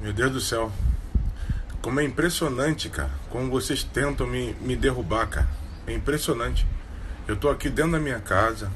Meu 0.00 0.14
Deus 0.14 0.32
do 0.32 0.40
céu. 0.40 0.72
Como 1.82 2.00
é 2.00 2.04
impressionante, 2.04 2.88
cara. 2.88 3.10
Como 3.28 3.50
vocês 3.50 3.84
tentam 3.84 4.26
me, 4.26 4.54
me 4.54 4.74
derrubar, 4.74 5.26
cara. 5.26 5.48
É 5.86 5.92
impressionante. 5.92 6.66
Eu 7.28 7.36
tô 7.36 7.50
aqui 7.50 7.68
dentro 7.68 7.92
da 7.92 7.98
minha 7.98 8.18
casa. 8.18 8.72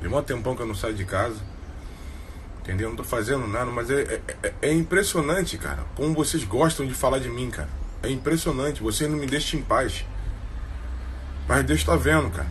Tem 0.00 0.12
um 0.12 0.22
tempão 0.22 0.56
que 0.56 0.62
eu 0.62 0.66
não 0.66 0.74
saio 0.74 0.94
de 0.94 1.04
casa. 1.04 1.36
Entendeu? 2.60 2.88
Não 2.88 2.96
tô 2.96 3.04
fazendo 3.04 3.46
nada, 3.46 3.70
mas 3.70 3.92
é, 3.92 4.02
é, 4.02 4.20
é, 4.42 4.54
é 4.62 4.72
impressionante, 4.72 5.56
cara. 5.56 5.84
Como 5.94 6.12
vocês 6.14 6.42
gostam 6.42 6.84
de 6.84 6.94
falar 6.94 7.20
de 7.20 7.28
mim, 7.28 7.48
cara. 7.48 7.68
É 8.02 8.10
impressionante. 8.10 8.82
Vocês 8.82 9.08
não 9.08 9.18
me 9.18 9.26
deixam 9.26 9.60
em 9.60 9.62
paz. 9.62 10.04
Mas 11.46 11.64
Deus 11.64 11.84
tá 11.84 11.94
vendo, 11.94 12.28
cara. 12.30 12.48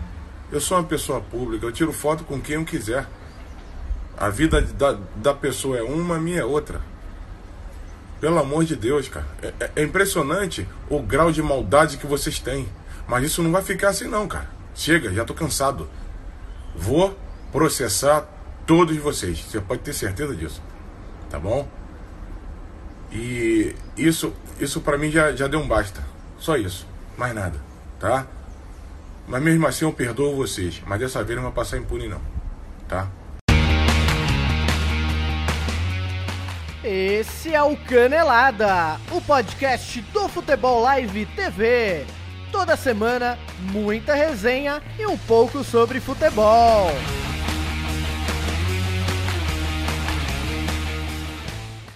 Eu 0.50 0.62
sou 0.62 0.78
uma 0.78 0.86
pessoa 0.86 1.20
pública. 1.20 1.66
Eu 1.66 1.72
tiro 1.74 1.92
foto 1.92 2.24
com 2.24 2.40
quem 2.40 2.56
eu 2.56 2.64
quiser. 2.64 3.06
A 4.18 4.30
vida 4.30 4.62
da, 4.62 4.98
da 5.18 5.34
pessoa 5.34 5.78
é 5.78 5.84
uma, 5.84 6.16
a 6.16 6.20
minha 6.20 6.40
é 6.40 6.46
outra. 6.46 6.95
Pelo 8.26 8.40
amor 8.40 8.66
de 8.66 8.76
Deus, 8.76 9.08
cara. 9.08 9.28
É, 9.40 9.54
é, 9.60 9.72
é, 9.76 9.84
impressionante 9.84 10.68
o 10.90 11.00
grau 11.00 11.32
de 11.32 11.44
maldade 11.44 11.98
que 11.98 12.08
vocês 12.08 12.40
têm. 12.40 12.68
Mas 13.08 13.24
isso 13.24 13.44
não 13.44 13.52
vai 13.52 13.62
ficar 13.62 13.90
assim, 13.90 14.08
não, 14.08 14.28
cara. 14.28 14.50
Chega, 14.74 15.14
já 15.14 15.24
tô 15.24 15.36
cansado. 15.36 15.88
Vou 16.76 17.16
processar 17.52 18.28
todos 18.66 18.98
vocês. 18.98 19.38
Você 19.42 19.62
pode 19.62 19.82
ter 19.82 19.94
certeza 19.94 20.36
disso. 20.36 20.60
Tá 21.30 21.38
bom? 21.38 21.68
E 23.12 23.76
isso, 23.96 24.34
isso 24.60 24.82
para 24.82 24.98
mim 24.98 25.12
já, 25.12 25.32
já 25.36 25.46
deu 25.46 25.60
um 25.60 25.68
basta. 25.68 26.04
Só 26.40 26.58
isso. 26.58 26.88
Mais 27.16 27.36
nada. 27.36 27.60
Tá? 28.00 28.26
Mas 29.28 29.40
mesmo 29.44 29.68
assim 29.68 29.86
eu 29.86 29.94
perdoo 29.94 30.36
vocês. 30.36 30.82
Mas 30.88 31.00
dessa 31.00 31.24
vez 31.24 31.36
não 31.36 31.44
vai 31.44 31.54
passar 31.54 31.78
impune, 31.78 32.08
não. 32.08 32.22
Tá? 32.88 33.08
Esse 36.88 37.52
é 37.52 37.64
o 37.64 37.76
Canelada, 37.76 39.02
o 39.12 39.20
podcast 39.20 40.00
do 40.14 40.30
Futebol 40.30 40.84
Live 40.84 41.26
TV. 41.36 42.06
Toda 42.52 42.78
semana, 42.78 43.40
muita 43.72 44.14
resenha 44.14 44.84
e 45.00 45.04
um 45.08 45.18
pouco 45.18 45.64
sobre 45.64 46.00
futebol. 46.00 46.92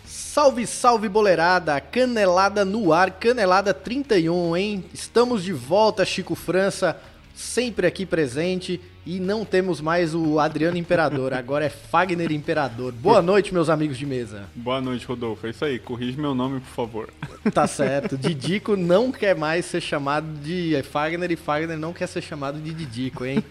Salve, 0.08 0.66
salve 0.66 1.08
boleirada, 1.08 1.80
canelada 1.80 2.66
no 2.66 2.92
ar, 2.92 3.12
canelada 3.12 3.76
31, 3.76 4.58
hein? 4.58 4.86
Estamos 4.92 5.44
de 5.44 5.54
volta, 5.54 6.04
Chico 6.04 6.34
França, 6.34 7.00
sempre 7.36 7.86
aqui 7.86 8.08
presente 8.08 8.82
e 9.10 9.20
não 9.20 9.44
temos 9.44 9.82
mais 9.82 10.14
o 10.14 10.40
Adriano 10.40 10.78
Imperador, 10.78 11.34
agora 11.34 11.66
é 11.66 11.70
Fagner 11.70 12.32
Imperador. 12.32 12.92
Boa 12.92 13.24
noite, 13.24 13.52
meus 13.52 13.68
amigos 13.68 13.98
de 13.98 14.06
mesa. 14.06 14.44
Boa 14.54 14.80
noite, 14.80 15.04
Rodolfo. 15.04 15.48
É 15.48 15.50
isso 15.50 15.66
aí, 15.66 15.80
corrige 15.80 16.16
meu 16.16 16.36
nome, 16.36 16.60
por 16.60 16.70
favor. 16.70 17.10
Tá 17.52 17.66
certo. 17.66 18.16
Didico 18.16 18.76
não 18.76 19.12
quer 19.12 19.36
mais 19.36 19.66
ser 19.66 19.82
chamado 19.82 20.28
de 20.44 20.80
Fagner 20.84 21.32
e 21.32 21.36
Fagner 21.36 21.76
não 21.76 21.92
quer 21.92 22.06
ser 22.06 22.22
chamado 22.22 22.60
de 22.60 22.72
Didico, 22.72 23.26
hein? 23.26 23.44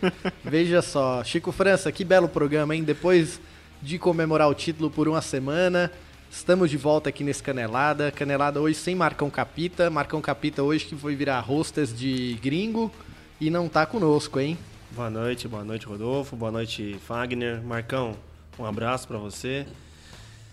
Veja 0.45 0.81
só. 0.81 1.25
Chico 1.25 1.51
França, 1.51 1.91
que 1.91 2.05
belo 2.05 2.29
programa, 2.29 2.77
hein? 2.77 2.85
Depois 2.85 3.41
de 3.83 3.99
comemorar 3.99 4.49
o 4.49 4.55
título 4.55 4.89
por 4.89 5.09
uma 5.09 5.21
semana, 5.21 5.91
estamos 6.31 6.71
de 6.71 6.77
volta 6.77 7.09
aqui 7.09 7.25
nesse 7.25 7.43
Canelada. 7.43 8.13
Canelada 8.13 8.61
hoje 8.61 8.77
sem 8.77 8.95
Marcão 8.95 9.29
Capita. 9.29 9.91
Marcão 9.91 10.21
Capita 10.21 10.63
hoje 10.63 10.85
que 10.85 10.95
foi 10.95 11.17
virar 11.17 11.51
hostess 11.51 11.93
de 11.93 12.39
gringo 12.41 12.93
e 13.41 13.51
não 13.51 13.69
tá 13.69 13.85
conosco, 13.85 14.39
hein? 14.39 14.57
Boa 14.91 15.11
noite, 15.11 15.47
boa 15.47 15.63
noite, 15.63 15.87
Rodolfo. 15.87 16.35
Boa 16.35 16.51
noite, 16.51 16.99
Fagner. 17.07 17.63
Marcão, 17.63 18.17
um 18.59 18.65
abraço 18.65 19.07
para 19.07 19.19
você. 19.19 19.67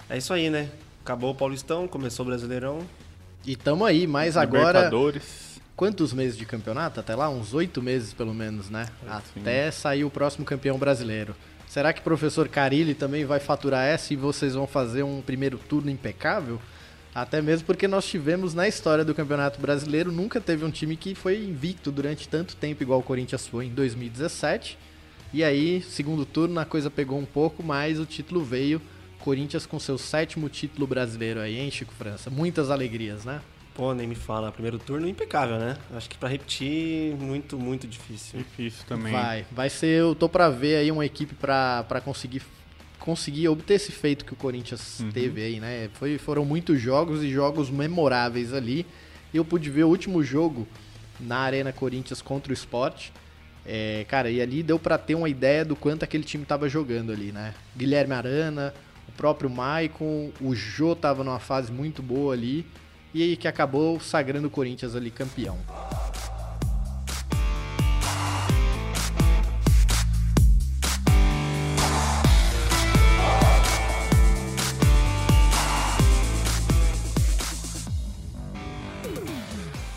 É 0.10 0.18
isso 0.18 0.34
aí, 0.34 0.50
né? 0.50 0.70
Acabou 1.02 1.32
o 1.32 1.36
Paulistão, 1.36 1.88
começou 1.88 2.26
o 2.26 2.28
Brasileirão. 2.28 2.86
E 3.46 3.56
tamo 3.56 3.86
aí, 3.86 4.06
mas 4.06 4.36
agora. 4.36 4.92
Quantos 5.76 6.14
meses 6.14 6.38
de 6.38 6.46
campeonato? 6.46 7.00
Até 7.00 7.16
lá? 7.16 7.30
Uns 7.30 7.54
oito 7.54 7.82
meses, 7.82 8.14
pelo 8.14 8.34
menos, 8.34 8.70
né? 8.70 8.88
Até 9.08 9.72
sair 9.72 10.04
o 10.04 10.10
próximo 10.10 10.46
campeão 10.46 10.78
brasileiro. 10.78 11.36
Será 11.68 11.92
que 11.92 12.02
o 12.02 12.04
professor 12.04 12.48
Carilli 12.48 12.94
também 12.94 13.26
vai 13.26 13.40
faturar 13.40 13.86
essa 13.86 14.14
e 14.14 14.18
vocês 14.18 14.54
vão 14.54 14.68
fazer 14.68 15.04
um 15.04 15.22
primeiro 15.22 15.58
turno 15.58 15.90
impecável? 15.90 16.60
Até 17.16 17.42
mesmo 17.42 17.66
porque 17.66 17.88
nós 17.88 18.06
tivemos 18.06 18.54
na 18.54 18.68
história 18.68 19.06
do 19.06 19.16
Campeonato 19.16 19.62
Brasileiro, 19.62 20.12
nunca 20.12 20.42
teve 20.42 20.66
um 20.66 20.70
time 20.70 20.98
que 20.98 21.16
foi 21.16 21.38
invicto 21.38 21.90
durante 21.90 22.28
tanto 22.28 22.58
tempo, 22.58 22.84
igual 22.84 23.00
o 23.00 23.04
Corinthians 23.04 23.48
foi 23.48 23.68
em 23.68 23.70
2017. 23.70 24.78
E 25.34 25.42
aí, 25.42 25.82
segundo 25.82 26.26
turno, 26.26 26.60
a 26.60 26.66
coisa 26.66 26.92
pegou 26.92 27.18
um 27.18 27.26
pouco, 27.26 27.64
mas 27.64 28.00
o 28.00 28.06
título 28.06 28.44
veio. 28.44 28.82
Corinthians 29.20 29.66
com 29.66 29.80
seu 29.80 29.98
sétimo 29.98 30.50
título 30.50 30.86
brasileiro 30.86 31.40
aí, 31.40 31.58
hein, 31.58 31.72
Chico 31.72 31.94
França? 31.94 32.30
Muitas 32.30 32.70
alegrias, 32.70 33.24
né? 33.24 33.42
Pô, 33.74 33.94
nem 33.94 34.06
me 34.06 34.16
fala. 34.16 34.52
Primeiro 34.52 34.78
turno 34.78 35.08
impecável, 35.08 35.58
né? 35.58 35.78
Acho 35.94 36.10
que 36.10 36.18
para 36.18 36.30
repetir, 36.30 37.16
muito, 37.16 37.58
muito 37.58 37.88
difícil. 37.88 38.40
Difícil 38.40 38.86
também. 38.88 39.12
Vai. 39.12 39.46
Vai 39.52 39.70
ser, 39.70 40.02
eu 40.02 40.14
tô 40.14 40.30
pra 40.30 40.50
ver 40.50 40.76
aí 40.76 40.92
uma 40.92 41.06
equipe 41.06 41.34
para 41.34 42.02
conseguir 42.04 42.42
conseguir 43.06 43.48
obter 43.48 43.76
esse 43.76 43.92
feito 43.92 44.26
que 44.26 44.34
o 44.34 44.36
Corinthians 44.36 45.00
uhum. 45.00 45.12
teve 45.12 45.44
aí, 45.44 45.60
né? 45.60 45.90
Foi, 45.94 46.18
foram 46.18 46.44
muitos 46.44 46.82
jogos 46.82 47.24
e 47.24 47.32
jogos 47.32 47.70
memoráveis 47.70 48.52
ali. 48.52 48.86
Eu 49.32 49.46
pude 49.46 49.70
ver 49.70 49.84
o 49.84 49.90
último 49.90 50.24
jogo 50.24 50.68
na 51.20 51.38
Arena 51.38 51.72
Corinthians 51.72 52.22
contra 52.22 52.52
o 52.52 52.54
Sport. 52.54 53.10
É, 53.64 54.06
cara, 54.08 54.30
e 54.30 54.42
ali 54.42 54.64
deu 54.64 54.80
para 54.80 54.98
ter 54.98 55.14
uma 55.14 55.30
ideia 55.30 55.64
do 55.64 55.76
quanto 55.76 56.04
aquele 56.04 56.24
time 56.24 56.46
tava 56.46 56.68
jogando 56.68 57.12
ali, 57.12 57.32
né? 57.32 57.54
Guilherme 57.78 58.14
Arana, 58.14 58.74
o 59.08 59.12
próprio 59.12 59.50
Maicon, 59.50 60.32
o 60.42 60.56
Jô 60.56 60.96
tava 60.96 61.24
numa 61.24 61.40
fase 61.40 61.72
muito 61.72 62.02
boa 62.02 62.34
ali 62.34 62.66
e 63.14 63.22
aí 63.22 63.38
que 63.38 63.48
acabou 63.48 64.00
sagrando 64.00 64.48
o 64.48 64.52
Corinthians 64.52 64.96
ali 64.96 65.12
campeão. 65.12 65.58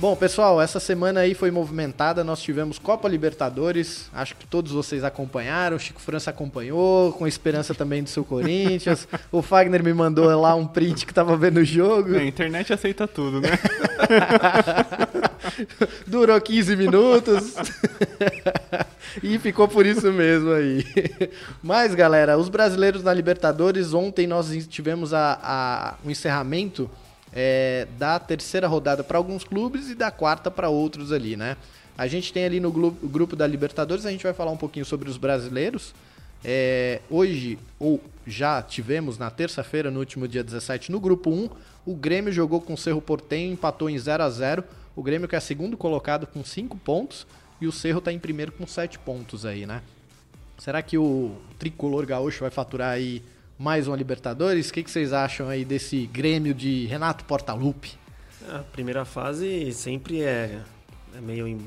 Bom, 0.00 0.14
pessoal, 0.14 0.62
essa 0.62 0.78
semana 0.78 1.20
aí 1.20 1.34
foi 1.34 1.50
movimentada. 1.50 2.22
Nós 2.22 2.40
tivemos 2.40 2.78
Copa 2.78 3.08
Libertadores. 3.08 4.08
Acho 4.12 4.36
que 4.36 4.46
todos 4.46 4.70
vocês 4.70 5.02
acompanharam. 5.02 5.76
O 5.76 5.80
Chico 5.80 6.00
França 6.00 6.30
acompanhou, 6.30 7.12
com 7.14 7.26
esperança 7.26 7.74
também 7.74 8.04
do 8.04 8.08
seu 8.08 8.24
Corinthians. 8.24 9.08
o 9.32 9.42
Fagner 9.42 9.82
me 9.82 9.92
mandou 9.92 10.26
lá 10.40 10.54
um 10.54 10.68
print 10.68 11.04
que 11.04 11.12
tava 11.12 11.36
vendo 11.36 11.56
o 11.56 11.64
jogo. 11.64 12.14
É, 12.14 12.20
a 12.20 12.24
internet 12.24 12.72
aceita 12.72 13.08
tudo, 13.08 13.40
né? 13.40 13.50
Durou 16.06 16.40
15 16.40 16.76
minutos. 16.76 17.56
e 19.20 19.36
ficou 19.40 19.66
por 19.66 19.84
isso 19.84 20.12
mesmo 20.12 20.52
aí. 20.52 20.84
Mas, 21.60 21.96
galera, 21.96 22.38
os 22.38 22.48
brasileiros 22.48 23.02
na 23.02 23.12
Libertadores, 23.12 23.92
ontem 23.92 24.28
nós 24.28 24.48
tivemos 24.68 25.12
a, 25.12 25.40
a, 25.42 25.94
um 26.06 26.10
encerramento 26.12 26.88
é, 27.32 27.86
da 27.98 28.18
terceira 28.18 28.66
rodada 28.66 29.04
para 29.04 29.18
alguns 29.18 29.44
clubes 29.44 29.88
e 29.90 29.94
da 29.94 30.10
quarta 30.10 30.50
para 30.50 30.68
outros 30.68 31.12
ali, 31.12 31.36
né? 31.36 31.56
A 31.96 32.06
gente 32.06 32.32
tem 32.32 32.44
ali 32.44 32.60
no 32.60 32.70
grupo 32.70 33.34
da 33.34 33.46
Libertadores, 33.46 34.06
a 34.06 34.10
gente 34.10 34.22
vai 34.22 34.32
falar 34.32 34.52
um 34.52 34.56
pouquinho 34.56 34.84
sobre 34.84 35.10
os 35.10 35.16
brasileiros. 35.16 35.92
É, 36.44 37.00
hoje, 37.10 37.58
ou 37.80 38.00
já 38.24 38.62
tivemos 38.62 39.18
na 39.18 39.30
terça-feira, 39.30 39.90
no 39.90 39.98
último 39.98 40.28
dia 40.28 40.44
17, 40.44 40.92
no 40.92 41.00
grupo 41.00 41.30
1, 41.30 41.50
o 41.84 41.94
Grêmio 41.96 42.32
jogou 42.32 42.60
com 42.60 42.74
o 42.74 42.78
Cerro 42.78 43.02
Portenho, 43.02 43.52
empatou 43.52 43.90
em 43.90 43.98
0 43.98 44.22
a 44.22 44.30
0 44.30 44.64
O 44.94 45.02
Grêmio 45.02 45.26
que 45.26 45.34
é 45.34 45.40
segundo 45.40 45.76
colocado 45.76 46.26
com 46.26 46.44
5 46.44 46.76
pontos 46.76 47.26
e 47.60 47.66
o 47.66 47.72
Cerro 47.72 47.98
está 47.98 48.12
em 48.12 48.18
primeiro 48.18 48.52
com 48.52 48.66
7 48.66 48.98
pontos 49.00 49.44
aí, 49.44 49.66
né? 49.66 49.82
Será 50.58 50.82
que 50.82 50.96
o 50.98 51.36
tricolor 51.58 52.06
gaúcho 52.06 52.40
vai 52.40 52.50
faturar 52.50 52.90
aí 52.90 53.22
mais 53.58 53.88
uma 53.88 53.96
Libertadores. 53.96 54.70
O 54.70 54.72
que, 54.72 54.84
que 54.84 54.90
vocês 54.90 55.12
acham 55.12 55.48
aí 55.48 55.64
desse 55.64 56.06
Grêmio 56.06 56.54
de 56.54 56.86
Renato 56.86 57.24
Portaluppi? 57.24 57.98
A 58.48 58.60
primeira 58.60 59.04
fase 59.04 59.72
sempre 59.72 60.22
é, 60.22 60.62
é 61.14 61.20
meio, 61.20 61.58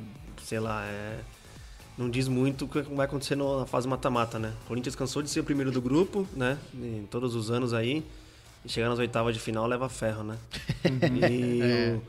sei 0.44 0.60
lá, 0.60 0.86
é, 0.86 1.19
não 1.98 2.10
diz 2.10 2.27
muito 2.27 2.66
o 2.66 2.68
que 2.68 2.81
vai 2.81 3.06
acontecer 3.06 3.36
na 3.36 3.66
fase 3.66 3.88
mata-mata, 3.88 4.39
né? 4.39 4.54
O 4.63 4.68
Corinthians 4.69 4.95
cansou 4.95 5.21
de 5.21 5.30
ser 5.30 5.42
o 5.42 5.44
primeiro 5.44 5.69
do 5.69 5.81
grupo, 5.81 6.25
né? 6.33 6.57
Em 6.74 7.06
todos 7.12 7.36
os 7.36 7.51
anos 7.51 7.74
aí. 7.74 8.04
E 8.63 8.69
chegar 8.69 8.89
nas 8.89 9.00
oitavas 9.00 9.33
de 9.33 9.42
final 9.42 9.68
leva 9.68 9.89
ferro, 9.89 10.24
né? 10.24 10.38
e 11.19 11.62
é. 11.62 12.00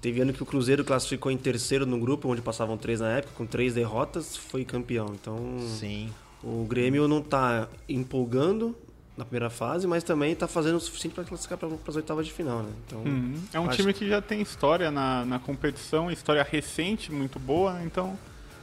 teve 0.00 0.20
ano 0.20 0.32
que 0.32 0.42
o 0.42 0.46
Cruzeiro 0.46 0.84
classificou 0.84 1.30
em 1.30 1.36
terceiro 1.36 1.86
no 1.86 1.98
grupo, 1.98 2.28
onde 2.28 2.42
passavam 2.42 2.76
três 2.76 2.98
na 3.00 3.10
época, 3.10 3.34
com 3.36 3.46
três 3.46 3.74
derrotas, 3.74 4.36
foi 4.36 4.64
campeão. 4.64 5.14
Então, 5.14 5.58
Sim. 5.78 6.10
o 6.42 6.64
Grêmio 6.64 7.06
não 7.06 7.22
tá 7.22 7.68
empolgando, 7.88 8.74
na 9.22 9.24
primeira 9.24 9.50
fase, 9.50 9.86
mas 9.86 10.02
também 10.02 10.32
está 10.32 10.48
fazendo 10.48 10.76
o 10.76 10.80
suficiente 10.80 11.14
para 11.14 11.24
classificar 11.24 11.56
para 11.56 11.68
as 11.86 11.96
oitavas 11.96 12.26
de 12.26 12.32
final, 12.32 12.62
né? 12.62 12.70
Então, 12.86 12.98
uhum. 13.00 13.40
É 13.52 13.60
um 13.60 13.68
time 13.68 13.92
que 13.92 14.08
já 14.08 14.20
tem 14.20 14.40
história 14.40 14.90
na, 14.90 15.24
na 15.24 15.38
competição, 15.38 16.10
história 16.10 16.42
recente, 16.42 17.12
muito 17.12 17.38
boa, 17.38 17.74
né? 17.74 17.84
então 17.86 18.18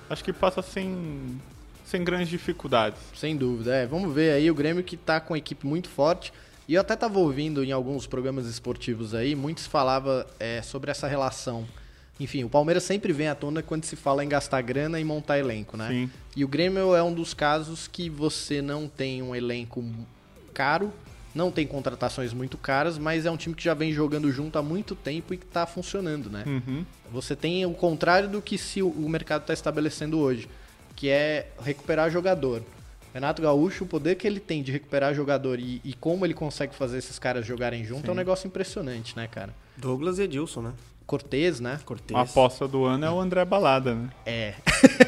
acho 0.09 0.23
que 0.23 0.33
passa 0.33 0.61
sem, 0.61 1.39
sem 1.85 2.03
grandes 2.03 2.29
dificuldades. 2.29 2.99
Sem 3.15 3.37
dúvida, 3.37 3.73
é. 3.73 3.87
Vamos 3.87 4.13
ver 4.13 4.33
aí 4.33 4.51
o 4.51 4.55
Grêmio 4.55 4.83
que 4.83 4.95
está 4.95 5.19
com 5.19 5.33
a 5.33 5.37
equipe 5.37 5.65
muito 5.65 5.87
forte. 5.87 6.33
E 6.67 6.75
eu 6.75 6.81
até 6.81 6.93
estava 6.93 7.17
ouvindo 7.17 7.63
em 7.63 7.71
alguns 7.71 8.05
programas 8.05 8.45
esportivos 8.45 9.15
aí, 9.15 9.35
muitos 9.35 9.65
falavam 9.65 10.23
é, 10.39 10.61
sobre 10.61 10.91
essa 10.91 11.07
relação. 11.07 11.65
Enfim, 12.19 12.43
o 12.43 12.49
Palmeiras 12.49 12.83
sempre 12.83 13.13
vem 13.13 13.29
à 13.29 13.33
tona 13.33 13.63
quando 13.63 13.85
se 13.85 13.95
fala 13.95 14.23
em 14.25 14.29
gastar 14.29 14.61
grana 14.61 14.99
e 14.99 15.03
montar 15.03 15.39
elenco, 15.39 15.77
né? 15.77 15.87
Sim. 15.87 16.11
E 16.35 16.43
o 16.43 16.47
Grêmio 16.47 16.93
é 16.93 17.01
um 17.01 17.13
dos 17.13 17.33
casos 17.33 17.87
que 17.87 18.09
você 18.09 18.61
não 18.61 18.87
tem 18.87 19.21
um 19.23 19.33
elenco 19.33 19.83
caro, 20.59 20.91
não 21.33 21.49
tem 21.51 21.65
contratações 21.65 22.33
muito 22.33 22.57
caras, 22.57 22.97
mas 22.97 23.25
é 23.25 23.31
um 23.31 23.37
time 23.37 23.55
que 23.55 23.63
já 23.63 23.73
vem 23.73 23.93
jogando 23.93 24.29
junto 24.29 24.59
há 24.59 24.61
muito 24.61 24.93
tempo 24.93 25.33
e 25.33 25.37
que 25.37 25.45
está 25.45 25.65
funcionando, 25.65 26.29
né? 26.29 26.43
Uhum. 26.45 26.85
Você 27.13 27.33
tem 27.33 27.65
o 27.65 27.71
contrário 27.71 28.27
do 28.27 28.41
que 28.41 28.57
se 28.57 28.81
o 28.81 29.07
mercado 29.07 29.41
está 29.43 29.53
estabelecendo 29.53 30.19
hoje, 30.19 30.49
que 30.97 31.07
é 31.07 31.47
recuperar 31.63 32.11
jogador. 32.11 32.61
Renato 33.13 33.41
Gaúcho, 33.41 33.85
o 33.85 33.87
poder 33.87 34.15
que 34.15 34.27
ele 34.27 34.41
tem 34.41 34.61
de 34.61 34.69
recuperar 34.69 35.15
jogador 35.15 35.59
e, 35.59 35.79
e 35.81 35.93
como 35.93 36.25
ele 36.25 36.33
consegue 36.33 36.75
fazer 36.75 36.97
esses 36.97 37.17
caras 37.17 37.45
jogarem 37.45 37.85
junto 37.85 38.07
é 38.07 38.11
um 38.11 38.13
Sim. 38.13 38.17
negócio 38.17 38.47
impressionante, 38.47 39.15
né, 39.15 39.27
cara? 39.27 39.55
Douglas 39.77 40.19
e 40.19 40.23
Edilson, 40.23 40.61
né? 40.61 40.73
Cortez, 41.09 41.59
né? 41.59 41.79
Cortez. 41.85 42.15
A 42.15 42.21
aposta 42.21 42.67
do 42.67 42.85
ano 42.85 43.03
é 43.03 43.09
o 43.09 43.19
André 43.19 43.43
Balada, 43.43 43.95
né? 43.95 44.09
É. 44.27 44.53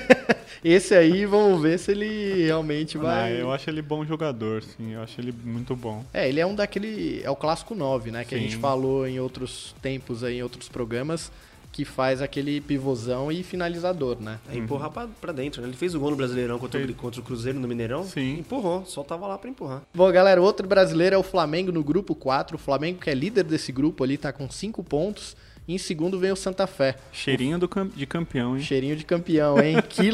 Esse 0.66 0.96
aí, 0.96 1.28
vamos 1.28 1.62
ver 1.62 1.78
se 1.78 1.92
ele 1.92 2.44
realmente 2.46 2.98
Ah, 2.98 3.02
vai. 3.02 3.40
eu 3.40 3.52
acho 3.52 3.70
ele 3.70 3.84
bom 3.84 4.04
jogador, 4.04 4.64
sim. 4.64 4.94
Eu 4.94 5.04
acho 5.04 5.22
ele 5.22 5.32
muito 5.44 5.76
bom. 5.76 6.04
É, 6.12 6.28
ele 6.28 6.40
é 6.40 6.46
um 6.46 6.56
daquele. 6.56 7.22
É 7.24 7.30
o 7.30 7.36
clássico 7.36 7.76
9, 7.76 8.10
né? 8.10 8.26
Que 8.26 8.34
a 8.34 8.38
Sim. 8.40 8.46
gente 8.46 8.58
falou 8.58 9.08
em 9.08 9.20
outros 9.20 9.76
tempos 9.80 10.24
aí, 10.24 10.38
em 10.38 10.44
outros 10.44 10.68
programas, 10.70 11.32
que 11.72 11.86
faz 11.86 12.20
aquele 12.20 12.60
pivôzão 12.62 13.32
e 13.32 13.44
finalizador, 13.44 14.18
né? 14.20 14.40
É 14.52 14.58
empurrar 14.58 14.90
pra, 14.90 15.08
pra 15.20 15.32
dentro, 15.32 15.62
né? 15.62 15.68
Ele 15.68 15.78
fez 15.78 15.94
o 15.94 16.00
gol 16.00 16.10
no 16.12 16.18
Brasileirão 16.18 16.58
contra, 16.58 16.84
o, 16.84 16.94
contra 16.96 17.22
o 17.22 17.24
Cruzeiro 17.24 17.60
no 17.60 17.68
Mineirão. 17.68 18.04
Sim. 18.06 18.40
Empurrou, 18.40 18.86
só 18.88 19.04
tava 19.04 19.28
lá 19.28 19.38
pra 19.38 19.50
empurrar. 19.52 19.84
Bom, 19.94 20.12
galera, 20.12 20.42
outro 20.42 20.68
brasileiro 20.68 21.16
é 21.16 21.20
o 21.20 21.24
Flamengo 21.24 21.72
no 21.72 21.84
grupo 21.84 22.16
4. 22.16 22.56
O 22.56 22.60
Flamengo, 22.60 23.00
que 23.00 23.10
é 23.10 23.14
líder 23.14 23.44
desse 23.44 23.72
grupo 23.72 24.04
ali, 24.04 24.18
tá 24.18 24.32
com 24.34 24.50
5 24.50 24.84
pontos. 24.84 25.36
Em 25.68 25.78
segundo 25.78 26.20
vem 26.20 26.32
o 26.32 26.36
Santa 26.36 26.66
Fé. 26.68 26.98
Cheirinho 27.14 27.58
do 27.58 27.68
cam- 27.70 27.88
de 27.88 28.06
campeão, 28.06 28.58
hein? 28.58 28.64
Cheirinho 28.64 28.96
de 28.96 29.06
campeão, 29.06 29.60
hein? 29.62 29.78
Que, 29.88 30.10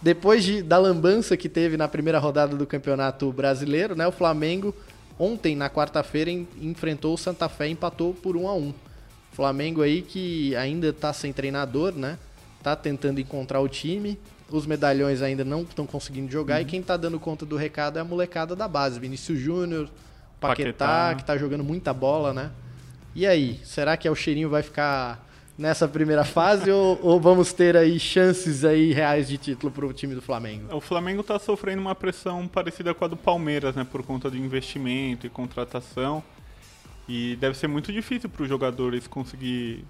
depois 0.00 0.44
de, 0.44 0.62
da 0.62 0.78
lambança 0.78 1.36
que 1.36 1.48
teve 1.48 1.76
na 1.76 1.88
primeira 1.88 2.18
rodada 2.18 2.54
do 2.56 2.66
Campeonato 2.66 3.32
Brasileiro, 3.32 3.96
né? 3.96 4.06
O 4.06 4.12
Flamengo, 4.12 4.74
ontem, 5.18 5.56
na 5.56 5.68
quarta-feira, 5.70 6.30
en- 6.30 6.46
enfrentou 6.60 7.14
o 7.14 7.18
Santa 7.18 7.48
Fé 7.48 7.68
e 7.68 7.72
empatou 7.72 8.14
por 8.14 8.36
1 8.36 8.46
a 8.48 8.54
1 8.54 8.74
Flamengo 9.32 9.82
aí 9.82 10.00
que 10.02 10.54
ainda 10.54 10.92
tá 10.92 11.12
sem 11.12 11.32
treinador, 11.32 11.92
né? 11.92 12.18
Tá 12.62 12.76
tentando 12.76 13.20
encontrar 13.20 13.60
o 13.60 13.68
time. 13.68 14.16
Os 14.48 14.64
medalhões 14.66 15.22
ainda 15.22 15.44
não 15.44 15.62
estão 15.62 15.86
conseguindo 15.86 16.30
jogar. 16.30 16.60
E 16.60 16.64
quem 16.64 16.80
tá 16.82 16.96
dando 16.96 17.18
conta 17.18 17.44
do 17.44 17.56
recado 17.56 17.98
é 17.98 18.02
a 18.02 18.04
molecada 18.04 18.54
da 18.54 18.68
base. 18.68 19.00
Vinícius 19.00 19.40
Júnior, 19.40 19.88
Paquetá, 20.38 20.72
Paquetá. 20.86 21.14
que 21.16 21.24
tá 21.24 21.36
jogando 21.36 21.64
muita 21.64 21.92
bola, 21.92 22.32
né? 22.32 22.50
E 23.14 23.26
aí, 23.26 23.60
será 23.62 23.96
que 23.96 24.08
o 24.10 24.14
cheirinho 24.14 24.50
vai 24.50 24.62
ficar 24.62 25.24
nessa 25.56 25.86
primeira 25.86 26.24
fase 26.24 26.68
ou, 26.70 26.98
ou 27.00 27.20
vamos 27.20 27.52
ter 27.52 27.76
aí 27.76 28.00
chances 28.00 28.64
aí 28.64 28.92
reais 28.92 29.28
de 29.28 29.38
título 29.38 29.70
pro 29.70 29.92
time 29.92 30.16
do 30.16 30.22
Flamengo? 30.22 30.74
O 30.74 30.80
Flamengo 30.80 31.22
tá 31.22 31.38
sofrendo 31.38 31.80
uma 31.80 31.94
pressão 31.94 32.48
parecida 32.48 32.92
com 32.92 33.04
a 33.04 33.08
do 33.08 33.16
Palmeiras, 33.16 33.76
né? 33.76 33.84
Por 33.84 34.02
conta 34.02 34.28
de 34.28 34.38
investimento 34.38 35.28
e 35.28 35.30
contratação. 35.30 36.24
E 37.08 37.36
deve 37.36 37.56
ser 37.56 37.68
muito 37.68 37.92
difícil 37.92 38.28
para 38.28 38.42
os 38.42 38.48
jogadores 38.48 39.06
conseguir 39.06 39.84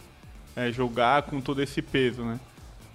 é, 0.55 0.71
jogar 0.71 1.23
com 1.23 1.41
todo 1.41 1.63
esse 1.63 1.81
peso, 1.81 2.23
né? 2.25 2.39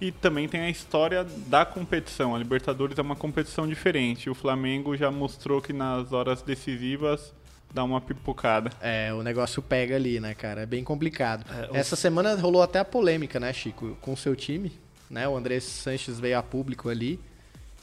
E 0.00 0.12
também 0.12 0.48
tem 0.48 0.60
a 0.60 0.70
história 0.70 1.24
da 1.24 1.64
competição. 1.64 2.36
A 2.36 2.38
Libertadores 2.38 2.96
é 2.96 3.02
uma 3.02 3.16
competição 3.16 3.66
diferente. 3.66 4.30
O 4.30 4.34
Flamengo 4.34 4.96
já 4.96 5.10
mostrou 5.10 5.60
que 5.60 5.72
nas 5.72 6.12
horas 6.12 6.40
decisivas 6.40 7.34
dá 7.72 7.84
uma 7.84 8.00
pipocada. 8.00 8.70
É, 8.80 9.12
o 9.14 9.22
negócio 9.22 9.60
pega 9.62 9.96
ali, 9.96 10.18
né, 10.20 10.34
cara? 10.34 10.62
É 10.62 10.66
bem 10.66 10.82
complicado. 10.84 11.44
É, 11.52 11.70
o- 11.72 11.76
Essa 11.76 11.96
semana 11.96 12.34
rolou 12.34 12.62
até 12.62 12.78
a 12.78 12.84
polêmica, 12.84 13.38
né, 13.40 13.52
Chico? 13.52 13.96
Com 14.00 14.12
o 14.12 14.16
seu 14.16 14.34
time, 14.36 14.72
né? 15.08 15.28
O 15.28 15.36
André 15.36 15.60
Sanches 15.60 16.18
veio 16.20 16.38
a 16.38 16.42
público 16.42 16.88
ali. 16.88 17.18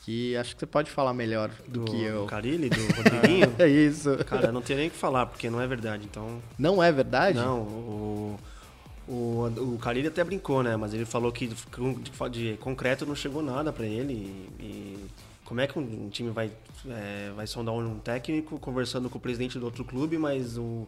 Que 0.03 0.37
acho 0.37 0.53
que 0.55 0.59
você 0.61 0.65
pode 0.65 0.89
falar 0.89 1.13
melhor 1.13 1.51
do, 1.67 1.83
que 1.83 2.01
eu. 2.01 2.21
Do 2.21 2.27
Carilli, 2.27 2.69
do 2.69 2.79
Rodriguinho. 2.95 3.53
É 3.59 3.67
isso. 3.67 4.17
Cara, 4.25 4.53
não 4.53 4.61
tem 4.61 4.77
nem 4.77 4.87
o 4.87 4.91
que 4.91 4.95
falar, 4.95 5.25
porque 5.25 5.49
não 5.49 5.59
é 5.59 5.67
verdade. 5.67 6.05
Então, 6.09 6.41
Não 6.57 6.81
é 6.81 6.89
verdade? 6.93 7.37
não, 7.37 7.59
o, 7.59 8.39
o, 9.05 9.73
o 9.75 9.77
Carilli 9.81 10.07
até 10.07 10.23
brincou, 10.23 10.63
né? 10.63 10.77
Mas 10.77 10.93
ele 10.93 11.03
falou 11.03 11.29
que 11.29 11.47
de, 11.47 11.55
de 12.31 12.57
concreto 12.57 13.05
não 13.05 13.15
chegou 13.15 13.41
nada 13.43 13.73
pra 13.73 13.85
ele. 13.85 14.47
E 14.61 14.97
como 15.47 15.61
é 15.61 15.65
que 15.67 15.79
um 15.79 16.09
time 16.09 16.29
vai, 16.29 16.51
é, 16.89 17.31
vai 17.33 17.47
sondar 17.47 17.73
um 17.73 17.99
técnico 17.99 18.59
conversando 18.59 19.09
com 19.09 19.17
o 19.17 19.21
presidente 19.21 19.57
do 19.57 19.63
outro 19.63 19.85
clube, 19.85 20.17
mas 20.17 20.57
o, 20.57 20.85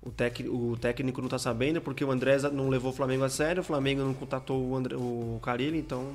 o, 0.00 0.10
tec, 0.10 0.40
o 0.48 0.78
técnico 0.80 1.20
não 1.20 1.28
tá 1.28 1.38
sabendo 1.38 1.78
porque 1.78 2.02
o 2.02 2.10
André 2.10 2.38
não 2.50 2.70
levou 2.70 2.90
o 2.90 2.94
Flamengo 2.94 3.22
a 3.22 3.28
sério, 3.28 3.60
o 3.60 3.64
Flamengo 3.64 4.00
não 4.02 4.14
contatou 4.14 4.66
o, 4.66 4.74
André, 4.74 4.96
o 4.96 5.38
Carilli, 5.42 5.78
então, 5.78 6.10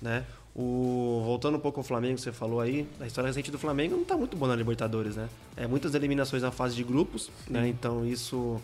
né? 0.00 0.24
O, 0.54 1.20
voltando 1.22 1.58
um 1.58 1.60
pouco 1.60 1.80
ao 1.80 1.84
Flamengo, 1.84 2.16
você 2.16 2.32
falou 2.32 2.62
aí, 2.62 2.88
a 2.98 3.06
história 3.06 3.28
recente 3.28 3.50
do 3.50 3.58
Flamengo 3.58 3.94
não 3.94 4.04
tá 4.04 4.16
muito 4.16 4.34
boa 4.34 4.48
na 4.48 4.56
Libertadores, 4.56 5.16
né? 5.16 5.28
É 5.54 5.66
muitas 5.66 5.94
eliminações 5.94 6.42
na 6.42 6.50
fase 6.50 6.74
de 6.74 6.82
grupos, 6.82 7.30
né? 7.46 7.68
Então 7.68 8.06
isso 8.06 8.58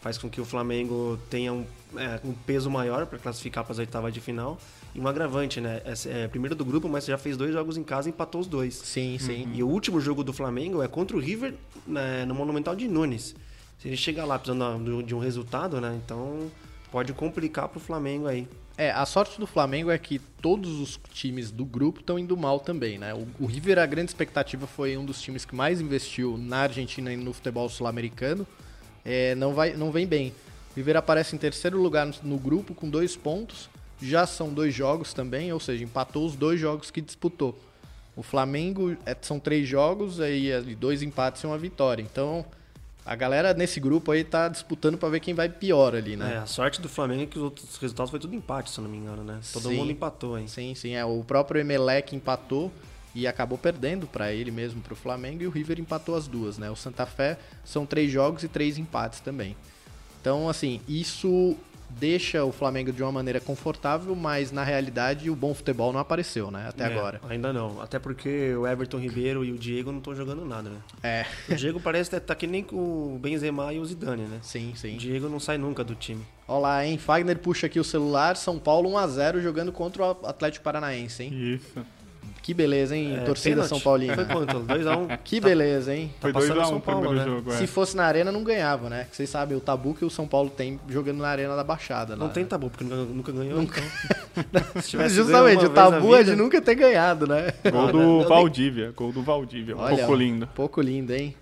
faz 0.00 0.16
com 0.16 0.30
que 0.30 0.40
o 0.40 0.44
Flamengo 0.44 1.18
tenha 1.28 1.52
um, 1.52 1.66
é, 1.96 2.20
um 2.24 2.32
peso 2.32 2.70
maior 2.70 3.06
para 3.06 3.18
classificar 3.18 3.64
para 3.64 3.72
as 3.72 3.78
oitavas 3.80 4.14
de 4.14 4.20
final. 4.20 4.56
E 4.94 5.00
um 5.00 5.08
agravante, 5.08 5.60
né? 5.60 5.80
É, 5.84 6.24
é 6.24 6.28
primeiro 6.28 6.54
do 6.54 6.64
grupo, 6.64 6.88
mas 6.88 7.06
já 7.06 7.16
fez 7.16 7.36
dois 7.36 7.52
jogos 7.52 7.76
em 7.76 7.82
casa 7.82 8.08
e 8.08 8.12
empatou 8.12 8.40
os 8.40 8.46
dois. 8.46 8.74
Sim, 8.74 9.16
sim. 9.18 9.48
E 9.54 9.62
o 9.62 9.68
último 9.68 10.00
jogo 10.00 10.22
do 10.22 10.32
Flamengo 10.32 10.82
é 10.82 10.88
contra 10.88 11.16
o 11.16 11.20
River 11.20 11.54
né, 11.86 12.24
no 12.26 12.34
Monumental 12.34 12.76
de 12.76 12.86
Nunes. 12.86 13.34
Se 13.78 13.88
ele 13.88 13.96
chegar 13.96 14.24
lá 14.24 14.38
precisando 14.38 15.02
de 15.02 15.14
um 15.14 15.18
resultado, 15.18 15.80
né? 15.80 15.98
Então 16.04 16.50
pode 16.90 17.12
complicar 17.14 17.68
pro 17.68 17.80
Flamengo 17.80 18.26
aí. 18.26 18.46
É, 18.76 18.90
a 18.90 19.04
sorte 19.04 19.38
do 19.38 19.46
Flamengo 19.46 19.90
é 19.90 19.98
que 19.98 20.18
todos 20.18 20.80
os 20.80 21.00
times 21.12 21.50
do 21.50 21.64
grupo 21.64 22.00
estão 22.00 22.18
indo 22.18 22.36
mal 22.36 22.60
também, 22.60 22.98
né? 22.98 23.12
O, 23.14 23.26
o 23.40 23.46
River, 23.46 23.78
a 23.78 23.86
grande 23.86 24.10
expectativa, 24.10 24.66
foi 24.66 24.96
um 24.96 25.04
dos 25.04 25.20
times 25.20 25.44
que 25.44 25.54
mais 25.54 25.80
investiu 25.80 26.38
na 26.38 26.58
Argentina 26.58 27.12
e 27.12 27.16
no 27.16 27.32
futebol 27.32 27.68
sul-americano. 27.68 28.46
É, 29.04 29.34
não, 29.34 29.52
vai, 29.52 29.74
não 29.74 29.90
vem 29.90 30.06
bem. 30.06 30.32
O 30.72 30.76
River 30.76 30.96
aparece 30.96 31.34
em 31.34 31.38
terceiro 31.38 31.80
lugar 31.80 32.06
no, 32.06 32.14
no 32.22 32.38
grupo 32.38 32.74
com 32.74 32.88
dois 32.88 33.16
pontos. 33.16 33.68
Já 34.02 34.26
são 34.26 34.52
dois 34.52 34.74
jogos 34.74 35.14
também, 35.14 35.52
ou 35.52 35.60
seja, 35.60 35.84
empatou 35.84 36.26
os 36.26 36.34
dois 36.34 36.58
jogos 36.58 36.90
que 36.90 37.00
disputou. 37.00 37.58
O 38.16 38.22
Flamengo 38.22 38.96
é, 39.06 39.16
são 39.20 39.38
três 39.38 39.66
jogos, 39.66 40.20
aí 40.20 40.50
dois 40.74 41.02
empates 41.02 41.42
e 41.42 41.46
uma 41.46 41.56
vitória. 41.56 42.02
Então, 42.02 42.44
a 43.06 43.14
galera 43.16 43.54
nesse 43.54 43.80
grupo 43.80 44.12
aí 44.12 44.22
tá 44.22 44.48
disputando 44.48 44.98
para 44.98 45.08
ver 45.08 45.20
quem 45.20 45.34
vai 45.34 45.48
pior 45.48 45.94
ali, 45.94 46.16
né? 46.16 46.34
É, 46.34 46.36
a 46.38 46.46
sorte 46.46 46.80
do 46.80 46.88
Flamengo 46.88 47.22
é 47.22 47.26
que 47.26 47.38
os 47.38 47.44
outros 47.44 47.76
resultados 47.78 48.10
foi 48.10 48.20
tudo 48.20 48.34
empate, 48.34 48.70
se 48.70 48.78
eu 48.78 48.84
não 48.84 48.90
me 48.90 48.98
engano, 48.98 49.24
né? 49.24 49.40
Todo 49.52 49.68
Sim. 49.68 49.76
mundo 49.76 49.90
empatou, 49.90 50.38
hein? 50.38 50.46
Sim, 50.46 50.74
sim. 50.74 50.94
É, 50.94 51.04
o 51.04 51.24
próprio 51.24 51.60
Emelec 51.60 52.14
empatou 52.14 52.70
e 53.14 53.26
acabou 53.26 53.58
perdendo 53.58 54.06
para 54.06 54.32
ele 54.32 54.50
mesmo, 54.50 54.80
para 54.80 54.92
o 54.92 54.96
Flamengo, 54.96 55.42
e 55.42 55.46
o 55.46 55.50
River 55.50 55.80
empatou 55.80 56.14
as 56.14 56.26
duas, 56.26 56.58
né? 56.58 56.70
O 56.70 56.76
Santa 56.76 57.06
Fé 57.06 57.38
são 57.64 57.84
três 57.84 58.10
jogos 58.10 58.42
e 58.42 58.48
três 58.48 58.78
empates 58.78 59.20
também. 59.20 59.56
Então, 60.20 60.48
assim, 60.48 60.80
isso 60.86 61.56
deixa 61.98 62.44
o 62.44 62.52
Flamengo 62.52 62.92
de 62.92 63.02
uma 63.02 63.12
maneira 63.12 63.40
confortável, 63.40 64.14
mas 64.14 64.50
na 64.52 64.62
realidade 64.64 65.30
o 65.30 65.36
bom 65.36 65.54
futebol 65.54 65.92
não 65.92 66.00
apareceu, 66.00 66.50
né? 66.50 66.66
Até 66.68 66.84
É, 66.84 66.86
agora. 66.86 67.20
Ainda 67.28 67.52
não. 67.52 67.80
Até 67.80 67.98
porque 67.98 68.54
o 68.54 68.66
Everton 68.66 68.98
Ribeiro 68.98 69.44
e 69.44 69.52
o 69.52 69.58
Diego 69.58 69.90
não 69.90 69.98
estão 69.98 70.14
jogando 70.14 70.44
nada, 70.44 70.70
né? 70.70 70.76
É, 71.02 71.26
O 71.48 71.54
Diego 71.54 71.80
parece 71.80 72.10
que 72.10 72.20
tá 72.20 72.34
que 72.34 72.46
nem 72.46 72.62
com 72.62 72.76
o 73.14 73.18
Benzema 73.20 73.72
e 73.72 73.78
o 73.78 73.84
Zidane, 73.84 74.22
né? 74.22 74.38
sim, 74.42 74.72
O 74.72 74.76
sim. 74.76 74.96
Diego 74.96 75.28
não 75.28 75.38
sai 75.40 75.58
nunca 75.58 75.82
do 75.84 75.94
time. 75.94 76.24
Olha 76.48 76.58
lá, 76.60 76.86
hein? 76.86 76.98
Fagner 76.98 77.38
puxa 77.38 77.66
aqui 77.66 77.78
o 77.80 77.84
celular, 77.84 78.36
São 78.36 78.58
Paulo 78.58 78.90
1x0 78.90 79.40
jogando 79.40 79.72
contra 79.72 80.02
o 80.04 80.26
Atlético 80.26 80.64
Paranaense, 80.64 81.22
hein? 81.22 81.30
Isso. 81.32 81.84
Que 82.42 82.52
beleza, 82.52 82.96
hein? 82.96 83.16
É, 83.16 83.20
Torcida 83.20 83.54
pênalti. 83.54 83.68
São 83.68 83.80
Paulina. 83.80 84.16
Foi 84.16 84.24
quanto? 84.24 84.60
2x1. 84.60 85.18
Que 85.22 85.40
beleza, 85.40 85.94
hein? 85.94 86.12
Foi 86.20 86.32
passando 86.32 86.60
2x1 86.60 86.66
São 86.66 86.76
o 86.76 86.80
Paulo, 86.80 87.00
primeiro 87.06 87.30
né? 87.30 87.36
jogo. 87.36 87.52
é. 87.52 87.56
Se 87.56 87.66
fosse 87.68 87.96
na 87.96 88.04
arena, 88.04 88.32
não 88.32 88.42
ganhava, 88.42 88.90
né? 88.90 89.06
Que 89.08 89.16
vocês 89.16 89.30
sabem 89.30 89.56
o 89.56 89.60
tabu 89.60 89.94
que 89.94 90.04
o 90.04 90.10
São 90.10 90.26
Paulo 90.26 90.50
tem 90.50 90.80
jogando 90.88 91.18
na 91.18 91.28
arena 91.28 91.54
da 91.54 91.62
Baixada. 91.62 92.16
Não 92.16 92.26
lá, 92.26 92.32
tem 92.32 92.42
né? 92.42 92.48
tabu, 92.48 92.68
porque 92.68 92.82
nunca, 92.82 93.30
ganhou. 93.30 93.60
Nunca. 93.60 93.80
Então. 94.36 95.08
Justamente, 95.08 95.64
o 95.64 95.70
tabu 95.70 96.16
é 96.16 96.24
de 96.24 96.34
nunca 96.34 96.60
ter 96.60 96.74
ganhado, 96.74 97.28
né? 97.28 97.52
Gol 97.70 97.92
do 97.92 98.28
Valdívia. 98.28 98.92
Gol 98.96 99.12
do 99.12 99.22
Valdívia. 99.22 99.76
Um 99.76 99.80
Olha, 99.80 99.96
pouco 99.98 100.14
lindo. 100.14 100.46
Pouco 100.48 100.80
lindo, 100.80 101.14
hein? 101.14 101.36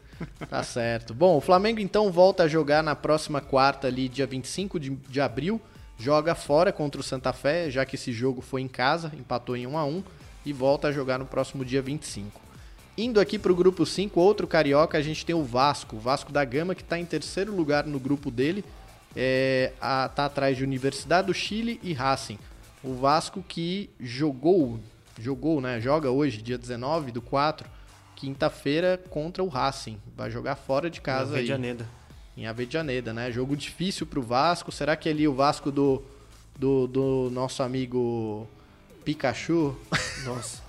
Tá 0.51 0.63
certo. 0.65 1.15
Bom, 1.15 1.39
o 1.39 1.41
Flamengo 1.41 1.81
então 1.81 2.13
volta 2.13 2.43
a 2.43 2.49
jogar 2.49 2.83
na 2.83 2.95
próxima 2.95 3.41
quarta 3.41 3.87
ali, 3.87 4.07
dia 4.07 4.27
25 4.27 4.79
de, 4.79 4.91
de 4.91 5.21
abril. 5.21 5.59
Joga 5.99 6.35
fora 6.35 6.73
contra 6.73 7.01
o 7.01 7.05
Santa 7.05 7.33
Fé, 7.33 7.71
já 7.71 7.85
que 7.85 7.95
esse 7.95 8.13
jogo 8.13 8.41
foi 8.41 8.63
em 8.63 8.69
casa, 8.69 9.13
empatou 9.19 9.57
em 9.57 9.67
1 9.67 9.79
a 9.79 9.85
1 9.85 10.03
e 10.45 10.53
volta 10.53 10.89
a 10.89 10.93
jogar 10.93 11.19
no 11.19 11.27
próximo 11.27 11.65
dia 11.65 11.83
25. 11.83 12.41
Indo 12.99 13.21
aqui 13.21 13.39
para 13.39 13.53
o 13.53 13.55
grupo 13.55 13.87
5, 13.87 14.21
outro 14.21 14.47
carioca, 14.47 14.99
a 14.99 15.03
gente 15.03 15.25
tem 15.25 15.35
o 15.35 15.43
Vasco, 15.45 15.97
o 15.97 15.99
Vasco 16.01 16.33
da 16.33 16.45
Gama, 16.45 16.75
que 16.75 16.83
está 16.83 16.99
em 16.99 17.05
terceiro 17.05 17.55
lugar 17.55 17.87
no 17.87 17.99
grupo 17.99 18.31
dele, 18.31 18.65
é, 19.17 19.73
a- 19.81 20.09
tá 20.09 20.27
atrás 20.27 20.57
de 20.57 20.65
Universidade 20.65 21.29
do 21.29 21.35
Chile 21.35 21.81
e 21.83 21.93
Racing. 21.93 22.39
O 22.83 22.95
Vasco 22.95 23.43
que 23.47 23.91
jogou, 23.99 24.79
jogou, 25.19 25.61
né? 25.61 25.81
Joga 25.81 26.11
hoje, 26.11 26.43
dia 26.43 26.57
19 26.59 27.11
do 27.13 27.21
4, 27.23 27.69
quinta-feira 28.17 29.01
contra 29.11 29.43
o 29.43 29.49
Racing. 29.49 29.99
Vai 30.17 30.31
jogar 30.31 30.57
fora 30.57 30.91
de 30.91 31.01
casa 31.01 31.37
aí. 31.37 31.43
Medianeda. 31.43 31.87
Em 32.37 32.47
Avedianeda, 32.47 33.13
né? 33.13 33.31
Jogo 33.31 33.57
difícil 33.57 34.07
pro 34.07 34.23
Vasco. 34.23 34.71
Será 34.73 34.97
que 34.97 35.09
ali 35.09 35.27
o 35.27 35.35
Vasco 35.35 35.71
do, 35.71 36.03
do, 36.59 36.87
do 36.87 37.31
nosso 37.33 37.63
amigo 37.63 38.47
Pikachu? 39.05 39.77
Nossa. 40.25 40.63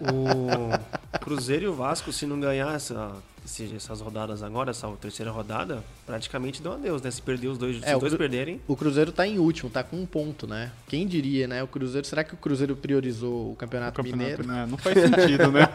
o 0.00 1.18
Cruzeiro 1.20 1.64
e 1.64 1.68
o 1.68 1.74
Vasco, 1.74 2.12
se 2.12 2.26
não 2.26 2.38
ganhar 2.40 2.74
essa, 2.74 3.12
essas 3.44 4.00
rodadas 4.00 4.42
agora, 4.42 4.70
essa 4.70 4.88
terceira 5.00 5.30
rodada, 5.30 5.82
praticamente 6.06 6.62
deu 6.62 6.72
adeus, 6.72 7.00
né? 7.02 7.10
Se 7.10 7.22
perder 7.22 7.48
os 7.48 7.58
dois, 7.58 7.78
se 7.78 7.84
É, 7.88 7.94
o 7.94 7.96
os 7.96 8.00
dois 8.00 8.14
perderem, 8.14 8.60
O 8.66 8.76
Cruzeiro 8.76 9.12
tá 9.12 9.26
em 9.26 9.38
último, 9.38 9.70
tá 9.70 9.82
com 9.82 9.96
um 9.96 10.06
ponto, 10.06 10.46
né? 10.46 10.72
Quem 10.88 11.06
diria, 11.06 11.46
né? 11.46 11.62
O 11.62 11.68
Cruzeiro, 11.68 12.06
será 12.06 12.24
que 12.24 12.34
o 12.34 12.36
Cruzeiro 12.36 12.74
priorizou 12.76 13.52
o 13.52 13.56
Campeonato, 13.56 14.00
O 14.00 14.04
campeonato, 14.04 14.42
Mineiro? 14.42 14.46
né? 14.46 14.66
Não 14.68 14.78
faz 14.78 14.98
sentido, 14.98 15.50
né? 15.52 15.68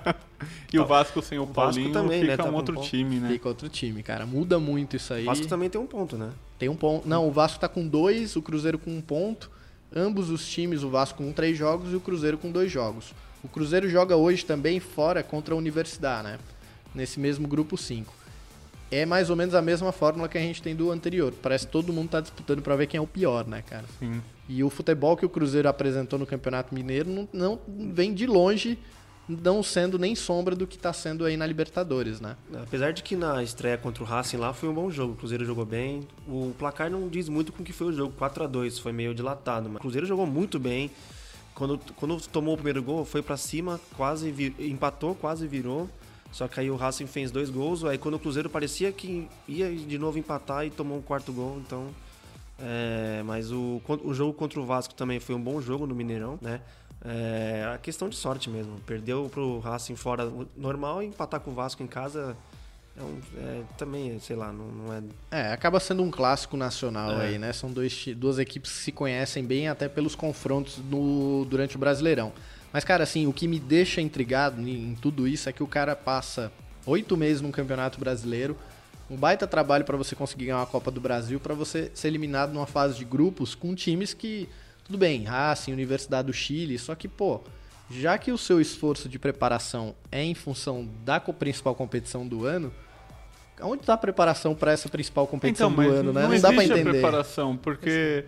e 0.72 0.78
o 0.78 0.84
Vasco 0.86 1.22
sem 1.22 1.38
o 1.38 1.42
Vasco 1.46 1.54
Paulinho 1.54 1.92
também, 1.92 2.20
fica 2.20 2.32
né, 2.32 2.36
tá 2.36 2.44
um 2.44 2.50
com 2.50 2.56
outro 2.56 2.74
ponto. 2.74 2.86
time, 2.86 3.16
né? 3.20 3.28
Fica 3.28 3.48
outro 3.48 3.68
time, 3.68 4.02
cara. 4.02 4.26
Muda 4.26 4.58
muito 4.58 4.96
isso 4.96 5.14
aí. 5.14 5.22
o 5.22 5.26
Vasco 5.26 5.46
também 5.46 5.70
tem 5.70 5.80
um 5.80 5.86
ponto, 5.86 6.16
né? 6.16 6.30
Tem 6.58 6.68
um 6.68 6.76
ponto. 6.76 7.08
Não, 7.08 7.26
o 7.26 7.30
Vasco 7.30 7.58
tá 7.58 7.68
com 7.68 7.86
dois, 7.86 8.36
o 8.36 8.42
Cruzeiro 8.42 8.78
com 8.78 8.90
um 8.90 9.00
ponto. 9.00 9.50
Ambos 9.94 10.30
os 10.30 10.46
times, 10.48 10.82
o 10.82 10.90
Vasco 10.90 11.22
com 11.22 11.32
três 11.32 11.56
jogos 11.56 11.92
e 11.92 11.96
o 11.96 12.00
Cruzeiro 12.00 12.36
com 12.36 12.50
dois 12.50 12.70
jogos. 12.70 13.14
O 13.44 13.48
Cruzeiro 13.48 13.88
joga 13.88 14.16
hoje 14.16 14.44
também 14.44 14.80
fora 14.80 15.22
contra 15.22 15.54
a 15.54 15.56
Universidade, 15.56 16.24
né? 16.24 16.38
Nesse 16.94 17.20
mesmo 17.20 17.46
grupo 17.46 17.76
5. 17.76 18.12
É 18.90 19.06
mais 19.06 19.30
ou 19.30 19.36
menos 19.36 19.54
a 19.54 19.62
mesma 19.62 19.92
fórmula 19.92 20.28
que 20.28 20.38
a 20.38 20.40
gente 20.40 20.62
tem 20.62 20.74
do 20.74 20.90
anterior. 20.90 21.32
Parece 21.42 21.66
que 21.66 21.72
todo 21.72 21.92
mundo 21.92 22.08
tá 22.10 22.20
disputando 22.20 22.62
pra 22.62 22.74
ver 22.74 22.86
quem 22.86 22.98
é 22.98 23.00
o 23.00 23.06
pior, 23.06 23.46
né, 23.46 23.62
cara? 23.62 23.84
Sim. 23.98 24.20
E 24.48 24.62
o 24.62 24.70
futebol 24.70 25.16
que 25.16 25.24
o 25.24 25.28
Cruzeiro 25.28 25.68
apresentou 25.68 26.18
no 26.18 26.26
Campeonato 26.26 26.74
Mineiro 26.74 27.10
não, 27.10 27.28
não 27.32 27.58
vem 27.92 28.12
de 28.12 28.26
longe, 28.26 28.78
não 29.28 29.62
sendo 29.62 29.98
nem 29.98 30.14
sombra 30.14 30.54
do 30.54 30.66
que 30.66 30.76
tá 30.76 30.92
sendo 30.92 31.24
aí 31.24 31.36
na 31.36 31.46
Libertadores, 31.46 32.20
né? 32.20 32.36
Apesar 32.62 32.92
de 32.92 33.02
que 33.02 33.16
na 33.16 33.42
estreia 33.42 33.78
contra 33.78 34.02
o 34.02 34.06
Racing 34.06 34.36
lá 34.36 34.52
foi 34.52 34.68
um 34.68 34.74
bom 34.74 34.90
jogo, 34.90 35.14
o 35.14 35.16
Cruzeiro 35.16 35.44
jogou 35.44 35.64
bem. 35.64 36.06
O 36.28 36.54
placar 36.58 36.90
não 36.90 37.08
diz 37.08 37.28
muito 37.28 37.52
com 37.52 37.62
o 37.62 37.64
que 37.64 37.72
foi 37.72 37.86
o 37.88 37.92
jogo, 37.92 38.12
4 38.18 38.44
a 38.44 38.46
2 38.46 38.78
foi 38.78 38.92
meio 38.92 39.14
dilatado, 39.14 39.68
mas 39.68 39.76
o 39.78 39.80
Cruzeiro 39.80 40.06
jogou 40.06 40.26
muito 40.26 40.58
bem. 40.58 40.90
Quando, 41.54 41.78
quando 41.96 42.20
tomou 42.28 42.54
o 42.54 42.56
primeiro 42.56 42.82
gol, 42.82 43.04
foi 43.04 43.22
pra 43.22 43.36
cima, 43.36 43.80
quase 43.96 44.30
vi- 44.30 44.54
empatou, 44.58 45.14
quase 45.14 45.46
virou. 45.46 45.88
Só 46.32 46.48
que 46.48 46.58
aí 46.58 46.68
o 46.68 46.74
Racing 46.74 47.06
fez 47.06 47.30
dois 47.30 47.48
gols, 47.48 47.84
aí 47.84 47.96
quando 47.96 48.14
o 48.14 48.18
Cruzeiro 48.18 48.50
parecia 48.50 48.90
que 48.90 49.28
ia 49.46 49.70
de 49.72 49.96
novo 49.96 50.18
empatar 50.18 50.66
e 50.66 50.70
tomou 50.70 50.98
um 50.98 51.02
quarto 51.02 51.32
gol, 51.32 51.62
então 51.64 51.86
é, 52.58 53.22
mas 53.24 53.52
o, 53.52 53.80
o 54.02 54.12
jogo 54.12 54.32
contra 54.32 54.60
o 54.60 54.66
Vasco 54.66 54.94
também 54.94 55.18
foi 55.20 55.34
um 55.34 55.40
bom 55.40 55.60
jogo 55.60 55.86
no 55.86 55.94
Mineirão, 55.94 56.38
né? 56.42 56.60
É 57.04 57.70
a 57.74 57.78
questão 57.78 58.08
de 58.08 58.16
sorte 58.16 58.48
mesmo. 58.48 58.80
Perdeu 58.86 59.28
pro 59.30 59.58
Racing 59.58 59.96
fora 59.96 60.30
normal 60.56 61.02
e 61.02 61.06
empatar 61.06 61.40
com 61.40 61.50
o 61.50 61.54
Vasco 61.54 61.82
em 61.82 61.86
casa 61.86 62.36
é 62.96 63.02
um- 63.02 63.18
é, 63.36 63.62
também, 63.76 64.18
sei 64.20 64.36
lá, 64.36 64.52
não, 64.52 64.66
não 64.66 64.92
é. 64.94 65.02
É, 65.30 65.52
acaba 65.52 65.78
sendo 65.80 66.02
um 66.02 66.10
clássico 66.10 66.56
nacional 66.56 67.20
É. 67.20 67.26
aí, 67.26 67.38
né? 67.38 67.52
São 67.52 67.70
dois, 67.70 68.06
duas 68.16 68.38
equipes 68.38 68.70
que 68.70 68.78
se 68.78 68.92
conhecem 68.92 69.44
bem 69.44 69.68
até 69.68 69.88
pelos 69.88 70.14
confrontos 70.14 70.78
no, 70.78 71.44
durante 71.44 71.76
o 71.76 71.78
Brasileirão. 71.78 72.32
Mas, 72.72 72.84
cara, 72.84 73.02
assim, 73.04 73.26
o 73.26 73.32
que 73.32 73.46
me 73.46 73.58
deixa 73.60 74.00
intrigado 74.00 74.60
em, 74.60 74.90
em 74.90 74.94
tudo 74.94 75.28
isso 75.28 75.48
é 75.48 75.52
que 75.52 75.62
o 75.62 75.66
cara 75.66 75.94
passa 75.94 76.50
oito 76.86 77.16
meses 77.16 77.40
num 77.42 77.50
campeonato 77.50 77.98
brasileiro, 78.00 78.56
um 79.10 79.16
baita 79.16 79.46
trabalho 79.46 79.84
pra 79.84 79.96
você 79.96 80.14
conseguir 80.16 80.46
ganhar 80.46 80.58
uma 80.58 80.66
Copa 80.66 80.90
do 80.90 81.00
Brasil, 81.00 81.38
pra 81.38 81.54
você 81.54 81.90
ser 81.94 82.08
eliminado 82.08 82.52
numa 82.52 82.66
fase 82.66 82.96
de 82.96 83.04
grupos 83.04 83.54
com 83.54 83.74
times 83.74 84.14
que, 84.14 84.48
tudo 84.84 84.98
bem, 84.98 85.24
Racing, 85.24 85.72
Universidade 85.72 86.26
do 86.26 86.32
Chile, 86.32 86.78
só 86.78 86.94
que, 86.94 87.08
pô, 87.08 87.40
já 87.90 88.16
que 88.18 88.30
o 88.32 88.38
seu 88.38 88.60
esforço 88.60 89.08
de 89.08 89.18
preparação 89.18 89.94
é 90.10 90.22
em 90.22 90.34
função 90.34 90.88
da 91.04 91.18
principal 91.20 91.74
competição 91.74 92.26
do 92.26 92.44
ano, 92.46 92.72
Onde 93.60 93.84
tá 93.84 93.94
a 93.94 93.96
preparação 93.96 94.52
pra 94.52 94.72
essa 94.72 94.88
principal 94.88 95.28
competição 95.28 95.70
Então, 95.70 95.84
do 95.84 95.90
ano, 95.90 96.12
né? 96.12 96.22
não, 96.22 96.28
Não, 96.30 96.40
dá 96.40 96.48
pra 96.48 96.56
existe 96.56 96.72
a 96.72 96.76
entender. 96.80 96.90
preparação, 96.90 97.56
porque 97.56 98.24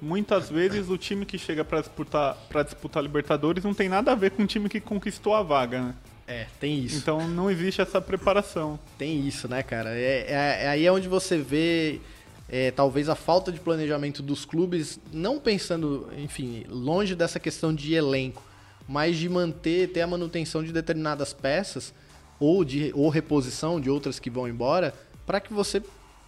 muitas 0.00 0.48
vezes 0.48 0.88
o 0.88 0.96
time 0.96 1.26
que 1.26 1.36
chega 1.36 1.64
pra 1.64 1.80
disputar, 1.80 2.36
pra 2.48 2.62
disputar 2.62 3.02
Libertadores 3.02 3.64
não 3.64 3.74
tem 3.74 3.88
nada 3.88 4.12
a 4.12 4.14
ver 4.14 4.30
com 4.30 4.44
o 4.44 4.46
time 4.46 4.68
que 4.68 4.80
conquistou 4.80 5.34
a 5.34 5.42
vaga, 5.42 5.82
né? 5.82 5.94
É, 6.28 6.46
tem 6.60 6.78
isso. 6.78 6.96
Então 6.96 7.26
não 7.26 7.50
existe 7.50 7.80
essa 7.80 8.00
preparação. 8.00 8.78
Tem 8.96 9.26
isso, 9.26 9.48
né, 9.48 9.64
cara? 9.64 9.90
É, 9.98 10.26
é- 10.28 10.64
é 10.64 10.68
aí 10.68 10.86
é 10.86 10.92
onde 10.92 11.08
você 11.08 11.38
vê 11.38 12.00
é, 12.48 12.70
talvez 12.70 13.08
a 13.08 13.14
falta 13.14 13.52
de 13.52 13.60
planejamento 13.60 14.22
dos 14.22 14.44
clubes, 14.44 14.98
não 15.12 15.38
pensando, 15.38 16.08
enfim, 16.16 16.64
longe 16.68 17.14
dessa 17.14 17.38
questão 17.38 17.74
de 17.74 17.94
elenco, 17.94 18.42
mas 18.88 19.16
de 19.16 19.28
manter, 19.28 19.92
ter 19.92 20.00
a 20.00 20.06
manutenção 20.06 20.64
de 20.64 20.72
determinadas 20.72 21.32
peças 21.34 21.92
ou 22.40 22.64
de 22.64 22.90
ou 22.94 23.10
reposição 23.10 23.80
de 23.80 23.90
outras 23.90 24.18
que 24.18 24.30
vão 24.30 24.48
embora, 24.48 24.94
para 25.26 25.40
que 25.40 25.52
você 25.52 25.82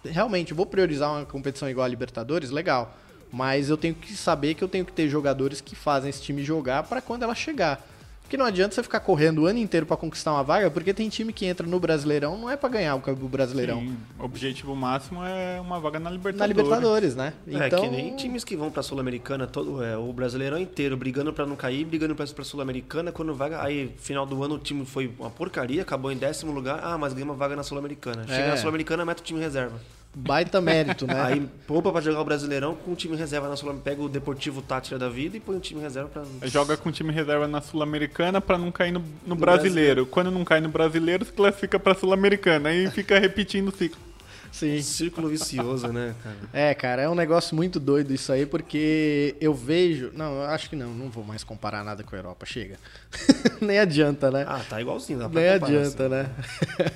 realmente 0.05 0.53
vou 0.53 0.65
priorizar 0.65 1.11
uma 1.11 1.25
competição 1.25 1.69
igual 1.69 1.85
a 1.85 1.87
Libertadores, 1.87 2.51
legal. 2.51 2.95
Mas 3.31 3.69
eu 3.69 3.77
tenho 3.77 3.95
que 3.95 4.13
saber 4.13 4.53
que 4.53 4.63
eu 4.63 4.67
tenho 4.67 4.85
que 4.85 4.91
ter 4.91 5.09
jogadores 5.09 5.61
que 5.61 5.75
fazem 5.75 6.09
esse 6.09 6.21
time 6.21 6.43
jogar 6.43 6.83
para 6.83 7.01
quando 7.01 7.23
ela 7.23 7.33
chegar. 7.33 7.87
Porque 8.31 8.37
não 8.37 8.45
adianta 8.45 8.73
você 8.73 8.81
ficar 8.81 9.01
correndo 9.01 9.39
o 9.41 9.45
ano 9.45 9.59
inteiro 9.59 9.85
para 9.85 9.97
conquistar 9.97 10.31
uma 10.31 10.41
vaga, 10.41 10.71
porque 10.71 10.93
tem 10.93 11.09
time 11.09 11.33
que 11.33 11.45
entra 11.45 11.67
no 11.67 11.77
Brasileirão, 11.81 12.37
não 12.37 12.49
é 12.49 12.55
para 12.55 12.69
ganhar 12.69 12.95
o 12.95 13.27
Brasileirão. 13.27 13.81
Sim, 13.81 13.97
o 14.17 14.23
objetivo 14.23 14.73
máximo 14.73 15.21
é 15.21 15.59
uma 15.59 15.81
vaga 15.81 15.99
na 15.99 16.09
Libertadores. 16.09 16.39
Na 16.39 16.45
Libertadores, 16.63 17.13
né? 17.13 17.33
É 17.45 17.69
que 17.69 17.89
nem 17.89 18.15
times 18.15 18.45
que 18.45 18.55
vão 18.55 18.71
pra 18.71 18.81
Sul-Americana, 18.81 19.47
todo 19.47 19.83
é, 19.83 19.97
o 19.97 20.13
Brasileirão 20.13 20.57
inteiro, 20.57 20.95
brigando 20.95 21.33
pra 21.33 21.45
não 21.45 21.57
cair, 21.57 21.83
brigando 21.83 22.15
pra, 22.15 22.25
pra 22.25 22.45
Sul-Americana, 22.45 23.11
quando 23.11 23.35
vai. 23.35 23.53
Aí, 23.53 23.93
final 23.97 24.25
do 24.25 24.41
ano, 24.41 24.55
o 24.55 24.59
time 24.59 24.85
foi 24.85 25.11
uma 25.19 25.29
porcaria, 25.29 25.81
acabou 25.81 26.09
em 26.09 26.15
décimo 26.15 26.53
lugar. 26.53 26.79
Ah, 26.81 26.97
mas 26.97 27.11
ganha 27.11 27.25
uma 27.25 27.35
vaga 27.35 27.57
na 27.57 27.63
Sul-Americana. 27.63 28.25
Chega 28.25 28.43
É. 28.43 28.49
na 28.51 28.55
Sul-Americana, 28.55 29.03
mete 29.03 29.19
o 29.19 29.23
time 29.23 29.41
reserva. 29.41 29.77
Baita 30.13 30.59
mérito, 30.59 31.07
né? 31.07 31.21
Aí 31.21 31.49
poupa 31.65 31.91
pra 31.91 32.01
jogar 32.01 32.21
o 32.21 32.25
Brasileirão 32.25 32.75
com 32.75 32.91
o 32.91 32.95
time 32.95 33.15
reserva 33.15 33.47
na 33.47 33.55
Sul 33.55 33.73
Pega 33.83 34.01
o 34.01 34.09
Deportivo 34.09 34.61
Tátira 34.61 34.99
da 34.99 35.09
vida 35.09 35.37
e 35.37 35.39
põe 35.39 35.55
o 35.55 35.59
time 35.59 35.81
reserva 35.81 36.09
pra. 36.09 36.23
Joga 36.47 36.75
com 36.75 36.91
time 36.91 37.11
reserva 37.13 37.47
na 37.47 37.61
Sul-Americana 37.61 38.41
pra 38.41 38.57
não 38.57 38.71
cair 38.71 38.91
no, 38.91 38.99
no 38.99 39.07
No 39.27 39.35
brasileiro. 39.35 40.05
Quando 40.05 40.29
não 40.29 40.43
cai 40.43 40.59
no 40.59 40.69
brasileiro, 40.69 41.25
se 41.25 41.31
classifica 41.31 41.79
pra 41.79 41.95
Sul-Americana. 41.95 42.69
Aí 42.69 42.89
fica 42.91 43.17
repetindo 43.17 43.69
o 43.69 43.75
ciclo. 43.75 44.10
Sim. 44.51 44.81
Círculo 44.81 45.29
vicioso, 45.29 45.87
né, 45.87 46.13
cara? 46.21 46.35
É, 46.51 46.73
cara, 46.75 47.01
é 47.03 47.09
um 47.09 47.15
negócio 47.15 47.55
muito 47.55 47.79
doido 47.79 48.13
isso 48.13 48.31
aí, 48.33 48.45
porque 48.45 49.35
eu 49.39 49.53
vejo. 49.53 50.11
Não, 50.13 50.33
eu 50.35 50.41
acho 50.43 50.69
que 50.69 50.75
não, 50.75 50.89
não 50.93 51.09
vou 51.09 51.23
mais 51.23 51.43
comparar 51.43 51.83
nada 51.83 52.03
com 52.03 52.15
a 52.15 52.19
Europa, 52.19 52.45
chega. 52.45 52.77
Nem 53.61 53.79
adianta, 53.79 54.29
né? 54.29 54.43
Ah, 54.47 54.61
tá 54.69 54.81
igualzinho, 54.81 55.19
dá 55.19 55.29
pra 55.29 55.39
Nem 55.39 55.49
adianta, 55.49 56.03
assim. 56.05 56.09
né? 56.13 56.29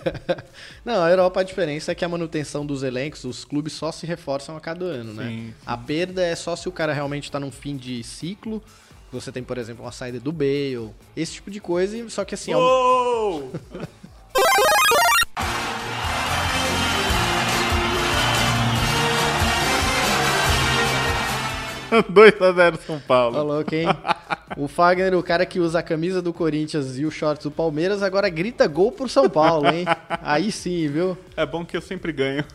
não, 0.83 1.01
a 1.03 1.09
Europa 1.09 1.39
a 1.39 1.43
diferença 1.43 1.91
é 1.91 1.95
que 1.95 2.03
a 2.03 2.09
manutenção 2.09 2.65
dos 2.65 2.83
elencos, 2.83 3.23
os 3.23 3.45
clubes 3.45 3.73
só 3.73 3.91
se 3.91 4.05
reforçam 4.05 4.57
a 4.57 4.59
cada 4.59 4.83
ano, 4.85 5.13
né? 5.13 5.23
Sim, 5.27 5.47
sim. 5.47 5.53
A 5.65 5.77
perda 5.77 6.21
é 6.23 6.35
só 6.35 6.55
se 6.55 6.67
o 6.67 6.71
cara 6.71 6.91
realmente 6.93 7.31
tá 7.31 7.39
num 7.39 7.51
fim 7.51 7.77
de 7.77 8.03
ciclo. 8.03 8.61
Você 9.11 9.31
tem, 9.31 9.43
por 9.43 9.57
exemplo, 9.57 9.85
uma 9.85 9.93
saída 9.93 10.19
do 10.19 10.31
Bale, 10.33 10.89
esse 11.15 11.33
tipo 11.33 11.49
de 11.49 11.61
coisa, 11.61 12.09
só 12.09 12.25
que 12.25 12.35
assim, 12.35 12.51
ao- 12.51 12.59
Gol! 12.61 13.51
2x0 22.11 22.79
São 22.85 22.99
Paulo. 22.99 23.35
Falou 23.35 23.63
quem? 23.63 23.87
O 24.57 24.67
Fagner, 24.67 25.15
o 25.15 25.23
cara 25.23 25.45
que 25.45 25.59
usa 25.59 25.79
a 25.79 25.83
camisa 25.83 26.21
do 26.21 26.33
Corinthians 26.33 26.97
e 26.97 27.05
o 27.05 27.11
shorts 27.11 27.43
do 27.43 27.51
Palmeiras, 27.51 28.01
agora 28.03 28.29
grita 28.29 28.67
gol 28.67 28.91
pro 28.91 29.09
São 29.09 29.29
Paulo, 29.29 29.67
hein? 29.67 29.85
Aí 30.21 30.51
sim, 30.51 30.87
viu? 30.87 31.17
É 31.35 31.45
bom 31.45 31.65
que 31.65 31.75
eu 31.75 31.81
sempre 31.81 32.11
ganho. 32.11 32.43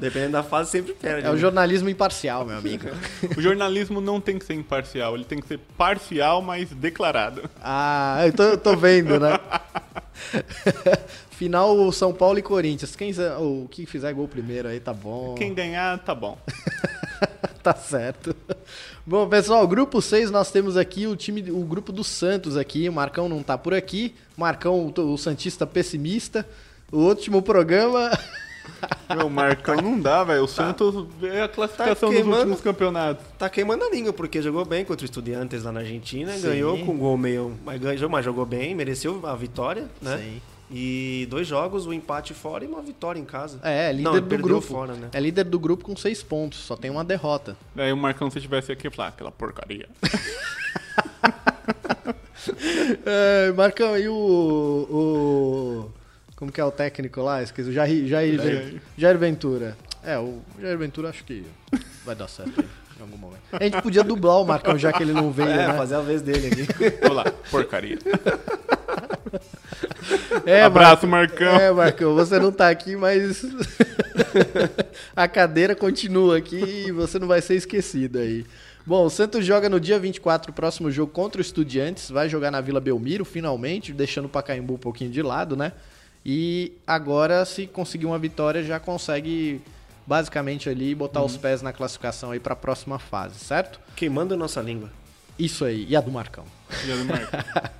Dependendo 0.00 0.32
da 0.32 0.42
fase, 0.42 0.70
sempre 0.70 0.94
perde. 0.94 1.26
É 1.26 1.30
o 1.30 1.34
né? 1.34 1.38
jornalismo 1.38 1.88
imparcial, 1.90 2.46
meu 2.46 2.56
amigo. 2.56 2.88
O 3.36 3.42
jornalismo 3.42 4.00
não 4.00 4.18
tem 4.20 4.38
que 4.38 4.44
ser 4.46 4.54
imparcial, 4.54 5.14
ele 5.14 5.24
tem 5.24 5.40
que 5.40 5.46
ser 5.46 5.58
parcial, 5.76 6.40
mas 6.40 6.70
declarado. 6.70 7.42
Ah, 7.62 8.22
eu 8.24 8.32
tô, 8.32 8.42
eu 8.44 8.58
tô 8.58 8.74
vendo, 8.76 9.20
né? 9.20 9.38
Final 11.30 11.90
São 11.92 12.12
Paulo 12.12 12.38
e 12.38 12.42
Corinthians. 12.42 12.94
Quem, 12.94 13.12
o 13.38 13.66
que 13.70 13.86
fizer 13.86 14.12
gol 14.12 14.28
primeiro 14.28 14.68
aí 14.68 14.80
tá 14.80 14.92
bom. 14.92 15.34
Quem 15.34 15.54
ganhar, 15.54 15.98
tá 15.98 16.14
bom. 16.14 16.38
tá 17.62 17.74
certo. 17.74 18.34
Bom, 19.06 19.28
pessoal, 19.28 19.66
grupo 19.66 20.00
6 20.02 20.30
nós 20.30 20.50
temos 20.50 20.76
aqui 20.76 21.06
o 21.06 21.16
time, 21.16 21.50
o 21.50 21.64
grupo 21.64 21.92
do 21.92 22.04
Santos 22.04 22.56
aqui. 22.56 22.88
O 22.88 22.92
Marcão 22.92 23.28
não 23.28 23.42
tá 23.42 23.56
por 23.56 23.74
aqui. 23.74 24.14
Marcão, 24.36 24.92
o, 24.94 25.12
o 25.12 25.16
Santista 25.16 25.66
pessimista. 25.66 26.46
O 26.92 26.98
último 26.98 27.40
programa. 27.40 28.10
Meu, 29.14 29.28
Marcão 29.28 29.76
não 29.76 30.00
dá, 30.00 30.24
velho. 30.24 30.44
O 30.44 30.48
Santos 30.48 31.06
é 31.22 31.42
a 31.42 31.48
classificação 31.48 32.08
dos 32.08 32.16
queimando. 32.16 32.36
últimos 32.38 32.60
campeonatos. 32.60 33.24
Tá 33.38 33.50
queimando 33.50 33.84
a 33.84 33.90
língua, 33.90 34.12
porque 34.12 34.40
jogou 34.40 34.64
bem 34.64 34.84
contra 34.84 35.04
o 35.04 35.04
Estudiantes 35.04 35.64
lá 35.64 35.72
na 35.72 35.80
Argentina, 35.80 36.32
Sim. 36.32 36.42
ganhou 36.42 36.78
com 36.78 36.96
gol 36.96 37.18
meio. 37.18 37.54
Mas, 37.64 37.80
ganhou, 37.80 38.08
mas 38.08 38.24
jogou 38.24 38.46
bem, 38.46 38.74
mereceu 38.74 39.20
a 39.26 39.34
vitória, 39.34 39.88
né? 40.00 40.18
Sim. 40.18 40.40
E 40.72 41.26
dois 41.28 41.48
jogos, 41.48 41.84
um 41.86 41.92
empate 41.92 42.32
fora 42.32 42.64
e 42.64 42.68
uma 42.68 42.80
vitória 42.80 43.18
em 43.18 43.24
casa. 43.24 43.58
É, 43.62 43.90
líder 43.90 44.04
Não, 44.04 44.12
do 44.12 44.22
perdeu 44.22 44.46
grupo. 44.46 44.66
fora, 44.68 44.92
né? 44.94 45.08
É 45.12 45.18
líder 45.18 45.42
do 45.44 45.58
grupo 45.58 45.84
com 45.84 45.96
seis 45.96 46.22
pontos, 46.22 46.60
só 46.60 46.76
tem 46.76 46.90
uma 46.92 47.02
derrota. 47.04 47.56
Daí 47.74 47.92
o 47.92 47.96
Marcão, 47.96 48.30
se 48.30 48.40
tivesse 48.40 48.70
aqui, 48.70 48.88
falar 48.88 49.08
aquela 49.08 49.32
porcaria. 49.32 49.88
É, 53.04 53.52
Marcão, 53.52 53.98
e 53.98 54.08
o, 54.08 54.14
o. 54.14 55.90
Como 56.40 56.50
que 56.50 56.60
é 56.60 56.64
o 56.64 56.70
técnico 56.72 57.20
lá? 57.22 57.42
Esqueci. 57.42 57.68
O 57.68 57.72
Jair, 57.72 58.06
Jair, 58.08 58.40
Ven- 58.40 58.80
Jair 58.96 59.18
Ventura. 59.18 59.76
É, 60.02 60.18
o 60.18 60.38
Jair 60.60 60.76
Ventura 60.78 61.10
acho 61.10 61.22
que 61.22 61.44
vai 62.04 62.16
dar 62.16 62.26
certo 62.26 62.58
aí, 62.60 62.66
em 62.98 63.02
algum 63.02 63.18
momento. 63.18 63.42
A 63.52 63.62
gente 63.62 63.80
podia 63.82 64.02
dublar 64.02 64.40
o 64.40 64.44
Marcão 64.46 64.76
já 64.78 64.90
que 64.92 65.02
ele 65.02 65.12
não 65.12 65.30
veio, 65.30 65.50
É, 65.50 65.68
né? 65.68 65.74
fazer 65.74 65.96
a 65.96 66.00
vez 66.00 66.22
dele 66.22 66.48
aqui. 66.48 67.06
Olá, 67.08 67.24
porcaria. 67.50 67.98
É, 70.46 70.62
Abraço, 70.62 71.06
Marcão. 71.06 71.54
É, 71.56 71.70
Marcão, 71.70 72.14
você 72.14 72.38
não 72.38 72.50
tá 72.50 72.70
aqui, 72.70 72.96
mas 72.96 73.44
a 75.14 75.28
cadeira 75.28 75.74
continua 75.74 76.38
aqui 76.38 76.86
e 76.88 76.92
você 76.92 77.18
não 77.18 77.28
vai 77.28 77.40
ser 77.42 77.54
esquecido 77.56 78.18
aí. 78.18 78.44
Bom, 78.86 79.04
o 79.04 79.10
Santos 79.10 79.44
joga 79.44 79.68
no 79.68 79.78
dia 79.78 79.98
24 79.98 80.50
o 80.50 80.54
próximo 80.54 80.90
jogo 80.90 81.12
contra 81.12 81.38
o 81.38 81.42
Estudiantes, 81.42 82.10
vai 82.10 82.28
jogar 82.30 82.50
na 82.50 82.60
Vila 82.62 82.80
Belmiro, 82.80 83.24
finalmente, 83.26 83.92
deixando 83.92 84.24
o 84.24 84.28
Pacaembu 84.28 84.74
um 84.74 84.78
pouquinho 84.78 85.10
de 85.10 85.20
lado, 85.22 85.54
né? 85.54 85.72
E 86.24 86.72
agora, 86.86 87.44
se 87.44 87.66
conseguir 87.66 88.06
uma 88.06 88.18
vitória, 88.18 88.62
já 88.62 88.78
consegue 88.78 89.60
basicamente 90.06 90.68
ali 90.68 90.94
botar 90.94 91.22
os 91.22 91.36
pés 91.36 91.62
na 91.62 91.72
classificação 91.72 92.30
aí 92.32 92.40
para 92.40 92.52
a 92.52 92.56
próxima 92.56 92.98
fase, 92.98 93.38
certo? 93.38 93.80
Queimando 93.96 94.34
a 94.34 94.36
nossa 94.36 94.60
língua. 94.60 94.90
Isso 95.38 95.64
aí, 95.64 95.86
e 95.88 95.96
a 95.96 96.00
do 96.02 96.10
Marcão. 96.10 96.44
Dia 96.84 96.96
do 96.98 97.04
Marcão. 97.06 97.40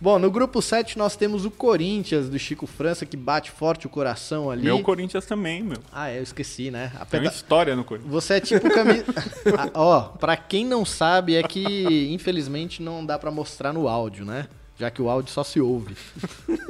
Bom, 0.00 0.16
no 0.20 0.30
grupo 0.30 0.62
7 0.62 0.96
nós 0.96 1.16
temos 1.16 1.44
o 1.44 1.50
Corinthians 1.50 2.28
do 2.28 2.38
Chico 2.38 2.64
França, 2.68 3.04
que 3.04 3.16
bate 3.16 3.50
forte 3.50 3.88
o 3.88 3.90
coração 3.90 4.48
ali. 4.48 4.62
Meu 4.62 4.80
Corinthians 4.84 5.26
também, 5.26 5.60
meu. 5.64 5.78
Ah, 5.90 6.08
é, 6.10 6.18
eu 6.18 6.22
esqueci, 6.22 6.70
né? 6.70 6.92
A 6.94 7.04
Tem 7.04 7.18
uma 7.18 7.24
peda- 7.24 7.34
história 7.34 7.74
no 7.74 7.82
Corinthians. 7.82 8.12
Você 8.12 8.34
é 8.34 8.40
tipo 8.40 8.70
camisa. 8.72 9.04
Ah, 9.58 9.68
ó, 9.74 10.00
pra 10.02 10.36
quem 10.36 10.64
não 10.64 10.84
sabe, 10.84 11.34
é 11.34 11.42
que 11.42 12.08
infelizmente 12.12 12.80
não 12.80 13.04
dá 13.04 13.18
pra 13.18 13.32
mostrar 13.32 13.72
no 13.72 13.88
áudio, 13.88 14.24
né? 14.24 14.46
Já 14.78 14.90
que 14.90 15.02
o 15.02 15.10
áudio 15.10 15.32
só 15.32 15.42
se 15.42 15.60
ouve. 15.60 15.96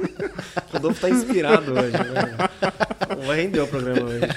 O 0.69 0.73
Rodolfo 0.73 1.01
tá 1.01 1.09
inspirado 1.09 1.73
hoje, 1.73 1.91
né? 1.91 2.49
Vai 3.25 3.41
render 3.41 3.59
o 3.59 3.67
programa 3.67 4.07
hoje. 4.07 4.27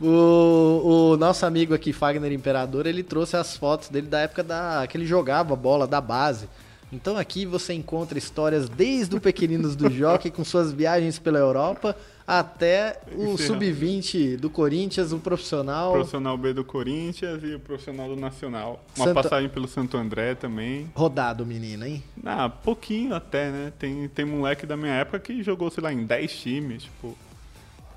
O, 0.00 1.12
o 1.12 1.16
nosso 1.16 1.46
amigo 1.46 1.74
aqui, 1.74 1.92
Fagner 1.92 2.32
Imperador, 2.32 2.86
ele 2.86 3.02
trouxe 3.02 3.36
as 3.36 3.56
fotos 3.56 3.88
dele 3.88 4.06
da 4.06 4.20
época 4.20 4.42
da, 4.42 4.86
que 4.86 4.96
ele 4.96 5.06
jogava 5.06 5.56
bola 5.56 5.86
da 5.86 6.00
base. 6.00 6.48
Então 6.92 7.16
aqui 7.16 7.46
você 7.46 7.72
encontra 7.72 8.18
histórias 8.18 8.68
desde 8.68 9.16
o 9.16 9.20
Pequeninos 9.20 9.76
do 9.76 9.88
Jockey 9.90 10.30
com 10.30 10.44
suas 10.44 10.72
viagens 10.72 11.18
pela 11.18 11.38
Europa 11.38 11.96
até 12.26 13.00
o 13.16 13.34
é- 13.34 13.36
sub-20 13.36 14.36
do 14.36 14.48
Corinthians, 14.50 15.12
o 15.12 15.18
profissional. 15.18 15.92
Profissional 15.92 16.36
B 16.36 16.52
do 16.52 16.64
Corinthians 16.64 17.42
e 17.42 17.54
o 17.54 17.60
profissional 17.60 18.08
do 18.08 18.16
Nacional. 18.20 18.84
Uma 18.96 19.06
Santa- 19.06 19.22
passagem 19.22 19.48
pelo 19.48 19.66
Santo 19.68 19.96
André 19.96 20.34
também. 20.34 20.90
Rodado, 20.94 21.44
menino, 21.46 21.84
hein? 21.86 22.02
Ah, 22.24 22.48
pouquinho 22.48 23.14
até, 23.14 23.50
né? 23.50 23.72
Tem, 23.78 24.08
tem 24.08 24.24
moleque 24.24 24.66
da 24.66 24.76
minha 24.76 24.92
época 24.94 25.18
que 25.20 25.42
jogou, 25.42 25.70
sei 25.70 25.82
lá, 25.82 25.92
em 25.92 26.04
10 26.04 26.32
times, 26.32 26.84
tipo. 26.84 27.16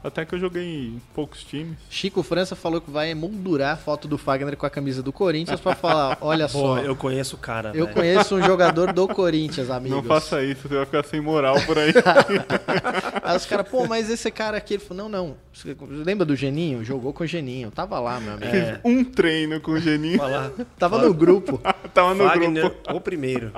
Até 0.04 0.26
que 0.26 0.36
eu 0.36 0.40
joguei 0.40 0.64
em 0.88 1.02
poucos 1.16 1.44
times. 1.44 1.78
Chico 1.90 2.22
França 2.24 2.56
falou 2.56 2.82
que 2.82 2.92
vai 2.92 3.12
emoldurar 3.12 3.74
a 3.74 3.78
foto 3.78 4.06
do 4.08 4.18
Fagner 4.18 4.58
com 4.58 4.66
a 4.66 4.70
camisa 4.70 5.02
do 5.02 5.14
Corinthians 5.14 5.60
pra 5.62 5.76
falar, 5.76 6.18
olha 6.20 6.46
Pô, 6.50 6.60
só, 6.60 6.78
eu, 6.80 6.88
eu 6.88 6.96
conheço 6.96 7.36
o 7.36 7.40
cara, 7.40 7.72
velho. 7.72 7.88
conheço 7.88 8.36
um 8.36 8.42
jogador 8.44 8.92
do 8.92 9.08
Corinthians, 9.08 9.70
amigos. 9.70 9.98
Não 9.98 10.04
faça 10.04 10.44
isso, 10.44 10.68
você 10.68 10.76
vai 10.76 10.86
ficar 10.86 11.06
sem 11.06 11.22
moral 11.22 11.56
por 11.66 11.78
aí. 11.78 11.94
Aí 13.24 13.38
os 13.38 13.46
caras, 13.46 13.68
pô, 13.70 13.88
mas 13.88 14.10
esse 14.10 14.30
cara 14.30 14.58
aqui, 14.58 14.74
ele 14.74 14.84
falou, 14.84 15.10
não, 15.10 15.28
não, 15.28 15.36
você 15.54 15.74
lembra 15.90 16.26
do 16.26 16.36
Geninho? 16.36 16.84
Jogou 16.84 17.14
com 17.14 17.24
o 17.24 17.28
Geninho, 17.28 17.72
tava 17.72 17.98
lá, 18.00 18.20
meu 18.20 18.34
amigo. 18.34 18.54
É. 18.54 18.82
um 18.84 19.06
treino 19.06 19.62
com 19.62 19.72
o 19.72 19.80
Geninho. 19.80 20.18
Falar. 20.18 20.52
Tava 20.78 20.98
no 21.00 21.14
grupo. 21.14 21.62
Tava 21.94 22.14
no 22.14 22.28
Fagner, 22.28 22.64
grupo. 22.64 22.94
o 22.94 23.00
primeiro. 23.00 23.52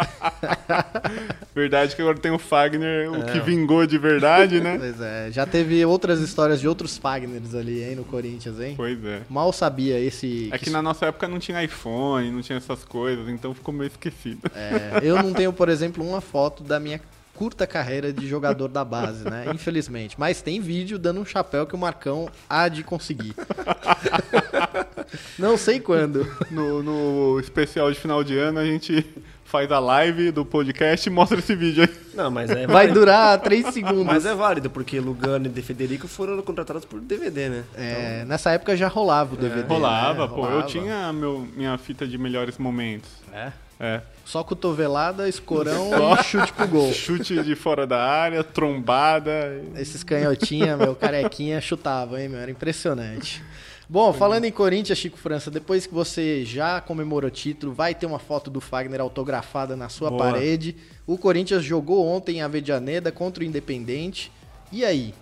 Verdade 1.56 1.96
que 1.96 2.02
agora 2.02 2.18
tem 2.18 2.32
o 2.32 2.38
Fagner, 2.38 3.10
o 3.12 3.16
É. 3.24 3.32
que 3.32 3.40
vingou 3.40 3.88
de 3.88 3.98
verdade, 3.98 4.60
né? 4.62 4.78
Pois 4.78 5.02
é, 5.02 5.32
já 5.32 5.46
teve 5.46 5.84
outras 5.86 6.20
histórias 6.20 6.35
de 6.60 6.68
outros 6.68 6.98
Fagners 6.98 7.56
ali, 7.56 7.84
hein, 7.84 7.96
no 7.96 8.04
Corinthians, 8.04 8.60
hein? 8.60 8.74
Pois 8.76 9.04
é. 9.04 9.22
Mal 9.30 9.52
sabia 9.54 10.00
esse... 10.00 10.50
É 10.52 10.58
que 10.58 10.70
na 10.70 10.82
nossa 10.82 11.08
época 11.08 11.28
não 11.28 11.40
tinha 11.40 11.64
iPhone, 11.64 12.32
não 12.32 12.42
tinha 12.42 12.58
essas 12.58 12.84
coisas, 12.84 13.28
então 13.30 13.54
ficou 13.54 13.74
meio 13.74 13.88
esquecido. 13.88 14.40
É, 14.54 15.00
eu 15.02 15.22
não 15.22 15.34
tenho, 15.34 15.52
por 15.52 15.70
exemplo, 15.70 16.08
uma 16.08 16.22
foto 16.22 16.64
da 16.64 16.80
minha 16.80 17.00
curta 17.36 17.68
carreira 17.68 18.12
de 18.12 18.28
jogador 18.28 18.70
da 18.70 18.84
base, 18.84 19.30
né? 19.30 19.46
Infelizmente. 19.54 20.16
Mas 20.18 20.42
tem 20.42 20.60
vídeo 20.60 20.98
dando 20.98 21.20
um 21.20 21.26
chapéu 21.26 21.68
que 21.68 21.76
o 21.76 21.78
Marcão 21.78 22.30
há 22.50 22.68
de 22.68 22.84
conseguir. 22.84 23.36
Não 25.38 25.58
sei 25.58 25.80
quando. 25.80 26.26
No, 26.50 26.82
no 26.82 27.40
especial 27.40 27.92
de 27.92 28.00
final 28.00 28.24
de 28.24 28.38
ano 28.38 28.60
a 28.60 28.66
gente 28.66 29.06
faz 29.46 29.72
a 29.72 29.80
live 29.80 30.32
do 30.32 30.44
podcast 30.44 31.08
e 31.08 31.12
mostra 31.12 31.40
esse 31.40 31.56
vídeo 31.56 31.84
aí. 31.84 31.90
Não, 32.14 32.30
mas 32.30 32.50
é 32.50 32.66
Vai 32.68 32.88
durar 32.88 33.40
três 33.40 33.68
segundos. 33.68 34.06
Mas 34.06 34.26
é 34.26 34.34
válido, 34.34 34.70
porque 34.70 35.00
Lugano 35.00 35.46
e 35.46 35.50
De 35.50 35.62
Federico 35.62 36.08
foram 36.08 36.42
contratados 36.42 36.84
por 36.84 37.00
DVD, 37.00 37.50
né? 37.50 37.64
É, 37.76 38.26
nessa 38.26 38.52
época 38.52 38.76
já 38.76 38.88
rolava 38.88 39.36
o 39.36 39.38
DVD. 39.38 39.68
Rolava, 39.68 40.24
né? 40.24 40.28
pô. 40.28 40.42
Eu 40.42 40.46
Rolava. 40.46 40.64
tinha 40.68 41.14
meu, 41.14 41.48
minha 41.56 41.78
fita 41.78 42.06
de 42.08 42.18
melhores 42.18 42.58
momentos. 42.58 43.10
É. 43.32 43.52
É. 43.80 44.02
Só 44.24 44.44
cotovelada, 44.44 45.28
escorão 45.28 45.90
Só. 45.90 46.16
e 46.16 46.24
chute 46.24 46.54
pro 46.54 46.68
gol. 46.68 46.92
Chute 46.94 47.44
de 47.44 47.56
fora 47.56 47.86
da 47.86 48.02
área, 48.02 48.44
trombada. 48.44 49.62
Esses 49.78 50.04
canhotinha, 50.04 50.78
meu, 50.78 50.96
carequinha, 50.96 51.60
chutava, 51.60 52.22
hein, 52.22 52.30
meu? 52.30 52.40
Era 52.40 52.50
impressionante. 52.50 53.44
Bom, 53.88 54.12
falando 54.14 54.46
em 54.46 54.52
Corinthians, 54.52 54.98
Chico 54.98 55.18
França, 55.18 55.52
depois 55.52 55.86
que 55.86 55.94
você 55.94 56.44
já 56.44 56.82
comemorou 56.82 57.28
o 57.28 57.32
título, 57.32 57.72
vai 57.74 57.94
ter 57.94 58.06
uma 58.06 58.18
foto 58.20 58.50
do 58.50 58.60
Fagner 58.60 59.00
autografada 59.00 59.76
na 59.76 59.90
sua 59.90 60.10
Boa. 60.10 60.24
parede. 60.32 60.76
O 61.06 61.18
Corinthians 61.18 61.64
jogou 61.64 62.06
ontem 62.06 62.38
em 62.38 62.42
Avedianeda 62.42 63.12
contra 63.12 63.44
o 63.44 63.46
Independente. 63.46 64.32
E 64.72 64.84
aí? 64.84 65.14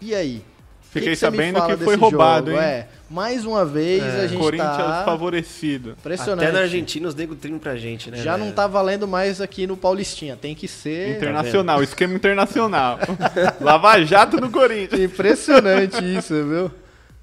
E 0.00 0.14
aí? 0.14 0.42
Fiquei 0.92 1.16
você 1.16 1.28
me 1.28 1.36
sabendo 1.38 1.60
que 1.66 1.76
foi 1.84 1.96
roubado, 1.96 2.52
jogo? 2.52 2.62
hein? 2.62 2.68
É, 2.68 2.86
mais 3.10 3.44
uma 3.44 3.64
vez 3.64 4.00
É, 4.00 4.20
a 4.20 4.26
gente 4.28 4.38
Corinthians 4.38 4.76
tá 4.76 5.02
favorecido. 5.04 5.96
impressionante. 5.98 6.44
Até 6.44 6.52
na 6.56 6.60
Argentina 6.60 7.08
os 7.08 7.16
nego 7.16 7.34
trim 7.34 7.58
pra 7.58 7.74
gente, 7.74 8.12
né? 8.12 8.18
Já 8.18 8.36
não 8.36 8.44
velho? 8.44 8.54
tá 8.54 8.68
valendo 8.68 9.08
mais 9.08 9.40
aqui 9.40 9.66
no 9.66 9.76
Paulistinha, 9.76 10.36
tem 10.36 10.54
que 10.54 10.68
ser 10.68 11.16
Internacional, 11.16 11.82
esquema 11.82 12.14
internacional. 12.14 13.00
Lava 13.60 14.00
Jato 14.04 14.40
no 14.40 14.48
Corinthians. 14.52 15.00
impressionante 15.00 15.96
isso, 16.16 16.32
viu? 16.44 16.70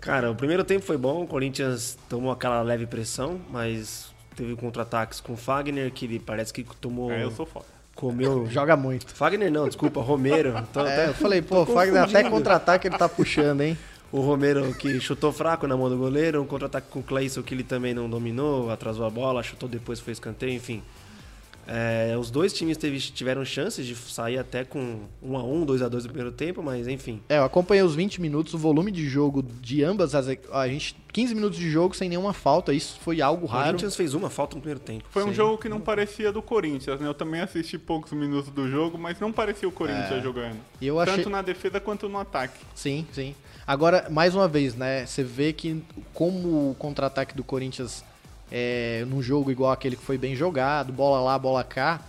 Cara, 0.02 0.32
o 0.32 0.36
primeiro 0.36 0.64
tempo 0.64 0.84
foi 0.84 0.98
bom, 0.98 1.24
o 1.24 1.28
Corinthians 1.28 1.98
tomou 2.10 2.32
aquela 2.32 2.62
leve 2.62 2.86
pressão, 2.88 3.40
mas 3.52 4.12
teve 4.36 4.56
contra-ataques 4.56 5.22
com 5.22 5.34
o 5.34 5.38
Fagner, 5.38 5.92
que 5.92 6.06
ele 6.06 6.20
parece 6.20 6.52
que 6.52 6.64
tomou. 6.82 7.12
É, 7.12 7.24
eu 7.24 7.32
sou 7.32 7.46
foda. 7.46 7.66
Comeu. 7.96 8.48
Joga 8.50 8.76
muito. 8.76 9.08
Fagner 9.14 9.52
não, 9.52 9.68
desculpa, 9.68 10.02
Romero. 10.02 10.54
Tô 10.74 10.80
É, 10.82 10.92
até- 10.94 11.10
eu 11.10 11.14
falei, 11.14 11.42
pô, 11.42 11.62
o 11.62 11.66
Fagner 11.66 12.02
até 12.02 12.28
contra-ataque 12.28 12.88
ele 12.88 12.98
tá 12.98 13.08
puxando, 13.08 13.62
hein? 13.62 13.78
O 14.12 14.20
Romero 14.20 14.74
que 14.74 15.00
chutou 15.00 15.32
fraco 15.32 15.66
na 15.66 15.78
mão 15.78 15.88
do 15.90 15.96
goleiro, 15.98 16.42
um 16.42 16.46
contra-ataque 16.46 16.88
com 16.90 17.00
o 17.00 17.04
Cleison 17.04 17.42
que 17.42 17.54
ele 17.54 17.64
também 17.64 17.94
não 17.94 18.10
dominou, 18.10 18.70
atrasou 18.70 19.06
a 19.06 19.10
bola, 19.10 19.42
chutou 19.42 19.70
depois, 19.70 20.02
foi 20.02 20.12
escanteio, 20.12 20.52
enfim. 20.52 20.84
É, 21.74 22.18
os 22.18 22.30
dois 22.30 22.52
times 22.52 22.76
teve- 22.76 23.00
tiveram 23.00 23.46
chances 23.46 23.86
de 23.86 23.96
sair 23.96 24.38
até 24.38 24.66
com 24.66 25.00
1 25.24 25.38
a 25.38 25.44
1 25.44 25.66
2 25.66 25.82
a 25.82 25.88
2 25.88 26.04
no 26.04 26.10
primeiro 26.10 26.32
tempo, 26.36 26.62
mas 26.62 26.86
enfim. 26.86 27.22
É, 27.30 27.38
eu 27.38 27.46
acompanhei 27.46 27.82
os 27.82 27.96
20 27.96 28.20
minutos, 28.20 28.54
o 28.54 28.58
volume 28.58 28.92
de 28.92 29.08
jogo 29.08 29.42
de 29.42 29.82
ambas 29.84 30.14
as. 30.14 30.28
A 30.52 30.68
gente. 30.68 30.96
15 31.14 31.36
minutos 31.36 31.58
de 31.60 31.70
jogo 31.70 31.94
sem 31.94 32.08
nenhuma 32.08 32.32
falta, 32.34 32.74
isso 32.74 32.98
foi 33.02 33.22
algo 33.22 33.46
O 33.46 33.48
raro. 33.50 33.66
Corinthians 33.66 33.96
fez 33.98 34.14
uma 34.14 34.30
falta 34.30 34.56
no 34.56 34.62
primeiro 34.62 34.80
tempo. 34.80 35.04
Foi 35.10 35.24
um 35.24 35.28
Sim. 35.28 35.34
jogo 35.34 35.58
que 35.58 35.68
não 35.68 35.80
parecia 35.82 36.32
do 36.32 36.42
Corinthians, 36.42 37.00
né? 37.02 37.08
Eu 37.08 37.14
também 37.14 37.42
assisti 37.42 37.78
poucos 37.78 38.12
minutos 38.14 38.50
do 38.50 38.70
jogo, 38.70 38.98
mas 38.98 39.20
não 39.20 39.30
parecia 39.32 39.68
o 39.68 39.72
Corinthians 39.74 40.24
jogando. 40.24 40.58
E 40.80 40.88
eu 40.88 41.00
achei. 41.02 41.18
Tanto 41.18 41.30
na 41.30 41.42
defesa 41.42 41.80
quanto 41.82 42.08
no 42.08 42.18
ataque. 42.18 42.60
Sim, 42.74 43.06
sim. 43.12 43.36
Agora, 43.68 44.08
mais 44.10 44.34
uma 44.36 44.48
vez, 44.48 44.74
né? 44.76 45.06
Você 45.06 45.22
vê 45.24 45.52
que 45.54 45.82
como 46.14 46.72
o 46.72 46.76
contra-ataque 46.76 47.36
do 47.36 47.44
Corinthians 47.44 48.04
é 48.52 49.06
num 49.08 49.22
jogo 49.22 49.50
igual 49.52 49.72
aquele 49.72 49.96
que 49.96 50.04
foi 50.04 50.18
bem 50.18 50.36
jogado, 50.36 50.92
bola 50.92 51.20
lá, 51.22 51.38
bola 51.40 51.64
cá, 51.64 52.02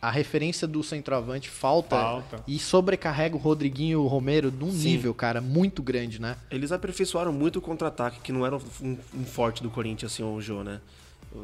a 0.00 0.10
referência 0.10 0.66
do 0.66 0.82
centroavante 0.82 1.48
falta, 1.48 1.94
Falta. 1.96 2.42
e 2.48 2.58
sobrecarrega 2.58 3.36
o 3.36 3.38
Rodriguinho 3.38 3.92
e 3.92 3.96
o 3.96 4.06
Romero 4.06 4.50
num 4.50 4.70
Sim. 4.72 4.88
nível, 4.88 5.14
cara, 5.14 5.40
muito 5.40 5.80
grande, 5.82 6.20
né? 6.20 6.36
Eles 6.50 6.72
aperfeiçoaram 6.72 7.32
muito 7.32 7.60
o 7.60 7.62
contra-ataque, 7.62 8.18
que 8.20 8.32
não 8.32 8.44
era 8.44 8.56
um, 8.56 8.98
um 9.14 9.24
forte 9.24 9.62
do 9.62 9.70
Corinthians, 9.70 10.12
assim, 10.12 10.22
o 10.24 10.40
Jô, 10.40 10.64
né? 10.64 10.80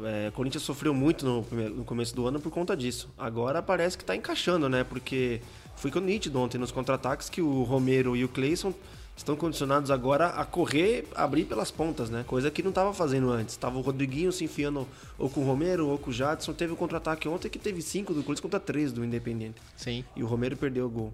É, 0.03 0.27
o 0.27 0.31
Corinthians 0.33 0.63
sofreu 0.63 0.93
muito 0.93 1.25
no, 1.25 1.41
primeiro- 1.43 1.73
no 1.75 1.83
começo 1.85 2.13
do 2.15 2.27
ano 2.27 2.39
por 2.39 2.51
conta 2.51 2.75
disso. 2.75 3.09
Agora 3.17 3.61
parece 3.61 3.97
que 3.97 4.03
tá 4.03 4.15
encaixando, 4.15 4.67
né? 4.69 4.83
Porque 4.83 5.41
foi 5.77 5.89
com 5.89 5.99
nítido 5.99 6.37
ontem 6.39 6.57
nos 6.57 6.71
contra-ataques 6.71 7.29
que 7.29 7.41
o 7.41 7.63
Romero 7.63 8.15
e 8.15 8.23
o 8.25 8.27
Cleison 8.27 8.73
estão 9.19 9.35
condicionados 9.35 9.91
agora 9.91 10.27
a 10.27 10.45
correr, 10.45 11.05
abrir 11.13 11.43
pelas 11.45 11.69
pontas, 11.69 12.09
né? 12.09 12.23
Coisa 12.25 12.49
que 12.49 12.63
não 12.63 12.71
tava 12.71 12.93
fazendo 12.93 13.29
antes. 13.31 13.55
Tava 13.57 13.77
o 13.77 13.81
Rodriguinho 13.81 14.31
se 14.31 14.43
enfiando 14.45 14.87
ou 15.17 15.29
com 15.29 15.41
o 15.41 15.45
Romero 15.45 15.87
ou 15.87 15.97
com 15.97 16.09
o 16.09 16.13
Jadson. 16.13 16.53
Teve 16.53 16.73
o 16.73 16.75
contra-ataque 16.75 17.27
ontem 17.27 17.49
que 17.49 17.59
teve 17.59 17.81
cinco 17.81 18.13
do 18.13 18.21
Corinthians 18.21 18.39
contra 18.39 18.59
três 18.59 18.91
do 18.91 19.03
Independente 19.03 19.55
Sim. 19.75 20.03
e 20.15 20.23
o 20.23 20.27
Romero 20.27 20.55
perdeu 20.57 20.85
o 20.85 20.89
gol. 20.89 21.13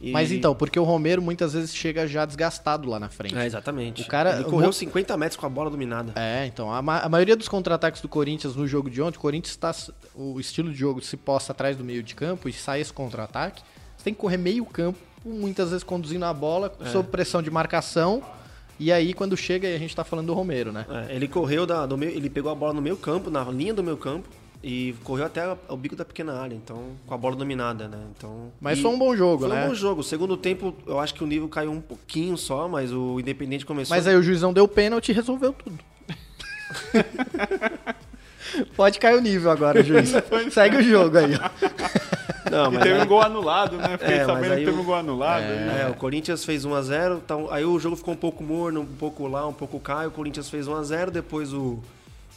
E- 0.00 0.10
Mas 0.10 0.32
então, 0.32 0.56
porque 0.56 0.76
o 0.80 0.82
Romero 0.82 1.22
muitas 1.22 1.52
vezes 1.52 1.72
chega 1.72 2.04
já 2.08 2.24
desgastado 2.24 2.88
lá 2.88 2.98
na 2.98 3.08
frente. 3.08 3.36
É, 3.36 3.46
exatamente. 3.46 4.02
O 4.02 4.06
cara- 4.08 4.36
Ele 4.36 4.44
correu 4.44 4.70
o- 4.70 4.72
50 4.72 5.16
metros 5.16 5.36
com 5.38 5.46
a 5.46 5.48
bola 5.48 5.70
dominada. 5.70 6.12
É, 6.16 6.46
então, 6.46 6.72
a, 6.72 6.82
ma- 6.82 6.98
a 7.00 7.08
maioria 7.08 7.36
dos 7.36 7.46
contra-ataques 7.46 8.00
do 8.00 8.08
Corinthians 8.08 8.56
no 8.56 8.66
jogo 8.66 8.90
de 8.90 9.00
ontem, 9.00 9.18
o 9.18 9.20
Corinthians 9.20 9.50
está. 9.52 9.72
O 10.14 10.40
estilo 10.40 10.72
de 10.72 10.76
jogo 10.78 11.00
se 11.00 11.16
posta 11.16 11.52
atrás 11.52 11.76
do 11.76 11.84
meio 11.84 12.02
de 12.02 12.14
campo 12.14 12.48
e 12.48 12.52
sai 12.52 12.80
esse 12.80 12.92
contra-ataque. 12.92 13.62
Você 13.96 14.04
tem 14.04 14.14
que 14.14 14.18
correr 14.20 14.36
meio 14.36 14.64
campo, 14.66 14.98
muitas 15.24 15.70
vezes 15.70 15.82
conduzindo 15.84 16.24
a 16.24 16.32
bola, 16.32 16.72
É. 16.80 16.86
sob 16.90 17.08
pressão 17.08 17.42
de 17.42 17.50
marcação. 17.50 18.22
E 18.78 18.90
aí, 18.92 19.14
quando 19.14 19.36
chega, 19.36 19.68
aí 19.68 19.74
a 19.74 19.78
gente 19.78 19.94
tá 19.94 20.02
falando 20.04 20.26
do 20.26 20.34
Romero, 20.34 20.72
né? 20.72 20.84
É, 21.08 21.14
ele 21.14 21.28
correu 21.28 21.64
da, 21.64 21.86
do 21.86 21.96
meio, 21.96 22.10
ele 22.12 22.28
pegou 22.28 22.50
a 22.50 22.54
bola 22.54 22.72
no 22.72 22.82
meio 22.82 22.96
campo, 22.96 23.30
na 23.30 23.44
linha 23.44 23.72
do 23.72 23.84
meio 23.84 23.96
campo, 23.96 24.28
e 24.62 24.94
correu 25.04 25.26
até 25.26 25.56
o 25.68 25.76
bico 25.76 25.94
da 25.94 26.04
pequena 26.04 26.32
área, 26.40 26.54
então, 26.56 26.92
com 27.06 27.14
a 27.14 27.16
bola 27.18 27.36
dominada, 27.36 27.86
né? 27.86 27.98
Então, 28.16 28.50
Mas 28.60 28.78
e 28.78 28.82
foi 28.82 28.90
um 28.90 28.98
bom 28.98 29.14
jogo, 29.14 29.46
foi 29.46 29.54
né? 29.54 29.64
um 29.64 29.68
bom 29.68 29.74
jogo. 29.74 30.02
Segundo 30.02 30.36
tempo, 30.36 30.74
eu 30.86 30.98
acho 30.98 31.14
que 31.14 31.22
o 31.22 31.26
nível 31.26 31.48
caiu 31.48 31.70
um 31.70 31.80
pouquinho 31.80 32.36
só, 32.36 32.66
mas 32.66 32.90
o 32.92 33.20
Independente 33.20 33.64
começou. 33.64 33.94
Mas 33.94 34.08
aí 34.08 34.16
o 34.16 34.22
juizão 34.22 34.52
deu 34.52 34.66
pênalti 34.66 35.10
e 35.10 35.12
resolveu 35.12 35.52
tudo. 35.52 35.78
Pode 38.76 38.98
cair 38.98 39.16
o 39.16 39.20
nível 39.20 39.50
agora, 39.50 39.82
juiz. 39.82 40.12
Segue 40.52 40.76
o 40.78 40.82
jogo 40.82 41.18
aí. 41.18 41.32
ó. 41.34 41.50
Não, 42.54 42.70
E 42.70 42.74
mas 42.74 42.82
teve 42.82 42.94
aí- 42.96 43.02
um 43.02 43.06
gol 43.08 43.20
anulado, 43.22 43.76
né? 43.76 43.96
Fiquei 43.98 44.14
É, 44.16 44.24
sabendo 44.24 44.50
que 44.56 44.64
teve 44.64 44.70
o- 44.78 44.80
um 44.80 44.84
gol 44.84 44.94
anulado. 44.94 45.42
né? 45.42 45.82
É, 45.86 45.90
o 45.90 45.94
Corinthians 45.94 46.44
fez 46.44 46.64
1x0, 46.64 47.20
então, 47.24 47.48
aí 47.50 47.64
o 47.64 47.78
jogo 47.78 47.96
ficou 47.96 48.14
um 48.14 48.16
pouco 48.16 48.42
morno, 48.44 48.80
um 48.82 48.86
pouco 48.86 49.26
lá, 49.26 49.46
um 49.46 49.52
pouco 49.52 49.80
cá, 49.80 50.04
e 50.04 50.06
o 50.06 50.10
Corinthians 50.10 50.48
fez 50.48 50.66
1x0, 50.68 51.10
depois 51.10 51.52
o 51.52 51.78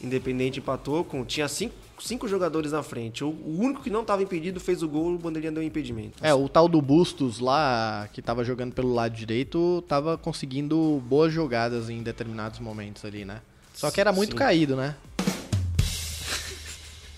Independente 0.00 0.60
empatou, 0.60 1.02
com, 1.02 1.24
tinha 1.24 1.48
cinco, 1.48 1.74
cinco 1.98 2.28
jogadores 2.28 2.70
na 2.70 2.84
frente. 2.84 3.24
O, 3.24 3.28
o 3.30 3.56
único 3.60 3.82
que 3.82 3.90
não 3.90 4.02
estava 4.02 4.22
impedido 4.22 4.60
fez 4.60 4.80
o 4.82 4.88
gol, 4.88 5.14
o 5.14 5.18
Bandeirinha 5.18 5.50
deu 5.50 5.60
impedimento. 5.62 6.12
É, 6.22 6.32
o 6.32 6.48
tal 6.48 6.68
do 6.68 6.80
Bustos 6.80 7.40
lá, 7.40 8.08
que 8.12 8.22
tava 8.22 8.44
jogando 8.44 8.72
pelo 8.72 8.94
lado 8.94 9.12
direito, 9.16 9.82
tava 9.88 10.16
conseguindo 10.16 11.02
boas 11.08 11.32
jogadas 11.32 11.90
em 11.90 12.00
determinados 12.00 12.60
momentos 12.60 13.04
ali, 13.04 13.24
né? 13.24 13.40
Só 13.74 13.90
que 13.90 14.00
era 14.00 14.12
muito 14.12 14.30
Sim. 14.32 14.36
caído, 14.36 14.76
né? 14.76 14.94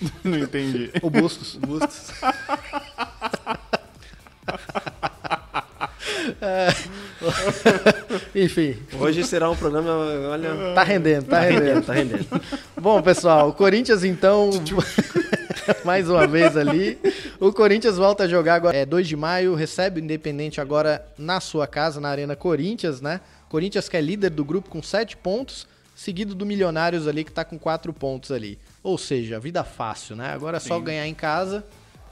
Não 0.25 0.39
entendi. 0.39 0.91
O 1.03 1.11
Bustos. 1.11 1.57
Bustos. 1.57 2.11
Enfim, 8.35 8.77
Hoje 8.99 9.25
será 9.25 9.51
um 9.51 9.57
programa, 9.57 9.91
olha... 10.31 10.75
tá 10.75 10.83
rendendo, 10.83 11.27
tá 11.27 11.41
rendendo. 11.41 11.85
tá 11.85 11.93
rendendo. 11.93 12.27
Bom, 12.81 13.03
pessoal, 13.03 13.51
o 13.51 13.53
Corinthians 13.53 14.05
então, 14.05 14.51
mais 15.85 16.09
uma 16.09 16.27
vez 16.27 16.57
ali, 16.57 16.99
o 17.39 17.53
Corinthians 17.53 17.97
volta 17.97 18.25
a 18.25 18.29
jogar 18.29 18.55
agora, 18.55 18.77
é 18.77 18.87
2 18.87 19.07
de 19.07 19.17
maio, 19.17 19.55
recebe 19.55 20.01
o 20.01 20.05
Independente 20.05 20.61
agora 20.61 21.05
na 21.19 21.41
sua 21.41 21.67
casa, 21.67 22.01
na 22.01 22.09
Arena 22.09 22.35
Corinthians, 22.35 23.01
né? 23.01 23.21
Corinthians 23.49 23.89
que 23.89 23.97
é 23.97 24.01
líder 24.01 24.31
do 24.31 24.45
grupo 24.45 24.71
com 24.71 24.83
7 24.83 25.17
pontos, 25.17 25.67
seguido 26.01 26.35
do 26.35 26.47
Milionários 26.47 27.07
ali 27.07 27.23
que 27.23 27.31
tá 27.31 27.45
com 27.45 27.59
4 27.59 27.93
pontos 27.93 28.33
ali. 28.33 28.59
Ou 28.83 28.97
seja, 28.97 29.39
vida 29.39 29.63
fácil, 29.63 30.17
né? 30.17 30.33
Agora 30.33 30.57
é 30.57 30.61
só 30.61 30.79
Sim. 30.79 30.85
ganhar 30.85 31.07
em 31.07 31.13
casa, 31.13 31.63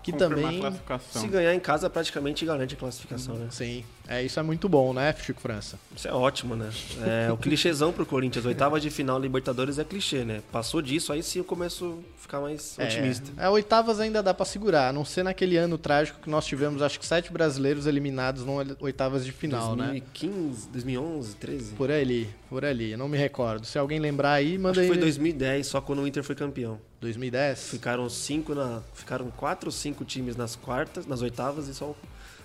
que 0.02 0.12
Confirmar 0.12 0.42
também... 0.42 0.58
a 0.58 0.60
classificação. 0.60 1.22
Se 1.22 1.28
ganhar 1.28 1.54
em 1.54 1.60
casa, 1.60 1.88
praticamente 1.88 2.44
garante 2.44 2.74
a 2.74 2.76
classificação, 2.76 3.36
né? 3.36 3.48
Sim, 3.50 3.82
é, 4.08 4.22
isso 4.22 4.40
é 4.40 4.42
muito 4.42 4.68
bom, 4.68 4.92
né, 4.92 5.14
Chico 5.20 5.40
França? 5.40 5.78
Isso 5.94 6.08
é 6.08 6.12
ótimo, 6.12 6.56
né? 6.56 6.70
É 7.06 7.30
o 7.30 7.36
clichêzão 7.36 7.92
pro 7.92 8.06
Corinthians. 8.06 8.44
Oitava 8.46 8.80
de 8.80 8.90
final 8.90 9.18
Libertadores 9.18 9.78
é 9.78 9.84
clichê, 9.84 10.24
né? 10.24 10.42
Passou 10.50 10.80
disso, 10.80 11.12
aí 11.12 11.22
sim 11.22 11.40
eu 11.40 11.44
começo 11.44 12.02
a 12.16 12.22
ficar 12.22 12.40
mais 12.40 12.76
otimista. 12.78 13.30
É, 13.36 13.44
é, 13.44 13.48
oitavas 13.50 14.00
ainda 14.00 14.22
dá 14.22 14.32
pra 14.32 14.46
segurar, 14.46 14.88
a 14.88 14.92
não 14.92 15.04
ser 15.04 15.22
naquele 15.22 15.56
ano 15.56 15.76
trágico 15.76 16.20
que 16.20 16.30
nós 16.30 16.46
tivemos, 16.46 16.80
acho 16.80 16.98
que 16.98 17.06
sete 17.06 17.32
brasileiros 17.32 17.86
eliminados 17.86 18.44
no 18.44 18.54
oitavas 18.80 19.24
de 19.24 19.32
final, 19.32 19.76
né? 19.76 19.88
2015, 19.88 20.68
2011, 20.68 21.36
13? 21.36 21.72
Por 21.74 21.90
ali, 21.90 22.28
por 22.48 22.64
ali, 22.64 22.92
eu 22.92 22.98
não 22.98 23.08
me 23.08 23.18
recordo. 23.18 23.66
Se 23.66 23.78
alguém 23.78 23.98
lembrar 23.98 24.32
aí, 24.32 24.56
manda 24.56 24.70
Acho 24.70 24.80
que 24.80 24.86
aí. 24.86 24.88
foi 24.88 24.98
2010, 24.98 25.66
só 25.66 25.80
quando 25.80 26.02
o 26.02 26.06
Inter 26.06 26.22
foi 26.22 26.34
campeão. 26.34 26.80
2010? 27.00 27.70
Ficaram 27.70 28.08
cinco 28.08 28.54
na, 28.54 28.82
ficaram 28.94 29.30
quatro 29.30 29.68
ou 29.68 29.72
cinco 29.72 30.04
times 30.04 30.36
nas 30.36 30.56
quartas, 30.56 31.06
nas 31.06 31.22
oitavas 31.22 31.68
e 31.68 31.74
só, 31.74 31.94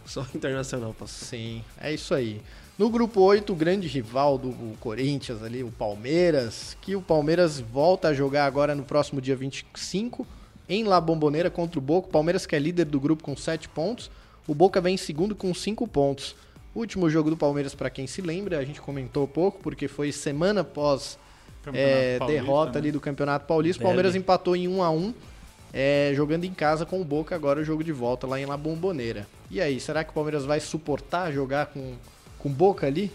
só 0.06 0.26
Internacional 0.34 0.94
passou. 0.94 1.28
Sim, 1.28 1.63
é 1.80 1.94
isso 1.94 2.13
aí. 2.13 2.42
No 2.78 2.89
grupo 2.89 3.22
8, 3.22 3.54
o 3.54 3.56
grande 3.56 3.88
rival 3.88 4.38
do 4.38 4.52
Corinthians 4.80 5.44
ali, 5.44 5.63
o 5.63 5.72
Palmeiras, 5.72 6.76
que 6.82 6.96
o 6.96 7.02
Palmeiras 7.02 7.60
volta 7.60 8.08
a 8.08 8.13
jogar 8.13 8.46
agora 8.46 8.74
no 8.74 8.84
próximo 8.84 9.22
dia 9.22 9.36
25 9.36 10.26
em 10.68 10.84
La 10.84 11.00
Bombonera 11.00 11.52
contra 11.52 11.78
o 11.78 11.82
Boca. 11.82 12.08
O 12.08 12.12
Palmeiras 12.12 12.46
que 12.46 12.56
é 12.56 12.60
líder 12.60 12.86
do 12.86 13.00
grupo 13.00 13.24
com 13.24 13.38
7 13.38 13.70
pontos, 13.70 14.10
o 14.48 14.56
Boca 14.56 14.82
vem 14.82 14.96
em 14.96 14.98
segundo 14.98 15.36
com 15.36 15.54
5 15.54 15.88
pontos. 15.88 16.36
O 16.74 16.80
último 16.80 17.10
jogo 17.10 17.30
do 17.30 17.38
Palmeiras, 17.38 17.76
para 17.76 17.92
quem 17.92 18.08
se 18.08 18.22
lembra, 18.22 18.58
a 18.58 18.66
gente 18.66 18.82
comentou 18.82 19.28
pouco, 19.28 19.60
porque 19.62 19.88
foi 19.88 20.12
semana 20.12 20.62
após 20.62 21.20
é, 21.72 22.18
derrota 22.26 22.74
né? 22.74 22.80
ali 22.80 22.92
do 22.92 23.00
Campeonato 23.00 23.46
Paulista. 23.46 23.84
O. 23.84 23.86
Palmeiras 23.86 24.16
empatou 24.16 24.56
em 24.56 24.68
1 24.68 24.82
a 24.82 24.89
1 24.89 25.13
é, 25.73 26.12
jogando 26.15 26.43
em 26.45 26.53
casa 26.53 26.86
com 26.86 27.01
o 27.01 27.03
Boca, 27.03 27.33
agora 27.36 27.59
o 27.59 27.63
jogo 27.63 27.83
de 27.83 27.91
volta 27.91 28.27
lá 28.27 28.39
em 28.39 28.45
La 28.45 28.55
Bombonera. 28.55 29.27
E 29.49 29.59
aí, 29.59 29.79
será 29.79 30.03
que 30.03 30.12
o 30.12 30.13
Palmeiras 30.13 30.45
vai 30.45 30.59
suportar 30.59 31.33
jogar 31.33 31.65
com, 31.67 31.95
com 32.38 32.49
Boca 32.49 32.86
ali? 32.86 33.12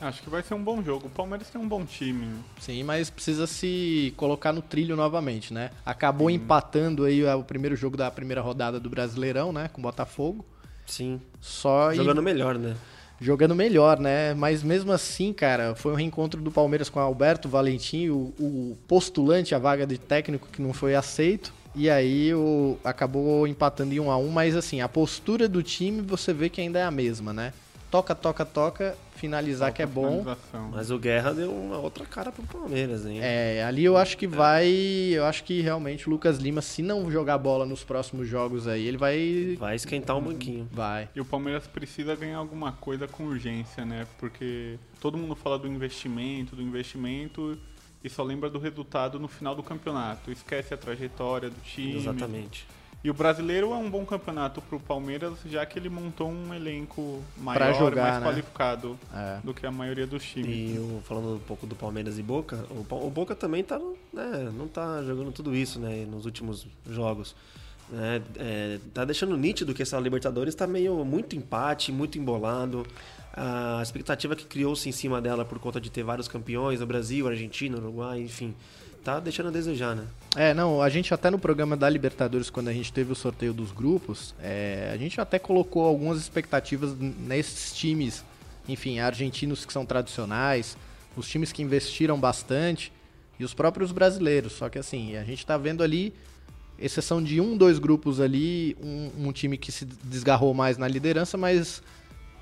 Acho 0.00 0.22
que 0.22 0.30
vai 0.30 0.42
ser 0.42 0.54
um 0.54 0.62
bom 0.62 0.82
jogo. 0.82 1.06
O 1.06 1.10
Palmeiras 1.10 1.48
tem 1.48 1.60
um 1.60 1.68
bom 1.68 1.84
time. 1.84 2.26
Sim, 2.60 2.82
mas 2.82 3.08
precisa 3.08 3.46
se 3.46 4.12
colocar 4.16 4.52
no 4.52 4.60
trilho 4.60 4.96
novamente, 4.96 5.52
né? 5.54 5.70
Acabou 5.86 6.28
empatando 6.28 7.04
aí 7.04 7.24
o 7.24 7.44
primeiro 7.44 7.76
jogo 7.76 7.96
da 7.96 8.10
primeira 8.10 8.40
rodada 8.40 8.80
do 8.80 8.90
Brasileirão, 8.90 9.52
né? 9.52 9.68
Com 9.72 9.80
o 9.80 9.82
Botafogo. 9.82 10.44
Sim. 10.86 11.20
Só 11.40 11.92
e- 11.92 11.96
Jogando 11.96 12.22
melhor, 12.22 12.58
né? 12.58 12.76
jogando 13.20 13.54
melhor, 13.54 14.00
né? 14.00 14.34
Mas 14.34 14.64
mesmo 14.64 14.90
assim, 14.90 15.32
cara, 15.32 15.76
foi 15.76 15.92
um 15.92 15.94
reencontro 15.94 16.40
do 16.40 16.50
Palmeiras 16.50 16.88
com 16.90 16.98
Alberto 16.98 17.48
Valentim, 17.48 18.08
o, 18.08 18.34
o 18.36 18.76
postulante 18.88 19.54
à 19.54 19.58
vaga 19.60 19.86
de 19.86 19.96
técnico 19.96 20.48
que 20.48 20.60
não 20.60 20.72
foi 20.72 20.96
aceito. 20.96 21.54
E 21.74 21.88
aí 21.88 22.34
o, 22.34 22.78
acabou 22.84 23.46
empatando 23.46 23.94
em 23.94 24.00
1 24.00 24.10
a 24.10 24.16
1 24.16 24.28
mas 24.28 24.56
assim, 24.56 24.80
a 24.80 24.88
postura 24.88 25.48
do 25.48 25.62
time 25.62 26.02
você 26.02 26.32
vê 26.32 26.48
que 26.48 26.60
ainda 26.60 26.78
é 26.78 26.84
a 26.84 26.90
mesma, 26.90 27.32
né? 27.32 27.52
Toca, 27.90 28.14
toca, 28.14 28.44
toca, 28.46 28.96
finalizar 29.16 29.70
que 29.70 29.82
é 29.82 29.86
bom. 29.86 30.24
Mas 30.70 30.90
o 30.90 30.98
Guerra 30.98 31.34
deu 31.34 31.52
uma 31.52 31.76
outra 31.76 32.06
cara 32.06 32.32
pro 32.32 32.42
Palmeiras, 32.42 33.04
hein? 33.04 33.18
É, 33.20 33.62
ali 33.64 33.84
eu 33.84 33.98
acho 33.98 34.16
que 34.16 34.26
vai. 34.26 34.66
Eu 34.66 35.26
acho 35.26 35.44
que 35.44 35.60
realmente 35.60 36.08
o 36.08 36.10
Lucas 36.10 36.38
Lima, 36.38 36.62
se 36.62 36.82
não 36.82 37.10
jogar 37.10 37.36
bola 37.36 37.66
nos 37.66 37.84
próximos 37.84 38.26
jogos 38.26 38.66
aí, 38.66 38.86
ele 38.86 38.96
vai. 38.96 39.56
Vai 39.58 39.76
esquentar 39.76 40.16
um 40.16 40.22
banquinho. 40.22 40.66
Vai. 40.72 41.10
E 41.14 41.20
o 41.20 41.24
Palmeiras 41.24 41.66
precisa 41.66 42.16
ganhar 42.16 42.38
alguma 42.38 42.72
coisa 42.72 43.06
com 43.06 43.24
urgência, 43.24 43.84
né? 43.84 44.06
Porque 44.18 44.78
todo 44.98 45.18
mundo 45.18 45.36
fala 45.36 45.58
do 45.58 45.68
investimento, 45.68 46.56
do 46.56 46.62
investimento 46.62 47.58
e 48.04 48.08
só 48.08 48.22
lembra 48.22 48.48
do 48.50 48.58
resultado 48.58 49.18
no 49.18 49.28
final 49.28 49.54
do 49.54 49.62
campeonato. 49.62 50.30
Esquece 50.30 50.74
a 50.74 50.76
trajetória 50.76 51.48
do 51.50 51.60
time. 51.62 51.96
Exatamente. 51.96 52.66
E 53.04 53.10
o 53.10 53.14
brasileiro 53.14 53.72
é 53.72 53.76
um 53.76 53.90
bom 53.90 54.04
campeonato 54.06 54.62
pro 54.62 54.78
Palmeiras, 54.78 55.34
já 55.46 55.66
que 55.66 55.76
ele 55.76 55.88
montou 55.88 56.30
um 56.30 56.54
elenco 56.54 57.20
maior, 57.36 57.74
jogar, 57.74 58.02
mais 58.02 58.20
né? 58.22 58.26
qualificado 58.30 58.96
É. 59.12 59.38
do 59.42 59.52
que 59.52 59.66
a 59.66 59.72
maioria 59.72 60.06
dos 60.06 60.22
times. 60.24 60.76
E 60.76 60.78
o- 60.78 61.02
falando 61.04 61.34
um 61.34 61.38
pouco 61.40 61.66
do 61.66 61.74
Palmeiras 61.74 62.16
e 62.16 62.22
Boca, 62.22 62.64
o, 62.70 62.86
o 63.06 63.10
Boca 63.10 63.34
também 63.34 63.64
tá, 63.64 63.76
né, 64.12 64.52
não 64.56 64.68
tá 64.68 65.02
jogando 65.02 65.32
tudo 65.32 65.52
isso, 65.52 65.80
né, 65.80 66.06
nos 66.08 66.24
últimos 66.26 66.64
jogos. 66.88 67.34
né? 67.90 68.22
É, 68.36 68.78
tá 68.94 69.04
deixando 69.04 69.36
nítido 69.36 69.74
que 69.74 69.82
essa 69.82 69.98
Libertadores 69.98 70.54
tá 70.54 70.66
meio 70.68 71.04
muito 71.04 71.34
empate, 71.34 71.90
muito 71.90 72.16
embolado. 72.18 72.86
A 73.34 73.80
expectativa 73.82 74.36
que 74.36 74.44
criou-se 74.44 74.86
em 74.88 74.92
cima 74.92 75.20
dela 75.20 75.44
por 75.44 75.58
conta 75.58 75.80
de 75.80 75.90
ter 75.90 76.02
vários 76.02 76.28
campeões 76.28 76.80
no 76.80 76.86
Brasil, 76.86 77.26
Argentina, 77.26 77.78
Uruguai, 77.78 78.20
enfim, 78.20 78.54
tá 79.02 79.18
deixando 79.18 79.48
a 79.48 79.50
desejar, 79.50 79.96
né? 79.96 80.04
É, 80.36 80.52
não, 80.52 80.82
a 80.82 80.88
gente 80.88 81.12
até 81.14 81.30
no 81.30 81.38
programa 81.38 81.76
da 81.76 81.88
Libertadores, 81.88 82.50
quando 82.50 82.68
a 82.68 82.72
gente 82.72 82.92
teve 82.92 83.10
o 83.10 83.14
sorteio 83.14 83.54
dos 83.54 83.72
grupos, 83.72 84.34
é, 84.40 84.90
a 84.92 84.96
gente 84.96 85.20
até 85.20 85.38
colocou 85.38 85.84
algumas 85.84 86.18
expectativas 86.18 86.94
nesses 86.96 87.74
times, 87.74 88.24
enfim, 88.68 88.98
argentinos 88.98 89.64
que 89.64 89.72
são 89.72 89.86
tradicionais, 89.86 90.76
os 91.16 91.28
times 91.28 91.52
que 91.52 91.62
investiram 91.62 92.18
bastante 92.18 92.92
e 93.38 93.44
os 93.44 93.54
próprios 93.54 93.92
brasileiros. 93.92 94.52
Só 94.52 94.68
que 94.68 94.78
assim, 94.78 95.16
a 95.16 95.24
gente 95.24 95.44
tá 95.44 95.56
vendo 95.56 95.82
ali, 95.82 96.14
exceção 96.78 97.22
de 97.22 97.40
um, 97.40 97.56
dois 97.56 97.78
grupos 97.78 98.20
ali, 98.20 98.76
um, 98.82 99.28
um 99.28 99.32
time 99.32 99.56
que 99.56 99.72
se 99.72 99.84
desgarrou 99.84 100.54
mais 100.54 100.78
na 100.78 100.86
liderança, 100.86 101.36
mas 101.36 101.82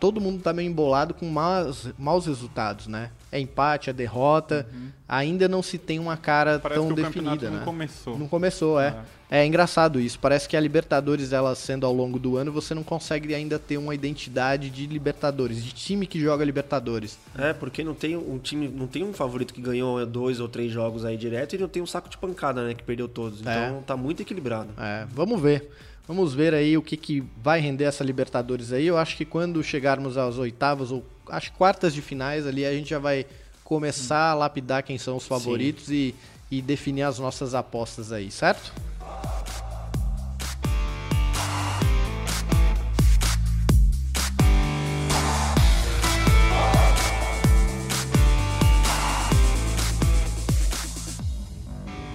todo 0.00 0.20
mundo 0.20 0.42
tá 0.42 0.52
meio 0.52 0.68
embolado 0.68 1.12
com 1.12 1.26
maus, 1.26 1.90
maus 1.98 2.26
resultados, 2.26 2.86
né? 2.86 3.10
É 3.30 3.38
empate, 3.38 3.90
é 3.90 3.92
derrota, 3.92 4.66
ainda 5.06 5.46
não 5.46 5.62
se 5.62 5.78
tem 5.78 5.98
uma 5.98 6.16
cara 6.16 6.54
Uhum. 6.54 6.60
Parece 6.60 6.80
tão 6.80 6.86
que 6.88 6.92
o 6.92 7.04
campeonato 7.04 7.36
definida, 7.36 7.50
não 7.50 7.58
né? 7.58 7.64
começou. 7.64 8.18
Não 8.18 8.26
começou, 8.26 8.80
é. 8.80 8.96
é. 9.30 9.46
engraçado 9.46 10.00
isso. 10.00 10.18
Parece 10.18 10.48
que 10.48 10.56
a 10.56 10.60
Libertadores, 10.60 11.32
ela 11.32 11.54
sendo 11.54 11.86
ao 11.86 11.92
longo 11.92 12.18
do 12.18 12.36
ano, 12.36 12.50
você 12.50 12.74
não 12.74 12.82
consegue 12.82 13.34
ainda 13.34 13.58
ter 13.58 13.76
uma 13.76 13.94
identidade 13.94 14.70
de 14.70 14.86
Libertadores, 14.86 15.62
de 15.62 15.72
time 15.72 16.06
que 16.06 16.18
joga 16.18 16.44
Libertadores. 16.44 17.18
É, 17.38 17.52
porque 17.52 17.84
não 17.84 17.94
tem 17.94 18.16
um 18.16 18.38
time, 18.38 18.68
não 18.68 18.86
tem 18.86 19.04
um 19.04 19.12
favorito 19.12 19.52
que 19.52 19.60
ganhou 19.60 20.04
dois 20.06 20.40
ou 20.40 20.48
três 20.48 20.72
jogos 20.72 21.04
aí 21.04 21.16
direto 21.16 21.54
e 21.54 21.58
não 21.58 21.68
tem 21.68 21.82
um 21.82 21.86
saco 21.86 22.08
de 22.08 22.16
pancada, 22.16 22.66
né, 22.66 22.74
que 22.74 22.82
perdeu 22.82 23.08
todos. 23.08 23.40
Então 23.40 23.82
tá 23.86 23.96
muito 23.96 24.22
equilibrado. 24.22 24.70
É, 24.78 25.06
vamos 25.12 25.40
ver. 25.40 25.70
Vamos 26.10 26.34
ver 26.34 26.52
aí 26.54 26.76
o 26.76 26.82
que, 26.82 26.96
que 26.96 27.22
vai 27.40 27.60
render 27.60 27.84
essa 27.84 28.02
Libertadores 28.02 28.72
aí. 28.72 28.84
Eu 28.84 28.98
acho 28.98 29.16
que 29.16 29.24
quando 29.24 29.62
chegarmos 29.62 30.18
às 30.18 30.38
oitavas 30.38 30.90
ou 30.90 31.06
que 31.28 31.48
quartas 31.52 31.94
de 31.94 32.02
finais 32.02 32.48
ali, 32.48 32.66
a 32.66 32.72
gente 32.72 32.90
já 32.90 32.98
vai 32.98 33.24
começar 33.62 34.30
a 34.30 34.34
lapidar 34.34 34.82
quem 34.82 34.98
são 34.98 35.16
os 35.16 35.24
favoritos 35.24 35.88
e, 35.88 36.12
e 36.50 36.60
definir 36.60 37.02
as 37.02 37.20
nossas 37.20 37.54
apostas 37.54 38.10
aí, 38.10 38.28
certo? 38.28 38.72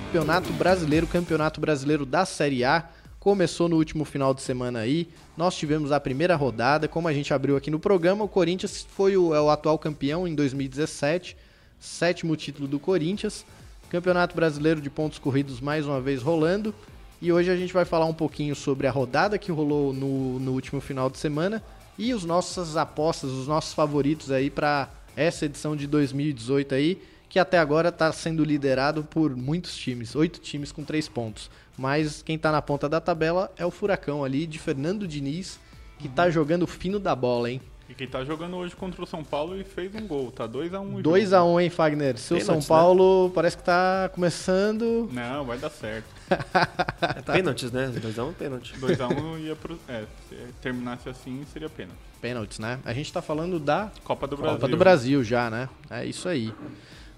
Campeonato 0.08 0.52
Brasileiro, 0.52 1.08
Campeonato 1.08 1.62
Brasileiro 1.62 2.06
da 2.06 2.26
Série 2.26 2.66
A, 2.66 2.90
começou 3.26 3.68
no 3.68 3.78
último 3.78 4.06
final 4.06 4.36
de 4.36 4.44
semana 4.44 4.82
aí. 4.82 5.10
Nós 5.36 5.56
tivemos 5.56 5.92
a 5.92 6.00
primeira 6.00 6.36
rodada, 6.36 6.88
como 6.88 7.08
a 7.08 7.14
gente 7.14 7.34
abriu 7.34 7.58
aqui 7.58 7.72
no 7.72 7.80
programa, 7.80 8.24
o 8.24 8.28
Corinthians 8.28 8.86
foi 8.88 9.18
o, 9.18 9.34
é 9.34 9.42
o 9.42 9.50
atual 9.50 9.80
campeão 9.80 10.28
em 10.28 10.36
2017, 10.36 11.36
sétimo 11.80 12.36
título 12.36 12.68
do 12.68 12.80
Corinthians. 12.80 13.44
Campeonato 13.90 14.36
Brasileiro 14.36 14.80
de 14.80 14.92
pontos 14.92 15.18
corridos 15.18 15.60
mais 15.60 15.88
uma 15.88 16.00
vez 16.00 16.22
rolando. 16.22 16.72
E 17.20 17.34
hoje 17.34 17.50
a 17.50 17.56
gente 17.56 17.74
vai 17.74 17.84
falar 17.84 18.06
um 18.06 18.14
pouquinho 18.14 18.56
sobre 18.56 18.86
a 18.86 18.92
rodada 18.92 19.40
que 19.40 19.52
rolou 19.52 19.92
no, 19.92 20.40
no 20.40 20.52
último 20.52 20.80
final 20.80 21.10
de 21.10 21.18
semana 21.18 21.64
e 21.98 22.14
os 22.14 22.26
nossas 22.26 22.78
apostas, 22.78 23.32
os 23.32 23.48
nossos 23.48 23.74
favoritos 23.74 24.30
aí 24.30 24.52
para 24.52 24.88
essa 25.16 25.46
edição 25.46 25.76
de 25.76 25.88
2018 25.88 26.76
aí 26.76 27.02
que 27.36 27.40
até 27.40 27.58
agora 27.58 27.90
está 27.90 28.12
sendo 28.14 28.46
liderado 28.46 29.04
por 29.04 29.36
muitos 29.36 29.76
times, 29.76 30.16
oito 30.16 30.40
times 30.40 30.72
com 30.72 30.84
três 30.84 31.10
pontos. 31.10 31.50
Mas 31.78 32.22
quem 32.22 32.36
está 32.36 32.52
na 32.52 32.62
ponta 32.62 32.88
da 32.88 33.02
tabela 33.02 33.52
é 33.58 33.66
o 33.66 33.72
Furacão 33.72 34.24
ali, 34.24 34.48
de 34.48 34.58
Fernando 34.60 35.08
Diniz, 35.08 35.60
que 36.00 36.08
está 36.08 36.30
jogando 36.30 36.66
fino 36.66 37.00
da 37.00 37.16
bola, 37.16 37.52
hein? 37.52 37.62
E 37.88 37.94
quem 37.94 38.08
tá 38.08 38.24
jogando 38.26 38.58
hoje 38.58 38.76
contra 38.76 39.04
o 39.04 39.06
São 39.06 39.24
Paulo 39.24 39.60
e 39.60 39.64
fez 39.64 39.94
um 39.94 40.08
gol, 40.08 40.32
tá 40.32 40.48
2x1 40.48 40.80
um 40.82 41.04
2x1, 41.04 41.46
um, 41.46 41.60
hein, 41.60 41.70
Fagner? 41.70 42.18
Seu 42.18 42.42
São 42.42 42.56
né? 42.56 42.62
Paulo 42.68 43.28
né? 43.28 43.32
parece 43.36 43.58
que 43.58 43.64
tá 43.64 44.10
começando. 44.12 45.08
Não, 45.12 45.46
vai 45.46 45.60
dar 45.60 45.70
certo. 45.70 46.08
é 46.32 47.22
pênaltis, 47.32 47.72
né? 47.72 47.92
2x1 47.96 48.28
um, 48.28 48.34
pênalti. 48.34 48.74
2x1 48.80 49.22
um 49.22 49.38
ia 49.46 49.56
pro. 49.56 49.78
É, 49.88 50.06
se 50.28 50.36
terminasse 50.62 51.08
assim, 51.08 51.46
seria 51.54 51.70
pênalti. 51.70 52.00
Pênaltis, 52.20 52.58
né? 52.58 52.80
A 52.84 52.92
gente 52.92 53.14
tá 53.14 53.22
falando 53.22 53.60
da 53.60 53.92
Copa 54.04 54.26
do 54.26 54.36
Brasil. 54.36 54.58
Copa 54.58 54.68
do 54.68 54.78
Brasil 54.78 55.24
já, 55.24 55.52
né? 55.52 55.70
É 55.88 56.04
isso 56.06 56.28
aí. 56.28 56.52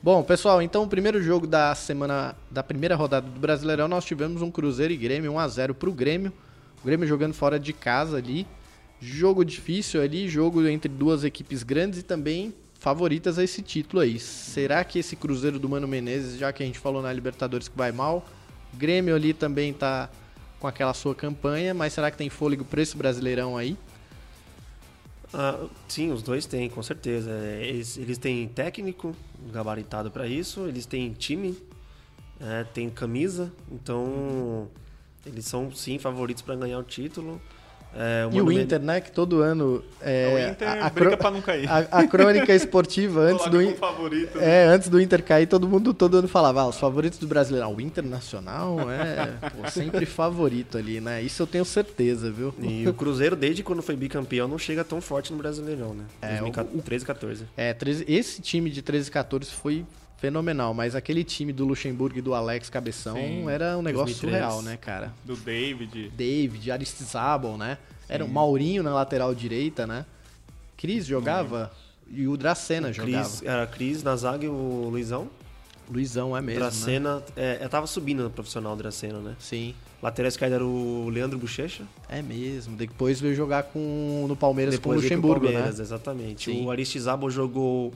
Bom, 0.08 0.24
pessoal, 0.24 0.62
então 0.62 0.84
o 0.84 0.88
primeiro 0.88 1.22
jogo 1.22 1.46
da 1.46 1.76
semana 1.76 2.34
da 2.50 2.64
primeira 2.64 2.96
rodada 2.96 3.28
do 3.28 3.42
Brasileirão, 3.42 3.90
nós 3.90 4.06
tivemos 4.06 4.42
um 4.42 4.50
Cruzeiro 4.50 4.94
e 4.94 4.96
Grêmio 4.96 5.34
1 5.34 5.38
a 5.40 5.48
0 5.50 5.76
pro 5.76 5.92
Grêmio. 5.92 6.32
O 6.82 6.86
Grêmio 6.86 7.06
jogando 7.06 7.34
fora 7.34 7.60
de 7.60 7.74
casa 7.74 8.16
ali. 8.16 8.48
Jogo 9.02 9.44
difícil 9.44 10.02
ali, 10.02 10.30
jogo 10.30 10.66
entre 10.66 10.88
duas 10.88 11.26
equipes 11.26 11.62
grandes 11.62 12.00
e 12.00 12.04
também 12.04 12.54
favoritas 12.80 13.38
a 13.38 13.44
esse 13.44 13.62
título 13.62 14.02
aí. 14.02 14.18
Será 14.18 14.82
que 14.86 14.98
esse 14.98 15.14
Cruzeiro 15.18 15.60
do 15.60 15.68
Mano 15.68 15.90
Menezes, 15.90 16.40
já 16.40 16.54
que 16.54 16.64
a 16.64 16.66
gente 16.66 16.80
falou 16.80 17.02
na 17.02 17.12
Libertadores 17.12 17.68
que 17.68 17.78
vai 17.78 17.92
mal, 17.92 18.26
Grêmio 18.76 19.14
ali 19.14 19.34
também 19.34 19.74
tá 19.74 20.10
com 20.58 20.68
aquela 20.68 20.94
sua 20.94 21.14
campanha, 21.14 21.74
mas 21.74 21.92
será 21.92 22.10
que 22.10 22.16
tem 22.16 22.30
fôlego 22.30 22.64
para 22.64 22.82
esse 22.82 22.96
Brasileirão 22.96 23.58
aí? 23.58 23.78
Ah, 25.34 25.68
sim, 25.88 26.12
os 26.12 26.22
dois 26.24 26.46
têm, 26.46 26.70
com 26.70 26.82
certeza. 26.82 27.32
Eles, 27.62 27.98
eles 27.98 28.18
têm 28.18 28.48
técnico 28.48 29.16
gabaritado 29.52 30.10
para 30.10 30.28
isso, 30.28 30.68
eles 30.68 30.86
têm 30.86 31.12
time, 31.14 31.58
é, 32.40 32.64
tem 32.64 32.90
camisa, 32.90 33.52
então 33.72 34.70
eles 35.26 35.46
são 35.46 35.72
sim 35.72 36.00
favoritos 36.00 36.42
para 36.42 36.56
ganhar 36.56 36.80
o 36.80 36.84
título. 36.84 37.42
É, 37.96 38.30
e 38.32 38.42
o 38.42 38.52
Inter, 38.52 38.80
né? 38.80 39.02
Que 39.02 39.12
todo 39.12 39.42
ano. 39.42 39.84
É, 40.02 40.48
o 40.48 40.52
Inter 40.52 40.68
a, 40.68 40.86
a 40.86 40.90
briga 40.90 41.18
pra 41.18 41.32
não 41.32 41.42
cair. 41.42 41.68
A, 41.70 41.78
a 41.92 42.08
crônica 42.08 42.54
esportiva 42.54 43.22
antes 43.22 43.50
do. 43.50 43.76
Favorito, 43.76 44.38
né? 44.38 44.64
É, 44.64 44.66
antes 44.66 44.90
do 44.90 45.02
Inter 45.02 45.24
cair, 45.24 45.48
todo 45.48 45.68
mundo 45.68 45.94
todo 45.94 46.18
ano 46.18 46.28
falava, 46.28 46.62
ah, 46.62 46.68
os 46.68 46.78
favoritos 46.78 47.18
do 47.20 47.28
brasileiro. 47.28 47.68
Ah, 47.68 47.70
o 47.70 47.82
Internacional 47.82 48.78
é 48.92 49.50
pô, 49.50 49.70
sempre 49.70 50.06
favorito 50.06 50.78
ali, 50.78 51.02
né? 51.02 51.22
Isso 51.22 51.42
eu 51.42 51.48
tenho 51.48 51.66
certeza, 51.66 52.30
viu? 52.32 52.54
E 52.60 52.88
o 52.88 52.94
Cruzeiro, 52.94 53.36
desde 53.36 53.64
quando 53.64 53.82
foi 53.82 53.96
bicampeão, 53.96 54.48
não 54.48 54.58
chega 54.58 54.84
tão 54.84 55.02
forte 55.02 55.32
no 55.32 55.38
Brasileirão, 55.38 55.94
né? 55.94 56.04
É, 56.22 56.40
2013 56.40 57.04
e 57.04 57.08
14. 57.08 57.44
É, 57.56 57.74
13, 57.74 58.06
esse 58.08 58.42
time 58.42 58.70
de 58.70 58.82
13 58.82 59.10
e 59.10 59.12
14 59.12 59.52
foi 59.52 59.86
fenomenal, 60.18 60.74
mas 60.74 60.96
aquele 60.96 61.24
time 61.24 61.54
do 61.54 61.66
Luxemburgo 61.66 62.18
e 62.18 62.22
do 62.22 62.34
Alex 62.34 62.70
Cabeção 62.70 63.16
Sim, 63.16 63.50
era 63.50 63.78
um 63.78 63.82
negócio 63.82 64.16
2003. 64.16 64.20
surreal, 64.20 64.62
né, 64.62 64.78
cara? 64.78 65.14
Do 65.24 65.36
David. 65.36 66.10
David, 66.10 66.72
Aristizábal, 66.72 67.58
né? 67.58 67.78
Sim. 68.02 68.14
Era 68.14 68.26
o 68.26 68.28
Maurinho 68.28 68.84
na 68.84 68.94
lateral 68.94 69.34
direita, 69.34 69.86
né? 69.86 70.06
Cris 70.76 71.06
jogava 71.06 71.72
e 72.10 72.28
o 72.28 72.36
Dracena 72.36 72.92
jogava. 72.92 73.30
Era 73.44 73.68
Cris 73.68 74.04
na 74.04 74.16
zaga 74.16 74.46
e 74.46 74.48
o 74.48 74.90
Luizão? 74.90 75.30
Luizão 75.90 76.36
é 76.36 76.42
mesmo. 76.42 76.62
Dracena, 76.62 77.18
né? 77.18 77.24
é, 77.36 77.60
eu 77.62 77.70
tava 77.70 77.88
subindo 77.88 78.24
no 78.24 78.30
profissional 78.30 78.76
Dracena, 78.76 79.20
né? 79.20 79.36
Sim. 79.40 79.74
Lateral 80.02 80.28
esquerda 80.28 80.56
era 80.56 80.66
o 80.66 81.10
Leandro 81.10 81.40
Bochecha. 81.40 81.84
É 82.08 82.22
mesmo. 82.22 82.76
Depois 82.76 83.20
veio 83.20 83.34
jogar 83.36 83.64
com, 83.64 84.26
no 84.28 84.36
Palmeiras 84.36 84.76
Depois 84.76 84.96
com 84.96 85.00
o 85.00 85.02
Luxemburgo, 85.02 85.46
o 85.46 85.50
Palmeiras, 85.50 85.80
né? 85.80 85.84
Exatamente. 85.84 86.52
Sim. 86.52 86.66
O 86.66 86.72
Aristizábal 86.72 87.30
jogou 87.32 87.94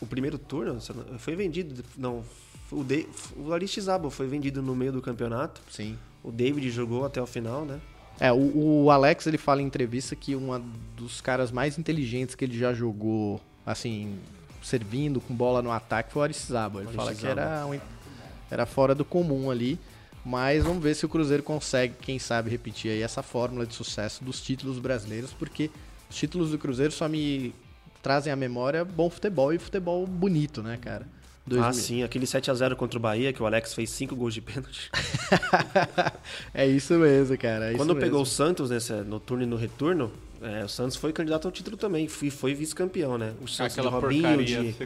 o 0.00 0.06
primeiro 0.06 0.38
turno, 0.38 0.78
foi 1.18 1.36
vendido. 1.36 1.84
Não, 1.96 2.24
o, 2.70 2.82
de, 2.82 3.06
o 3.36 3.52
Aristizábal 3.52 4.10
foi 4.10 4.26
vendido 4.26 4.62
no 4.62 4.74
meio 4.74 4.92
do 4.92 5.02
campeonato. 5.02 5.60
Sim. 5.70 5.96
O 6.22 6.30
David 6.30 6.70
jogou 6.70 7.04
até 7.04 7.20
o 7.20 7.26
final, 7.26 7.64
né? 7.64 7.80
É, 8.20 8.32
o, 8.32 8.84
o 8.84 8.90
Alex 8.90 9.26
ele 9.26 9.38
fala 9.38 9.60
em 9.60 9.66
entrevista 9.66 10.14
que 10.14 10.36
um 10.36 10.62
dos 10.96 11.20
caras 11.20 11.50
mais 11.50 11.78
inteligentes 11.78 12.34
que 12.34 12.44
ele 12.44 12.56
já 12.56 12.72
jogou, 12.72 13.40
assim, 13.66 14.18
servindo 14.62 15.20
com 15.20 15.34
bola 15.34 15.60
no 15.60 15.70
ataque 15.70 16.12
foi 16.12 16.20
o 16.20 16.22
Aristizábal. 16.24 16.82
Ele 16.82 16.92
fala 16.92 17.14
que 17.14 17.26
era, 17.26 17.66
um, 17.66 17.78
era 18.50 18.66
fora 18.66 18.94
do 18.94 19.04
comum 19.04 19.50
ali. 19.50 19.78
Mas 20.24 20.64
vamos 20.64 20.82
ver 20.82 20.94
se 20.94 21.04
o 21.04 21.08
Cruzeiro 21.08 21.42
consegue, 21.42 21.94
quem 22.00 22.18
sabe, 22.18 22.48
repetir 22.48 22.90
aí 22.90 23.02
essa 23.02 23.22
fórmula 23.22 23.66
de 23.66 23.74
sucesso 23.74 24.24
dos 24.24 24.40
títulos 24.40 24.78
brasileiros, 24.78 25.34
porque 25.34 25.70
os 26.08 26.16
títulos 26.16 26.50
do 26.50 26.56
Cruzeiro 26.56 26.92
só 26.92 27.06
me 27.06 27.54
trazem 28.04 28.30
à 28.30 28.36
memória 28.36 28.84
bom 28.84 29.08
futebol 29.08 29.50
e 29.50 29.58
futebol 29.58 30.06
bonito, 30.06 30.62
né, 30.62 30.78
cara? 30.80 31.06
2000. 31.46 31.68
Ah, 31.68 31.72
sim, 31.72 32.02
aquele 32.02 32.26
7 32.26 32.50
a 32.50 32.54
0 32.54 32.76
contra 32.76 32.98
o 32.98 33.00
Bahia, 33.00 33.32
que 33.32 33.42
o 33.42 33.46
Alex 33.46 33.74
fez 33.74 33.90
5 33.90 34.14
gols 34.14 34.34
de 34.34 34.42
pênalti. 34.42 34.90
é 36.52 36.66
isso 36.66 36.94
mesmo, 36.94 37.36
cara. 37.36 37.72
É 37.72 37.74
Quando 37.74 37.96
pegou 37.96 38.22
o 38.22 38.26
Santos 38.26 38.70
nesse, 38.70 38.92
no 38.92 39.18
turno 39.18 39.42
e 39.42 39.46
no 39.46 39.56
retorno, 39.56 40.10
é, 40.42 40.64
o 40.64 40.68
Santos 40.68 40.96
foi 40.96 41.12
candidato 41.12 41.46
ao 41.46 41.52
título 41.52 41.76
também, 41.76 42.06
foi, 42.06 42.30
foi 42.30 42.54
vice-campeão, 42.54 43.16
né? 43.16 43.32
O 43.42 43.48
Santos 43.48 43.78
Aquela 43.78 43.90
de 43.90 43.96
Robinho, 43.96 44.44
de 44.44 44.76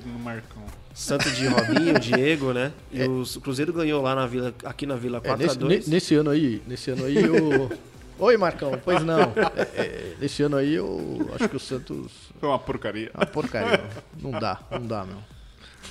Santos 0.94 1.36
de 1.36 1.46
Robinho, 1.46 1.98
Diego, 2.00 2.52
né? 2.52 2.72
E 2.92 3.02
é. 3.02 3.08
o 3.08 3.24
Cruzeiro 3.40 3.72
ganhou 3.72 4.00
lá 4.00 4.14
na 4.14 4.26
Vila, 4.26 4.54
aqui 4.64 4.86
na 4.86 4.96
Vila 4.96 5.20
4 5.20 5.42
é, 5.42 5.46
nesse, 5.46 5.56
a 5.56 5.60
2. 5.60 5.88
Nesse 5.88 6.14
ano 6.14 6.30
aí, 6.30 6.62
nesse 6.66 6.90
ano 6.90 7.04
aí 7.04 7.18
o 7.28 7.70
Oi, 8.18 8.36
Marcão. 8.36 8.78
Pois 8.84 9.02
não. 9.04 9.18
É, 9.74 9.82
é, 9.82 10.14
esse 10.20 10.42
ano 10.42 10.56
aí 10.56 10.74
eu 10.74 11.30
acho 11.34 11.48
que 11.48 11.56
o 11.56 11.60
Santos. 11.60 12.12
Foi 12.40 12.48
uma 12.48 12.58
porcaria. 12.58 13.10
Uma 13.14 13.26
porcaria. 13.26 13.84
Não 14.20 14.30
dá, 14.32 14.60
não 14.70 14.86
dá, 14.86 15.04
meu. 15.04 15.16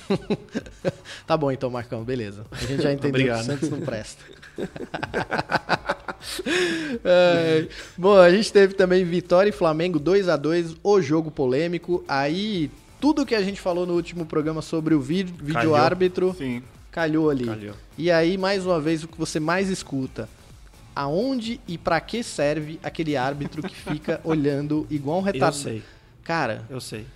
tá 1.26 1.36
bom 1.36 1.50
então, 1.50 1.70
Marcão, 1.70 2.02
beleza. 2.04 2.46
A 2.50 2.56
gente 2.56 2.82
já 2.82 2.92
entendeu 2.92 3.10
Obrigado. 3.10 3.38
que 3.38 3.42
o 3.42 3.46
Santos 3.46 3.70
não 3.70 3.80
presta. 3.80 4.22
é, 7.04 7.68
bom, 7.96 8.16
a 8.16 8.30
gente 8.30 8.52
teve 8.52 8.74
também 8.74 9.04
Vitória 9.04 9.50
e 9.50 9.52
Flamengo 9.52 9.98
2 9.98 10.28
a 10.28 10.36
2 10.36 10.76
o 10.82 11.00
jogo 11.00 11.30
polêmico. 11.30 12.04
Aí, 12.08 12.70
tudo 13.00 13.26
que 13.26 13.34
a 13.34 13.42
gente 13.42 13.60
falou 13.60 13.86
no 13.86 13.94
último 13.94 14.26
programa 14.26 14.62
sobre 14.62 14.94
o 14.94 15.00
vídeo, 15.00 15.34
vídeo 15.38 15.74
árbitro 15.74 16.36
calhou 16.90 17.30
ali. 17.30 17.46
Calhou. 17.46 17.74
E 17.96 18.10
aí, 18.10 18.36
mais 18.38 18.64
uma 18.64 18.80
vez, 18.80 19.04
o 19.04 19.08
que 19.08 19.18
você 19.18 19.38
mais 19.38 19.68
escuta 19.68 20.28
aonde 20.98 21.60
e 21.68 21.78
para 21.78 22.00
que 22.00 22.24
serve 22.24 22.80
aquele 22.82 23.16
árbitro 23.16 23.62
que 23.62 23.74
fica 23.74 24.20
olhando 24.24 24.84
igual 24.90 25.18
um 25.18 25.22
retardado. 25.22 25.56
Eu 25.56 25.62
sei. 25.62 25.82
Cara, 26.24 26.64
eu 26.68 26.80
sei. 26.80 27.06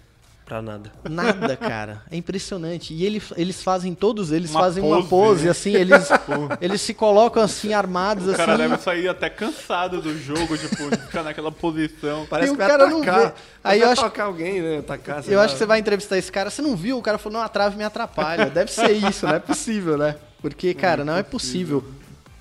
Pra 0.45 0.63
nada. 0.63 0.93
Nada, 1.11 1.57
cara. 1.57 2.03
É 2.09 2.17
impressionante. 2.17 2.95
E 2.95 3.05
ele, 3.05 3.21
eles 3.37 3.61
fazem, 3.61 3.93
todos 3.93 4.31
eles 4.31 4.53
uma 4.53 4.61
fazem 4.61 4.83
pose, 4.85 5.01
uma 5.01 5.09
pose, 5.09 5.45
né? 5.47 5.51
assim, 5.51 5.75
eles, 5.75 6.09
eles 6.61 6.81
se 6.81 6.95
colocam 6.95 7.43
assim, 7.43 7.73
armados, 7.73 8.29
assim. 8.29 8.35
O 8.35 8.37
cara 8.37 8.57
deve 8.57 8.77
sair 8.79 9.09
até 9.09 9.29
cansado 9.29 10.01
do 10.01 10.17
jogo, 10.17 10.57
tipo, 10.57 10.89
de 10.89 10.99
ficar 10.99 11.25
naquela 11.25 11.51
posição. 11.51 12.25
Parece 12.31 12.53
e 12.53 12.57
que 12.57 12.63
o 12.63 12.67
cara 12.67 12.85
atacar. 12.85 13.17
não 13.17 13.27
vê. 13.27 13.33
Aí 13.65 13.81
eu 13.81 13.91
acho 13.91 14.01
atacar 14.01 14.27
alguém, 14.27 14.63
né? 14.63 14.79
Atacar, 14.79 15.27
eu 15.27 15.39
lá. 15.39 15.45
acho 15.45 15.55
que 15.55 15.59
você 15.59 15.67
vai 15.67 15.81
entrevistar 15.81 16.17
esse 16.19 16.31
cara, 16.31 16.51
você 16.51 16.63
não 16.63 16.77
viu? 16.77 16.99
O 16.99 17.03
cara 17.03 17.19
falou, 17.19 17.39
não, 17.39 17.45
a 17.45 17.49
trave 17.49 17.77
me 17.77 17.83
atrapalha. 17.83 18.47
Deve 18.47 18.71
ser 18.71 18.93
isso, 18.93 19.27
não 19.27 19.35
é 19.35 19.41
possível, 19.41 19.99
né? 19.99 20.15
Porque, 20.41 20.73
cara, 20.73 21.05
não 21.05 21.17
é 21.17 21.23
possível 21.23 21.85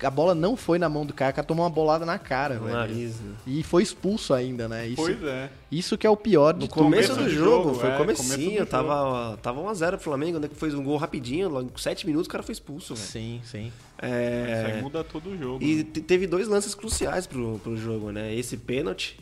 a 0.06 0.10
bola 0.10 0.34
não 0.34 0.56
foi 0.56 0.78
na 0.78 0.88
mão 0.88 1.04
do 1.06 1.12
cara, 1.14 1.30
o 1.32 1.34
cara 1.34 1.46
tomou 1.46 1.64
uma 1.64 1.70
bolada 1.70 2.04
na 2.06 2.18
cara, 2.18 2.54
No 2.56 2.62
velho. 2.64 2.76
nariz, 2.76 3.20
né? 3.20 3.34
E 3.46 3.62
foi 3.62 3.82
expulso 3.82 4.34
ainda, 4.34 4.68
né? 4.68 4.86
Isso, 4.86 4.96
Pois 4.96 5.22
é. 5.22 5.50
isso 5.70 5.96
que 5.98 6.06
é 6.06 6.10
o 6.10 6.16
pior 6.16 6.52
de 6.54 6.60
No 6.60 6.68
tudo. 6.68 6.82
começo, 6.84 7.12
começo 7.14 7.24
do 7.28 7.34
jogo, 7.34 7.64
jogo, 7.68 7.74
foi 7.80 7.90
é, 7.90 7.94
o 7.94 7.98
comecinho, 7.98 8.36
começo 8.44 8.64
do 8.64 8.66
tava, 8.66 9.36
tava 9.42 9.60
1x0 9.62 9.90
pro 9.92 10.00
Flamengo, 10.00 10.38
né, 10.38 10.48
que 10.48 10.54
fez 10.54 10.74
um 10.74 10.82
gol 10.82 10.96
rapidinho, 10.96 11.48
logo 11.48 11.70
em 11.74 11.78
7 11.80 12.06
minutos 12.06 12.26
o 12.26 12.30
cara 12.30 12.42
foi 12.42 12.52
expulso, 12.52 12.94
velho. 12.94 13.06
Sim, 13.06 13.40
sim. 13.44 13.66
Isso 13.66 13.72
É, 14.06 14.72
aí 14.76 14.82
muda 14.82 15.04
todo 15.04 15.30
o 15.30 15.36
jogo. 15.38 15.62
e 15.62 15.76
né? 15.76 15.86
te- 15.92 16.00
teve 16.00 16.26
dois 16.26 16.48
lances 16.48 16.74
cruciais 16.74 17.26
pro, 17.26 17.58
pro 17.60 17.76
jogo, 17.76 18.10
né? 18.10 18.34
Esse 18.34 18.56
pênalti 18.56 19.16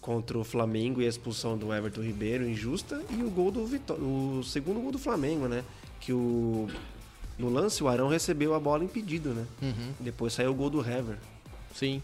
contra 0.00 0.36
o 0.38 0.44
Flamengo 0.44 1.00
e 1.00 1.06
a 1.06 1.08
expulsão 1.08 1.56
do 1.56 1.72
Everton 1.72 2.02
Ribeiro 2.02 2.46
injusta 2.46 3.00
e 3.10 3.22
o 3.22 3.30
gol 3.30 3.50
do 3.50 3.64
Vitó 3.64 3.94
o 3.94 4.42
segundo 4.44 4.78
gol 4.80 4.92
do 4.92 4.98
Flamengo, 4.98 5.46
né? 5.48 5.62
Que 6.00 6.12
o 6.12 6.68
no 7.38 7.48
lance 7.48 7.82
o 7.82 7.88
Arão 7.88 8.08
recebeu 8.08 8.54
a 8.54 8.60
bola 8.60 8.84
impedido, 8.84 9.30
né? 9.30 9.44
Uhum. 9.62 9.92
Depois 10.00 10.32
saiu 10.32 10.50
o 10.50 10.54
gol 10.54 10.70
do 10.70 10.80
Hever. 10.80 11.16
Sim. 11.74 12.02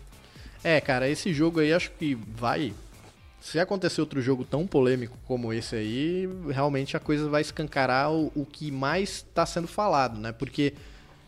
É, 0.63 0.81
cara, 0.81 1.09
esse 1.09 1.33
jogo 1.33 1.61
aí 1.61 1.73
acho 1.73 1.91
que 1.93 2.15
vai. 2.15 2.73
Se 3.41 3.59
acontecer 3.59 4.01
outro 4.01 4.21
jogo 4.21 4.45
tão 4.45 4.67
polêmico 4.67 5.17
como 5.27 5.53
esse 5.53 5.75
aí, 5.75 6.29
realmente 6.51 6.97
a 6.97 7.01
coisa 7.01 7.29
vai 7.29 7.41
escancarar 7.41 8.13
o, 8.13 8.31
o 8.35 8.45
que 8.45 8.71
mais 8.71 9.25
está 9.29 9.47
sendo 9.47 9.67
falado, 9.67 10.19
né? 10.21 10.31
Porque 10.33 10.75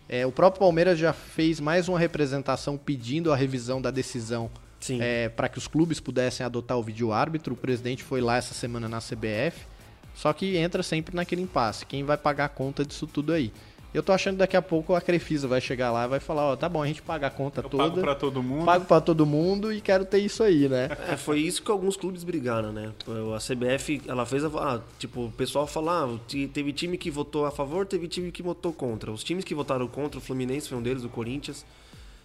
é, 0.08 0.26
o 0.26 0.32
próprio 0.32 0.60
Palmeiras 0.60 0.98
já 0.98 1.12
fez 1.12 1.58
mais 1.58 1.88
uma 1.88 1.98
representação 1.98 2.76
pedindo 2.76 3.32
a 3.32 3.36
revisão 3.36 3.80
da 3.80 3.90
decisão 3.90 4.50
Sim. 4.78 4.98
para 5.34 5.48
que 5.48 5.56
os 5.56 5.66
clubes 5.66 6.00
pudessem 6.00 6.44
adotar 6.44 6.76
o 6.76 6.82
vídeo 6.82 7.12
árbitro. 7.12 7.54
O 7.54 7.56
presidente 7.56 8.02
foi 8.02 8.20
lá 8.20 8.36
essa 8.36 8.52
semana 8.52 8.88
na 8.90 8.98
CBF. 8.98 9.72
Só 10.14 10.32
que 10.32 10.56
entra 10.58 10.82
sempre 10.82 11.16
naquele 11.16 11.40
impasse. 11.40 11.86
Quem 11.86 12.04
vai 12.04 12.18
pagar 12.18 12.44
a 12.44 12.48
conta 12.48 12.84
disso 12.84 13.06
tudo 13.06 13.32
aí? 13.32 13.50
Eu 13.94 14.02
tô 14.02 14.10
achando 14.10 14.34
que 14.34 14.38
daqui 14.38 14.56
a 14.56 14.62
pouco 14.62 14.94
a 14.94 15.00
Crefisa 15.02 15.46
vai 15.46 15.60
chegar 15.60 15.92
lá 15.92 16.06
e 16.06 16.08
vai 16.08 16.18
falar, 16.18 16.44
ó, 16.44 16.56
tá 16.56 16.66
bom, 16.66 16.82
a 16.82 16.86
gente 16.86 17.02
paga 17.02 17.26
a 17.26 17.30
conta 17.30 17.60
Eu 17.60 17.68
toda 17.68 17.82
pago 17.84 18.00
pra 18.00 18.14
todo 18.14 18.42
mundo. 18.42 18.64
pago 18.64 18.84
pra 18.86 19.00
todo 19.02 19.26
mundo 19.26 19.70
e 19.70 19.82
quero 19.82 20.06
ter 20.06 20.18
isso 20.18 20.42
aí, 20.42 20.68
né? 20.68 20.88
É, 21.12 21.16
foi 21.16 21.40
isso 21.40 21.62
que 21.62 21.70
alguns 21.70 21.96
clubes 21.96 22.24
brigaram, 22.24 22.72
né? 22.72 22.92
A 23.36 23.38
CBF, 23.38 24.00
ela 24.06 24.24
fez 24.24 24.44
a. 24.44 24.48
ah, 24.48 24.80
tipo, 24.98 25.26
o 25.26 25.30
pessoal 25.32 25.66
fala, 25.66 26.04
ah, 26.04 26.18
teve 26.52 26.72
time 26.72 26.96
que 26.96 27.10
votou 27.10 27.44
a 27.44 27.50
favor, 27.50 27.84
teve 27.84 28.08
time 28.08 28.32
que 28.32 28.42
votou 28.42 28.72
contra. 28.72 29.12
Os 29.12 29.22
times 29.22 29.44
que 29.44 29.54
votaram 29.54 29.86
contra, 29.86 30.18
o 30.18 30.22
Fluminense 30.22 30.68
foi 30.70 30.78
um 30.78 30.82
deles, 30.82 31.04
o 31.04 31.08
Corinthians. 31.10 31.66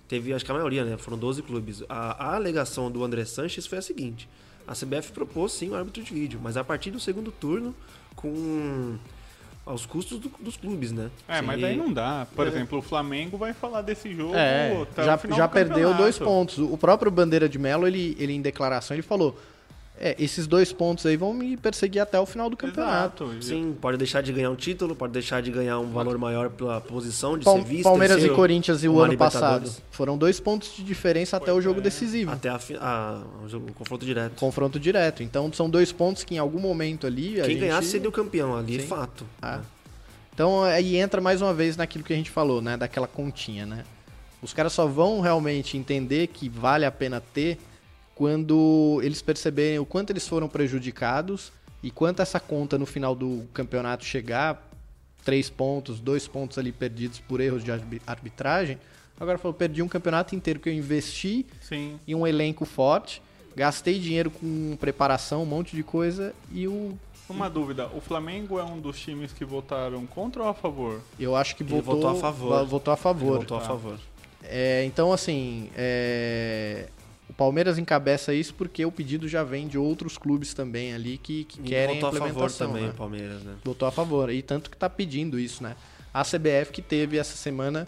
Teve, 0.08 0.34
acho 0.34 0.46
que 0.46 0.52
a 0.52 0.54
maioria, 0.54 0.86
né? 0.86 0.96
Foram 0.98 1.18
12 1.18 1.42
clubes. 1.42 1.84
A, 1.90 2.30
a 2.32 2.36
alegação 2.36 2.90
do 2.90 3.04
André 3.04 3.26
Sanches 3.26 3.68
foi 3.68 3.78
a 3.78 3.82
seguinte: 3.82 4.30
a 4.66 4.74
CBF 4.74 5.12
propôs 5.12 5.52
sim 5.52 5.70
o 5.70 5.76
árbitro 5.76 6.02
de 6.02 6.14
vídeo, 6.14 6.40
mas 6.42 6.56
a 6.56 6.64
partir 6.64 6.92
do 6.92 7.00
segundo 7.00 7.30
turno, 7.30 7.76
com. 8.16 8.96
Aos 9.68 9.86
custos 9.86 10.18
do- 10.20 10.32
dos 10.40 10.56
clubes, 10.58 10.92
né? 10.92 11.10
É, 11.28 11.42
mas 11.42 11.60
E- 11.62 11.66
aí 11.66 11.76
não 11.78 11.92
dá. 11.92 12.26
Por 12.36 12.46
É. 12.48 12.50
exemplo, 12.50 12.80
o 12.80 12.82
Flamengo 12.82 13.38
vai 13.38 13.54
falar 13.54 13.82
desse 13.82 14.14
jogo 14.14 14.34
É, 14.36 14.86
já, 14.98 15.18
já 15.36 15.46
do 15.48 15.52
perdeu 15.52 15.94
dois 15.94 16.18
pontos. 16.18 16.58
O 16.58 16.78
próprio 16.78 17.12
Bandeira 17.12 17.48
de 17.50 17.60
Melo, 17.60 17.86
ele, 17.88 18.16
ele 18.20 18.34
em 18.34 18.42
declaração, 18.42 18.96
ele 18.96 19.04
falou: 19.04 19.38
É, 20.00 20.16
esses 20.20 20.46
dois 20.46 20.72
pontos 20.72 21.06
aí 21.08 21.18
vão 21.18 21.34
me 21.34 21.58
perseguir 21.58 22.00
até 22.02 22.20
o 22.20 22.26
final 22.26 22.50
do 22.52 22.56
campeonato. 22.56 23.24
Exato. 23.26 23.44
Sim, 23.44 23.76
pode 23.82 23.98
deixar 23.98 24.22
de 24.22 24.32
ganhar 24.32 24.52
um 24.52 24.56
título, 24.56 24.96
pode 24.96 25.12
deixar 25.14 25.42
de 25.42 25.50
ganhar 25.50 25.80
um 25.80 25.92
valor 25.92 26.18
maior 26.20 26.50
pela 26.52 26.80
posição 26.80 27.36
de 27.38 27.44
Pal- 27.46 27.58
ser 27.58 27.64
visto. 27.64 27.84
Palmeiras 27.84 28.22
ser 28.22 28.28
e 28.32 28.36
Corinthians 28.36 28.84
e 28.84 28.88
o 28.88 29.00
ano 29.00 29.18
passado. 29.18 29.72
Foram 29.90 30.16
dois 30.16 30.40
pontos 30.40 30.76
de 30.76 30.84
diferença 30.84 31.38
até 31.38 31.52
o 31.52 31.60
jogo 31.60 31.82
decisivo. 31.82 32.32
Até 32.32 32.50
a, 32.50 32.60
a- 32.80 33.22
o, 33.44 33.50
jogo- 33.50 33.70
o 33.72 33.74
confronto 33.74 34.06
direto. 34.06 34.36
Confronto 34.36 34.80
direto. 34.80 35.24
Então 35.24 35.52
são 35.52 35.68
dois 35.68 35.92
pontos 35.92 36.24
que 36.24 36.36
em 36.36 36.38
algum 36.38 36.60
momento 36.60 37.08
ali. 37.08 37.40
a 37.42 37.46
Quem 37.46 37.54
gente- 37.56 37.60
ganhasse 37.62 37.88
seria 37.90 38.08
o 38.08 38.12
campeão 38.12 38.56
ali, 38.56 38.78
é 38.78 38.80
Sim. 38.82 38.88
fato. 38.88 39.26
Ah. 39.42 39.62
Então 40.34 40.64
aí 40.64 40.96
entra 40.98 41.20
mais 41.20 41.42
uma 41.42 41.54
vez 41.54 41.76
naquilo 41.76 42.04
que 42.04 42.14
a 42.14 42.16
gente 42.16 42.30
falou, 42.30 42.62
né? 42.62 42.78
Daquela 42.78 43.08
continha, 43.08 43.66
né? 43.66 43.84
Os 44.44 44.54
caras 44.54 44.72
só 44.74 44.86
vão 44.86 45.20
realmente 45.22 45.76
entender 45.76 46.28
que 46.28 46.48
vale 46.48 46.86
a 46.86 46.92
pena 46.92 47.20
ter 47.20 47.58
quando 48.22 49.00
eles 49.04 49.22
perceberem 49.22 49.78
o 49.78 49.86
quanto 49.86 50.10
eles 50.10 50.28
foram 50.28 50.48
prejudicados 50.50 51.52
e 51.84 51.92
quanto 51.92 52.20
essa 52.20 52.40
conta 52.40 52.76
no 52.76 52.86
final 52.88 53.14
do 53.14 53.46
campeonato 53.54 54.04
chegar, 54.04 54.68
três 55.24 55.52
pontos, 55.52 56.00
dois 56.00 56.28
pontos 56.28 56.58
ali 56.58 56.72
perdidos 56.72 57.20
por 57.20 57.40
erros 57.40 57.64
de 57.64 57.72
arbi- 57.72 58.02
arbitragem. 58.08 58.80
Agora 59.20 59.38
falou, 59.38 59.54
perdi 59.54 59.84
um 59.84 59.88
campeonato 59.88 60.34
inteiro 60.36 60.60
que 60.60 60.68
eu 60.68 60.74
investi 60.74 61.46
Sim. 61.62 62.00
em 62.08 62.16
um 62.16 62.26
elenco 62.26 62.66
forte, 62.66 63.22
gastei 63.56 64.00
dinheiro 64.00 64.32
com 64.32 64.76
preparação, 64.80 65.44
um 65.44 65.46
monte 65.46 65.76
de 65.76 65.84
coisa 65.84 66.34
e 66.52 66.68
o 66.68 66.98
Uma 67.30 67.48
dúvida, 67.52 67.88
o 67.94 68.02
Flamengo 68.02 68.58
é 68.58 68.64
um 68.64 68.80
dos 68.80 69.00
times 69.00 69.32
que 69.32 69.46
votaram 69.46 70.08
contra 70.08 70.42
ou 70.42 70.50
a 70.50 70.56
favor? 70.56 71.02
eu 71.20 71.36
acho 71.36 71.56
que 71.56 71.62
Ele 71.62 71.70
votou, 71.82 71.94
votou 71.96 72.10
a 72.10 72.16
favor. 72.16 72.66
Votou 72.66 72.94
a 72.94 72.98
favor. 72.98 73.38
Votou 73.38 73.58
a 73.58 73.62
Tá. 73.62 73.68
favor. 73.68 74.00
É, 74.44 74.84
então, 74.86 75.12
assim, 75.12 75.70
é, 75.76 76.88
o 77.30 77.34
Palmeiras 77.34 77.78
encabeça 77.78 78.34
isso 78.34 78.54
porque 78.54 78.86
o 78.86 78.92
pedido 78.92 79.28
já 79.28 79.44
vem 79.44 79.68
de 79.68 79.78
outros 79.78 80.18
clubes 80.18 80.54
também 80.54 80.94
ali 80.94 81.18
que, 81.18 81.44
que 81.44 81.62
querem 81.62 81.96
votou 82.00 82.08
a 82.08 82.10
a 82.10 82.14
favor 82.14 82.28
implementação. 82.30 82.68
também 82.68 82.84
né? 82.84 82.90
o 82.90 82.94
Palmeiras, 82.94 83.44
né? 83.44 83.56
Votou 83.64 83.88
a 83.88 83.92
favor. 83.92 84.30
E 84.32 84.42
tanto 84.42 84.70
que 84.70 84.78
tá 84.78 84.90
pedindo 84.90 85.38
isso, 85.40 85.62
né? 85.64 85.76
A 86.14 86.24
CBF 86.24 86.72
que 86.72 86.82
teve 86.82 87.18
essa 87.18 87.36
semana 87.36 87.88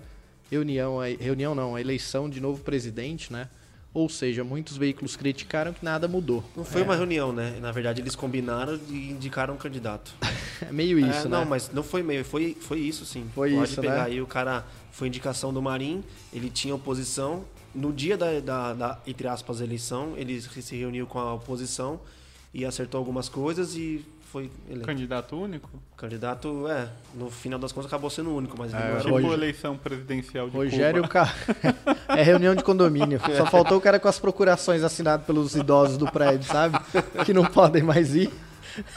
reunião, 0.51 0.97
reunião 1.19 1.55
não, 1.55 1.75
a 1.75 1.81
eleição 1.81 2.29
de 2.29 2.39
novo 2.41 2.61
presidente, 2.63 3.31
né? 3.31 3.47
Ou 3.91 4.07
seja, 4.07 4.43
muitos 4.43 4.77
veículos 4.77 5.15
criticaram 5.15 5.73
que 5.73 5.83
nada 5.83 6.07
mudou. 6.07 6.43
Não 6.55 6.63
foi 6.63 6.81
É, 6.81 6.83
uma 6.83 6.95
reunião, 6.95 7.31
né? 7.33 7.57
Na 7.59 7.71
verdade, 7.71 8.01
eles 8.01 8.15
combinaram 8.15 8.79
e 8.87 9.09
indicaram 9.11 9.55
um 9.55 9.57
candidato. 9.57 10.13
É 10.61 10.73
meio 10.73 10.99
isso, 10.99 11.21
É, 11.21 11.23
né? 11.23 11.29
Não, 11.29 11.45
mas 11.45 11.71
não 11.73 11.81
foi 11.81 12.03
meio, 12.03 12.25
foi, 12.25 12.53
foi 12.59 12.79
isso 12.81 13.05
sim. 13.05 13.25
Foi 13.33 13.53
Pode 13.53 13.71
isso, 13.71 13.79
pegar 13.79 13.95
né? 13.95 14.01
aí 14.07 14.21
o 14.21 14.27
cara, 14.27 14.65
foi 14.91 15.07
indicação 15.07 15.53
do 15.53 15.61
Marim, 15.61 16.03
ele 16.33 16.49
tinha 16.49 16.75
oposição. 16.75 17.45
No 17.73 17.91
dia 17.93 18.17
da, 18.17 18.39
da, 18.39 18.73
da, 18.73 18.99
entre 19.05 19.27
aspas, 19.27 19.61
eleição, 19.61 20.13
ele 20.17 20.41
se 20.41 20.75
reuniu 20.75 21.05
com 21.05 21.19
a 21.19 21.33
oposição 21.33 21.99
e 22.53 22.65
acertou 22.65 22.97
algumas 22.97 23.29
coisas 23.29 23.75
e 23.75 24.03
foi 24.31 24.49
eleito. 24.67 24.85
Candidato 24.85 25.35
único? 25.35 25.69
Candidato, 25.97 26.67
é, 26.67 26.87
no 27.15 27.29
final 27.31 27.57
das 27.59 27.71
contas 27.71 27.87
acabou 27.87 28.09
sendo 28.09 28.29
o 28.31 28.35
único, 28.37 28.55
mas 28.57 28.71
ele 28.73 28.81
É, 28.81 28.85
não 28.85 28.91
era 28.91 28.99
Tipo 29.01 29.13
Roger- 29.15 29.31
eleição 29.33 29.77
presidencial 29.77 30.49
de 30.49 30.55
Rogério 30.55 31.01
Cuba. 31.03 31.13
Ca... 31.13 31.35
É 32.15 32.23
reunião 32.23 32.55
de 32.55 32.63
condomínio. 32.63 33.19
Só 33.37 33.45
faltou 33.45 33.77
o 33.77 33.81
cara 33.81 33.99
com 33.99 34.07
as 34.07 34.19
procurações 34.19 34.83
assinadas 34.83 35.25
pelos 35.25 35.55
idosos 35.55 35.97
do 35.97 36.11
prédio, 36.11 36.47
sabe? 36.47 36.77
Que 37.25 37.33
não 37.33 37.45
podem 37.45 37.83
mais 37.83 38.15
ir. 38.15 38.31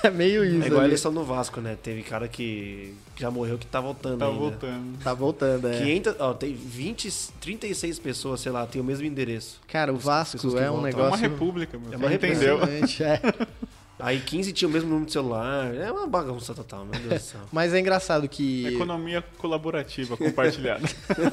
É 0.03 0.11
meio 0.11 0.45
isso. 0.45 0.63
É 0.63 0.67
igual 0.67 0.81
a 0.81 0.83
ali. 0.85 0.91
eleição 0.91 1.11
no 1.13 1.25
Vasco, 1.25 1.61
né? 1.61 1.77
Teve 1.83 2.03
cara 2.03 2.29
que 2.29 2.95
já 3.17 3.31
morreu 3.31 3.59
que 3.59 3.67
tá 3.67 3.81
voltando 3.81 4.19
Tá 4.19 4.27
ainda. 4.27 4.39
votando. 4.39 4.99
Tá 5.03 5.15
voltando, 5.15 5.69
é. 5.69 5.79
500, 5.79 6.15
ó, 6.19 6.35
tem 6.35 6.55
20, 6.55 7.11
36 7.41 7.99
pessoas, 7.99 8.41
sei 8.41 8.53
lá, 8.53 8.67
tem 8.67 8.81
o 8.81 8.85
mesmo 8.85 9.05
endereço. 9.07 9.61
Cara, 9.69 9.93
o 9.93 9.97
Vasco 9.97 10.37
é 10.59 10.71
um 10.71 10.75
votam. 10.77 10.81
É 10.81 10.91
negócio. 10.91 11.09
uma 11.11 11.17
república, 11.17 11.79
meu. 11.79 11.89
É 11.93 11.97
Você 11.97 12.05
uma 12.07 12.15
entendeu? 12.15 12.59
é. 12.63 13.47
Aí 14.01 14.19
15 14.19 14.53
tinha 14.53 14.69
o 14.69 14.73
mesmo 14.73 14.89
número 14.89 15.07
de 15.07 15.13
celular. 15.13 15.73
É 15.77 15.93
uma 15.93 16.09
bagunça 16.09 16.53
total, 16.53 16.85
meu 16.85 17.01
Deus 17.01 17.23
do 17.23 17.25
céu. 17.25 17.41
Mas 17.53 17.73
é 17.73 17.79
engraçado 17.79 18.29
que. 18.29 18.67
Economia 18.67 19.23
colaborativa 19.39 20.17
compartilhada. 20.17 20.83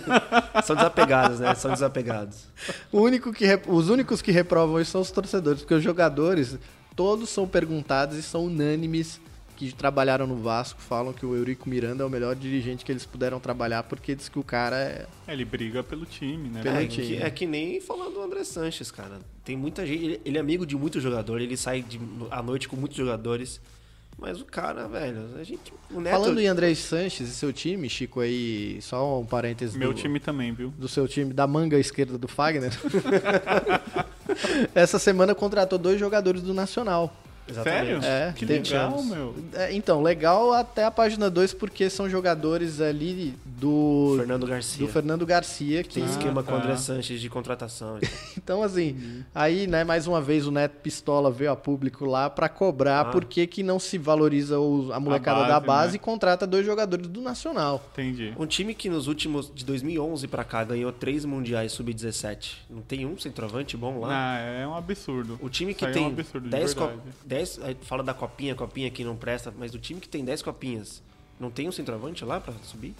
São 0.63 0.75
desapegados, 0.75 1.39
né? 1.39 1.55
São 1.55 1.71
desapegados. 1.71 2.43
O 2.91 2.99
único 3.01 3.33
que 3.33 3.43
rep- 3.43 3.67
Os 3.67 3.89
únicos 3.89 4.21
que 4.21 4.31
reprovam 4.31 4.79
isso 4.79 4.91
são 4.91 5.01
os 5.01 5.09
torcedores, 5.09 5.61
porque 5.61 5.73
os 5.73 5.83
jogadores, 5.83 6.59
todos 6.99 7.29
são 7.29 7.47
perguntados 7.47 8.17
e 8.17 8.21
são 8.21 8.47
unânimes 8.47 9.21
que 9.55 9.71
trabalharam 9.71 10.27
no 10.27 10.35
Vasco, 10.35 10.81
falam 10.81 11.13
que 11.13 11.25
o 11.25 11.33
Eurico 11.33 11.69
Miranda 11.69 12.03
é 12.03 12.05
o 12.05 12.09
melhor 12.09 12.35
dirigente 12.35 12.83
que 12.83 12.91
eles 12.91 13.05
puderam 13.05 13.39
trabalhar, 13.39 13.83
porque 13.83 14.13
diz 14.13 14.27
que 14.27 14.37
o 14.37 14.43
cara 14.43 14.75
é. 14.77 15.05
Ele 15.25 15.45
briga 15.45 15.81
pelo 15.81 16.05
time, 16.05 16.49
né? 16.49 16.61
Pelo 16.61 16.75
É 16.75 16.85
time. 16.85 17.07
que, 17.07 17.15
é 17.15 17.29
que 17.29 17.45
nem 17.45 17.79
falando 17.79 18.15
do 18.15 18.21
André 18.21 18.43
Sanches, 18.43 18.91
cara. 18.91 19.19
Tem 19.45 19.55
muita 19.55 19.85
gente. 19.85 20.03
Ele, 20.03 20.21
ele 20.25 20.37
é 20.37 20.41
amigo 20.41 20.65
de 20.65 20.75
muito 20.75 20.99
jogador, 20.99 21.39
ele 21.39 21.55
sai 21.55 21.81
de, 21.81 21.97
à 22.29 22.43
noite 22.43 22.67
com 22.67 22.75
muitos 22.75 22.97
jogadores. 22.97 23.61
Mas 24.19 24.41
o 24.41 24.45
cara, 24.45 24.87
velho, 24.87 25.17
a 25.39 25.43
gente. 25.43 25.73
O 25.89 26.01
Neto. 26.01 26.11
Falando 26.11 26.39
em 26.41 26.47
André 26.47 26.75
Sanches 26.75 27.29
e 27.29 27.31
seu 27.31 27.53
time, 27.53 27.89
Chico, 27.89 28.19
aí, 28.19 28.77
só 28.81 29.19
um 29.19 29.25
parênteses 29.25 29.75
Meu 29.75 29.93
do, 29.93 29.99
time 29.99 30.19
também, 30.19 30.51
viu? 30.51 30.73
do 30.77 30.89
seu 30.89 31.07
time, 31.07 31.33
da 31.33 31.47
manga 31.47 31.77
esquerda 31.79 32.17
do 32.17 32.27
Fagner. 32.27 32.71
Essa 34.75 34.99
semana 34.99 35.33
contratou 35.33 35.79
dois 35.79 35.99
jogadores 35.99 36.41
do 36.41 36.53
Nacional. 36.53 37.13
Exatamente. 37.49 38.01
Sério? 38.03 38.29
É, 38.29 38.33
que 38.33 38.45
tem 38.45 38.61
legal, 38.61 38.91
chance. 38.91 39.07
meu. 39.09 39.35
É, 39.53 39.73
então, 39.73 40.01
legal 40.01 40.53
até 40.53 40.83
a 40.83 40.91
página 40.91 41.29
2, 41.29 41.53
porque 41.53 41.89
são 41.89 42.09
jogadores 42.09 42.79
ali 42.81 43.33
do 43.45 44.15
Fernando 44.17 44.45
Garcia. 44.47 44.85
do 44.85 44.91
Fernando 44.91 45.25
Garcia, 45.25 45.83
que 45.83 45.95
Tem 45.95 46.05
esquema 46.05 46.41
Ah, 46.41 46.43
com 46.43 46.51
o 46.53 46.55
André 46.55 46.71
tá. 46.71 46.77
Sanches 46.77 47.19
de 47.21 47.29
contratação. 47.29 47.99
então 48.37 48.63
assim, 48.63 49.23
aí, 49.33 49.67
né, 49.67 49.83
mais 49.83 50.07
uma 50.07 50.21
vez 50.21 50.47
o 50.47 50.51
Neto 50.51 50.77
Pistola 50.81 51.29
veio 51.31 51.51
a 51.51 51.55
público 51.55 52.05
lá 52.05 52.29
pra 52.29 52.47
cobrar 52.49 53.01
Ah. 53.01 53.05
por 53.05 53.25
que 53.25 53.61
não 53.63 53.79
se 53.79 53.97
valoriza 53.97 54.59
o- 54.59 54.91
a 54.93 54.99
molecada 54.99 55.41
da 55.41 55.59
base, 55.59 55.65
base 55.65 55.91
né? 55.91 55.95
e 55.95 55.99
contrata 55.99 56.47
dois 56.47 56.65
jogadores 56.65 57.07
do 57.07 57.21
Nacional. 57.21 57.83
Entendi. 57.93 58.33
Um 58.39 58.45
time 58.45 58.73
que 58.73 58.89
nos 58.89 59.07
últimos, 59.07 59.51
de 59.53 59.65
2011 59.65 60.27
pra 60.27 60.43
cá, 60.43 60.63
ganhou 60.63 60.91
três 60.91 61.25
mundiais 61.25 61.71
sub-17. 61.73 62.57
Não 62.69 62.81
tem 62.81 63.05
um 63.05 63.17
centroavante 63.17 63.75
bom 63.75 63.99
lá? 63.99 64.07
Ah, 64.11 64.37
é 64.39 64.67
um 64.67 64.73
absurdo. 64.75 65.37
O 65.41 65.49
time 65.49 65.73
que 65.73 65.79
Isso 65.83 65.85
aí 65.87 65.91
é 65.91 65.93
tem 65.93 66.03
um 66.03 66.07
absurdo, 66.07 66.43
de 66.45 66.49
10 66.49 66.73
verdade. 66.73 67.01
Cop... 67.39 67.59
10 67.59 67.59
aí 67.63 67.77
fala 67.81 68.03
da 68.03 68.13
copinha, 68.13 68.55
copinha 68.55 68.89
que 68.89 69.03
não 69.03 69.15
presta, 69.15 69.53
mas 69.57 69.73
o 69.73 69.79
time 69.79 69.99
que 69.99 70.09
tem 70.09 70.23
10 70.23 70.41
copinhas, 70.41 71.01
não 71.39 71.49
tem 71.49 71.67
um 71.67 71.71
centroavante 71.71 72.23
lá 72.25 72.39
pra 72.39 72.53
subir? 72.63 72.93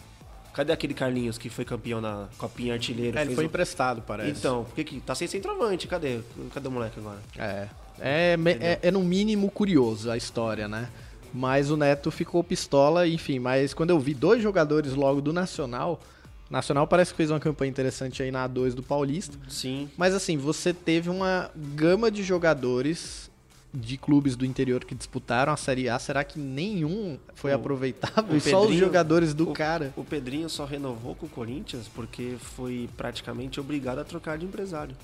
Cadê 0.54 0.74
aquele 0.74 0.94
Carlinhos 0.94 1.38
que 1.38 1.50
foi 1.50 1.64
campeão 1.64 2.02
na 2.02 2.28
Copinha 2.38 2.74
Artilheiro? 2.74 3.18
É, 3.18 3.22
ele 3.22 3.36
foi 3.36 3.46
emprestado, 3.46 4.02
parece. 4.02 4.32
Então, 4.32 4.66
por 4.66 4.84
que 4.84 5.00
tá 5.00 5.14
sem 5.14 5.28
centroavante? 5.28 5.88
Cadê? 5.88 6.20
Cadê 6.54 6.68
o 6.68 6.72
moleque 6.72 7.00
agora? 7.00 7.20
É. 7.38 7.68
É, 8.02 8.38
é, 8.60 8.80
é 8.82 8.92
no 8.92 9.02
mínimo 9.02 9.52
curioso 9.52 10.10
a 10.10 10.18
história, 10.18 10.68
né? 10.68 10.90
Mas 11.34 11.70
o 11.70 11.78
Neto 11.78 12.10
ficou 12.10 12.44
pistola, 12.44 13.08
enfim. 13.08 13.38
Mas 13.38 13.74
quando 13.74 13.92
eu 13.92 14.00
vi 14.00 14.14
dois 14.14 14.42
jogadores 14.42 14.94
logo 14.94 15.22
do 15.22 15.32
Nacional, 15.32 16.02
Nacional 16.50 16.88
parece 16.88 17.12
que 17.12 17.18
fez 17.18 17.30
uma 17.30 17.40
campanha 17.40 17.70
interessante 17.70 18.24
aí 18.24 18.32
na 18.32 18.48
A2 18.50 18.74
do 18.74 18.82
Paulista. 18.82 19.38
Sim. 19.48 19.90
Mas 19.96 20.16
assim, 20.16 20.36
você 20.36 20.74
teve 20.74 21.10
uma 21.10 21.52
gama 21.56 22.10
de 22.10 22.24
jogadores 22.24 23.29
de 23.74 23.98
clubes 23.98 24.36
do 24.36 24.46
interior 24.46 24.84
que 24.84 24.96
disputaram 24.96 25.54
a 25.54 25.58
Série 25.58 25.88
A. 25.90 26.00
Será 26.00 26.24
que 26.24 26.40
nenhum 26.40 27.18
foi 27.36 27.52
O- 27.52 27.56
aproveitável? 27.56 28.34
o 28.34 28.38
E 28.38 28.42
só 28.42 28.58
os 28.58 28.64
Pedrinho- 28.64 28.80
jogadores 28.86 29.34
do 29.34 29.50
o- 29.50 29.54
cara. 29.54 29.94
O 29.96 30.04
Pedrinho 30.04 30.50
só 30.50 30.66
renovou 30.66 31.14
com 31.16 31.26
o 31.28 31.30
Corinthians 31.30 31.88
porque 31.94 32.36
foi 32.40 32.90
praticamente 32.98 33.60
obrigado 33.60 34.00
a 34.00 34.04
trocar 34.04 34.38
de 34.38 34.46
empresário. 34.46 34.96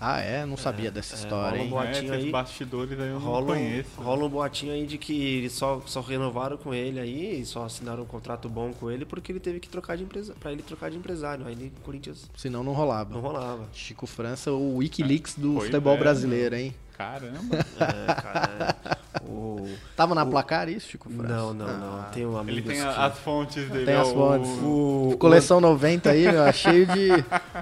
Ah, 0.00 0.18
é? 0.18 0.44
Não 0.44 0.56
sabia 0.56 0.90
dessa 0.90 1.14
é, 1.14 1.18
história, 1.18 1.50
rola 1.50 1.62
hein? 1.62 1.72
um 1.72 1.78
É, 1.78 1.84
boatinho 1.84 2.12
esses 2.14 2.24
aí. 2.26 2.30
bastidores 2.32 2.98
aí 2.98 3.06
eu 3.08 3.14
não 3.14 3.20
Rola, 3.20 3.44
um- 3.44 3.46
conheço. 3.46 3.88
rola 3.96 4.24
um 4.24 4.28
boatinho 4.28 4.72
aí 4.72 4.86
de 4.88 4.98
que 4.98 5.12
eles 5.38 5.52
só, 5.52 5.80
só 5.86 6.00
renovaram 6.00 6.56
com 6.58 6.74
ele 6.74 6.98
aí, 6.98 7.40
e 7.40 7.46
só 7.46 7.64
assinaram 7.64 8.02
um 8.02 8.06
contrato 8.06 8.48
bom 8.48 8.72
com 8.72 8.90
ele 8.90 9.04
porque 9.04 9.30
ele 9.30 9.38
teve 9.38 9.60
que 9.60 9.68
trocar 9.68 9.96
de 9.96 10.02
empresa, 10.02 10.34
para 10.40 10.50
ele 10.50 10.62
trocar 10.64 10.90
de 10.90 10.96
empresário. 10.96 11.46
Aí 11.46 11.52
ele, 11.52 11.72
o 11.78 11.80
Corinthians 11.82 12.28
Senão 12.36 12.64
não 12.64 12.72
rolava. 12.72 13.14
não 13.14 13.20
rolava. 13.20 13.68
Chico 13.72 14.04
França, 14.04 14.50
o 14.50 14.78
Wikileaks 14.78 15.36
do 15.38 15.54
Pois 15.54 15.66
futebol 15.66 15.94
é, 15.94 15.98
brasileiro, 15.98 16.56
hein? 16.56 16.74
Caramba. 16.96 17.56
É, 17.80 18.14
cara. 18.14 18.76
é. 19.20 19.24
o... 19.28 19.68
Tava 19.96 20.14
na 20.14 20.22
O- 20.22 20.30
placar 20.30 20.68
isso, 20.68 20.88
Chico 20.88 21.10
França? 21.10 21.28
Não, 21.34 21.52
não, 21.54 21.78
não. 21.78 22.00
Ah. 22.00 22.10
Tem 22.12 22.24
um 22.24 22.36
amigo 22.36 22.58
Ele 22.58 22.68
tem 22.68 22.76
que... 22.80 22.86
as 22.86 23.18
fontes 23.18 23.68
dele. 23.68 23.84
Tem 23.84 23.94
é 23.94 23.98
as 24.00 24.08
o- 24.08 24.14
fontes. 24.14 24.50
O, 24.62 25.16
Coleção 25.18 25.60
90 25.60 26.10
aí, 26.10 26.30
meu, 26.30 26.52
cheio 26.52 26.86
de. 26.86 27.08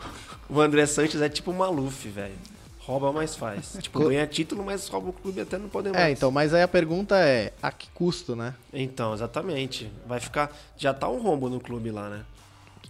o 0.49 0.61
André 0.61 0.85
Sanches 0.87 1.21
é 1.21 1.29
tipo 1.29 1.51
o 1.51 1.55
Maluf, 1.55 2.09
velho. 2.09 2.35
Rouba, 2.81 3.13
mas 3.13 3.37
faz. 3.37 3.77
Tipo, 3.81 4.01
Co- 4.01 4.09
ganha 4.09 4.27
título, 4.27 4.65
mas 4.65 4.89
rouba 4.89 5.11
o 5.11 5.13
clube 5.13 5.41
até 5.41 5.57
não 5.57 5.69
poder 5.69 5.93
mais. 5.93 6.05
É, 6.05 6.11
então, 6.11 6.31
mas 6.33 6.53
aí 6.53 6.63
a 6.63 6.69
pergunta 6.69 7.17
é: 7.17 7.53
a 7.63 7.71
que 7.71 7.89
custo, 7.95 8.35
né? 8.35 8.55
Então, 8.73 9.15
exatamente. 9.15 9.91
Vai 10.05 10.19
ficar... 10.19 10.51
Já 10.77 10.93
tá 10.93 11.09
um 11.09 11.21
rombo 11.23 11.49
no 11.49 11.61
clube 11.61 11.93
lá, 11.93 12.09
né? 12.09 12.23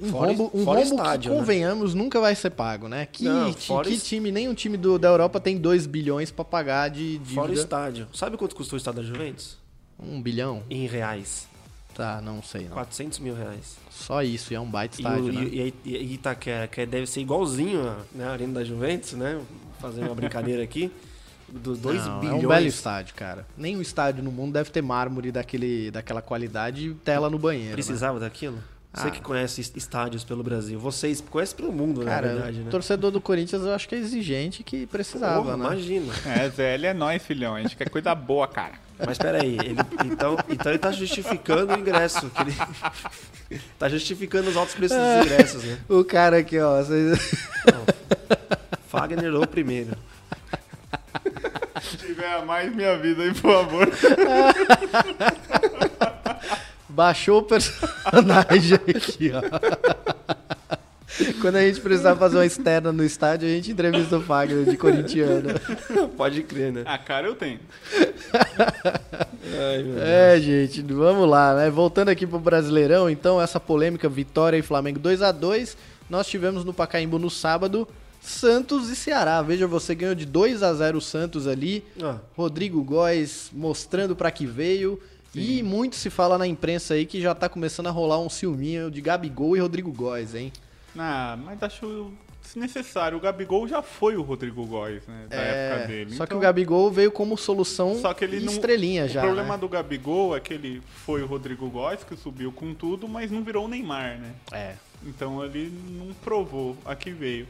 Um 0.01 0.09
Fora- 0.11 0.28
rombo, 0.32 0.51
um 0.55 0.64
rombo 0.64 0.80
estádio, 0.80 1.30
que, 1.30 1.34
né? 1.34 1.40
convenhamos, 1.40 1.95
nunca 1.95 2.20
vai 2.20 2.34
ser 2.34 2.51
pago, 2.51 2.88
né? 2.88 3.07
Que, 3.11 3.24
Não, 3.24 3.53
que 3.53 3.99
time, 4.01 4.32
nenhum 4.32 4.55
time 4.55 4.76
do, 4.76 4.99
da 4.99 5.09
Europa 5.09 5.38
tem 5.38 5.57
2 5.59 5.86
bilhões 5.86 6.30
pra 6.30 6.45
pagar 6.45 6.88
de 6.90 7.20
Fora 7.26 7.47
o 7.47 7.49
dívida. 7.51 7.61
estádio. 7.62 8.09
Sabe 8.12 8.36
quanto 8.36 8.55
custou 8.57 8.76
o 8.76 8.78
estádio 8.78 9.03
da 9.03 9.07
Juventus? 9.09 9.57
Um 9.99 10.20
bilhão? 10.20 10.62
Em 10.70 10.86
reais. 10.86 11.47
Tá, 11.95 12.20
não 12.22 12.43
sei 12.43 12.62
não. 12.64 12.70
400 12.72 13.18
mil 13.18 13.34
reais. 13.34 13.76
Só 13.90 14.22
isso, 14.22 14.53
e 14.53 14.57
é 14.57 14.61
um 14.61 14.68
baita 14.68 14.97
E, 14.97 15.01
estádio, 15.05 15.24
o, 15.26 15.32
né? 15.32 15.43
e, 15.45 15.74
e, 15.84 15.97
e 15.97 16.14
Itaquera, 16.14 16.66
que 16.66 16.86
deve 16.86 17.07
ser 17.07 17.20
igualzinho 17.20 17.86
a 17.86 17.97
né, 18.14 18.24
a 18.24 18.30
Arena 18.30 18.55
da 18.55 18.64
Juventus, 18.64 19.12
né? 19.12 19.40
Fazer 19.78 20.01
uma 20.03 20.14
brincadeira 20.14 20.62
aqui. 20.62 20.90
Dos 21.49 21.78
2 21.80 22.07
Não, 22.07 22.20
bilhões. 22.20 22.43
É 22.43 22.47
um 22.47 22.49
belo 22.49 22.66
estádio, 22.66 23.14
cara. 23.14 23.47
Nenhum 23.59 23.82
estádio 23.82 24.24
no 24.24 24.32
mundo 24.32 24.55
deve 24.55 24.70
ter 24.70 24.80
mármore 24.80 25.30
daquele, 25.30 25.90
daquela 25.90 26.22
qualidade 26.22 26.88
e 26.88 26.95
tela 26.95 27.28
no 27.28 27.38
banheiro. 27.38 27.68
né? 27.70 27.74
Precisava 27.74 28.18
daquilo? 28.18 28.59
Você 28.95 29.09
Ah. 29.09 29.11
que 29.11 29.22
conhece 29.22 29.61
est- 29.62 29.74
estádios 29.76 30.22
pelo 30.22 30.43
Brasil. 30.43 30.78
Vocês 30.78 31.22
conhecem 31.30 31.57
pelo 31.57 31.72
mundo, 31.72 32.05
Cara, 32.05 32.26
na 32.28 32.32
verdade, 32.34 32.59
né? 32.61 32.70
torcedor 32.70 33.11
do 33.11 33.22
Corinthians 33.22 33.62
eu 33.62 33.72
acho 33.72 33.88
que 33.88 33.95
é 33.95 33.99
exigente 33.99 34.62
que 34.62 34.86
precisava, 34.86 35.43
Porra, 35.43 35.57
né? 35.57 35.64
Imagina. 35.64 36.12
É, 36.26 36.49
Zé, 36.51 36.74
ele 36.74 36.86
é 36.86 36.93
nós, 36.93 37.22
filhão. 37.22 37.55
A 37.55 37.62
gente 37.62 37.74
quer 37.74 37.88
coisa 37.88 38.14
boa, 38.14 38.47
cara. 38.47 38.74
Mas 39.05 39.16
peraí, 39.16 39.57
ele, 39.64 39.76
então, 40.05 40.36
então 40.49 40.70
ele 40.70 40.78
tá 40.78 40.93
justificando 40.93 41.72
o 41.74 41.78
ingresso. 41.78 42.30
Que 42.30 42.43
ele, 42.43 42.55
tá 43.78 43.88
justificando 43.88 44.51
os 44.51 44.57
altos 44.57 44.74
preços 44.74 44.97
dos 44.99 45.26
ingressos, 45.26 45.64
né? 45.64 45.78
O 45.88 46.05
cara 46.05 46.36
aqui, 46.38 46.59
ó. 46.61 46.82
vocês- 46.82 47.18
Fagner 48.88 49.34
ou 49.34 49.47
primeiro. 49.47 49.97
Se 51.80 51.97
tiver 51.97 52.30
a 52.30 52.45
mais 52.45 52.72
minha 52.74 52.97
vida 52.99 53.22
aí, 53.22 53.32
por 53.32 53.40
favor. 53.53 53.88
Baixou 56.95 57.40
o 57.40 57.43
personagem 57.43 58.74
aqui, 58.74 59.32
ó. 59.34 59.43
Quando 61.40 61.57
a 61.57 61.61
gente 61.61 61.80
precisar 61.80 62.16
fazer 62.16 62.36
uma 62.36 62.47
externa 62.47 62.90
no 62.90 63.05
estádio, 63.05 63.47
a 63.47 63.51
gente 63.51 63.70
entrevista 63.70 64.16
o 64.16 64.20
Fagner 64.20 64.64
de 64.64 64.76
corintiano. 64.76 65.51
Pode 66.16 66.43
crer, 66.43 66.72
né? 66.72 66.82
A 66.86 66.97
cara 66.97 67.26
eu 67.26 67.34
tenho. 67.34 67.61
Ai, 68.32 69.82
meu 69.82 69.95
Deus. 69.95 70.03
É, 70.03 70.40
gente, 70.40 70.82
vamos 70.82 71.28
lá, 71.28 71.55
né? 71.55 71.70
Voltando 71.70 72.09
aqui 72.09 72.26
pro 72.26 72.38
Brasileirão, 72.38 73.11
então, 73.11 73.40
essa 73.40 73.61
polêmica 73.61 74.09
Vitória 74.09 74.57
e 74.57 74.62
Flamengo 74.62 74.99
2 74.99 75.22
a 75.22 75.32
2 75.32 75.76
Nós 76.09 76.26
tivemos 76.26 76.64
no 76.64 76.72
Pacaembu 76.72 77.18
no 77.18 77.28
sábado 77.28 77.86
Santos 78.22 78.88
e 78.88 78.97
Ceará. 78.97 79.43
Veja, 79.43 79.66
você 79.66 79.95
ganhou 79.95 80.14
de 80.14 80.24
2 80.24 80.62
a 80.62 80.72
0 80.72 80.99
o 80.99 81.01
Santos 81.01 81.49
ali. 81.49 81.84
Ah, 82.01 82.18
Rodrigo 82.36 82.82
Góes 82.82 83.51
mostrando 83.53 84.14
pra 84.14 84.30
que 84.30 84.47
veio. 84.47 85.01
E 85.35 85.62
muito 85.62 85.97
se 85.97 86.11
fala 86.11 86.37
na 86.37 86.47
imprensa 86.47 86.95
aí 86.95 87.07
que 87.07 87.20
já 87.20 87.35
tá 87.35 87.49
começando 87.49 87.87
a 87.87 87.91
rolar 87.91 88.18
um 88.18 88.28
ciúminho 88.28 88.91
de 88.91 89.01
Gabigol 89.01 89.57
e 89.57 89.61
Rodrigo 89.61 89.91
Góes, 89.93 90.35
hein? 90.35 90.53
Ah, 90.97 91.39
mas 91.43 91.62
acho 91.62 92.12
desnecessário. 92.43 93.16
O 93.16 93.20
Gabigol 93.20 93.66
já 93.66 93.80
foi 93.80 94.16
o 94.16 94.22
Rodrigo 94.22 94.66
Góes, 94.66 95.07
né? 95.07 95.26
Da 95.28 95.37
época 95.37 95.87
dele. 95.87 96.12
É, 96.12 96.16
Só 96.16 96.26
que 96.26 96.33
Então, 96.33 96.39
o 96.39 96.41
Gabigol 96.41 96.91
veio 96.91 97.11
como 97.11 97.39
solução 97.39 97.95
Só 97.97 98.12
que 98.12 98.24
ele 98.24 98.41
não- 98.41 98.53
estrelinha 98.53 99.09
já. 99.09 99.20
O 99.22 99.24
problema 99.26 99.55
né? 99.55 99.61
do 99.61 99.68
Gabigol 99.68 100.37
é 100.37 100.41
que 100.41 100.53
ele 100.53 100.83
foi 101.05 101.22
o 101.22 101.26
Rodrigo 101.26 101.68
Góes, 101.70 102.05
que 102.05 102.16
subiu 102.16 102.53
com 102.53 102.74
tudo, 102.74 103.09
mas 103.09 103.30
não 103.30 103.43
virou 103.43 103.64
o 103.64 103.68
Neymar, 103.68 104.18
né? 104.18 104.33
É. 104.53 104.74
Então 105.05 105.43
ele 105.45 105.72
não 105.99 106.12
provou 106.22 106.76
a 106.85 106.95
que 106.95 107.11
veio. 107.11 107.47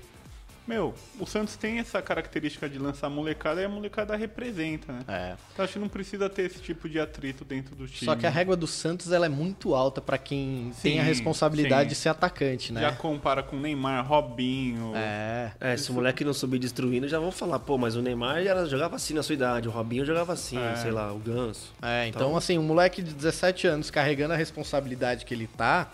Meu, 0.67 0.95
o 1.19 1.27
Santos 1.27 1.57
tem 1.57 1.81
essa 1.81 2.01
característica 2.01 2.69
de 2.69 2.79
lançar 2.79 3.11
molecada 3.11 3.61
e 3.61 3.65
a 3.65 3.69
molecada 3.69 4.15
representa, 4.15 4.93
né? 4.93 5.01
É. 5.09 5.35
Então 5.53 5.65
acho 5.65 5.73
que 5.75 5.79
não 5.81 5.89
precisa 5.89 6.31
ter 6.31 6.43
esse 6.43 6.61
tipo 6.61 6.89
de 6.89 7.01
atrito 7.01 7.45
dentro 7.45 7.75
do 7.75 7.87
time. 7.89 8.05
Só 8.05 8.15
que 8.15 8.25
a 8.27 8.31
régua 8.31 8.55
do 8.55 8.67
Santos 8.69 9.11
ela 9.11 9.27
é 9.27 9.29
muito 9.29 9.75
alta 9.75 10.01
pra 10.01 10.17
quem 10.17 10.73
tem 10.81 11.01
a 11.01 11.03
Sim, 11.03 11.09
responsabilidade 11.09 11.83
sim. 11.83 11.89
de 11.89 11.95
ser 11.97 12.09
atacante, 12.11 12.73
né? 12.73 12.81
Já 12.81 12.93
compara 12.93 13.43
com 13.43 13.57
Neymar, 13.59 14.07
Robinho. 14.07 14.93
É. 14.95 15.51
é, 15.61 15.77
se 15.77 15.91
o 15.91 15.95
moleque 15.95 16.25
não 16.25 16.33
subir 16.33 16.61
destruindo, 16.61 17.09
já 17.09 17.19
vão 17.19 17.33
falar, 17.33 17.59
pô, 17.59 17.77
mas 17.77 17.97
o 17.97 18.03
Neymar 18.03 18.43
já 18.45 18.65
jogava 18.67 18.95
assim 18.97 19.15
na 19.15 19.23
sua 19.25 19.35
idade, 19.35 19.67
o 19.67 19.71
Robinho 19.73 20.05
jogava 20.05 20.33
assim, 20.33 20.59
É. 20.59 20.77
sei 20.77 20.93
lá, 20.93 21.13
o 21.13 21.19
Ganso. 21.19 21.73
É, 21.83 22.07
então, 22.07 22.23
Então- 22.23 22.37
assim, 22.37 22.57
um 22.57 22.63
moleque 22.63 23.03
de 23.03 23.13
17 23.13 23.67
anos 23.67 23.91
carregando 23.91 24.33
a 24.33 24.37
responsabilidade 24.37 25.25
que 25.25 25.35
ele 25.35 25.49
tá, 25.49 25.91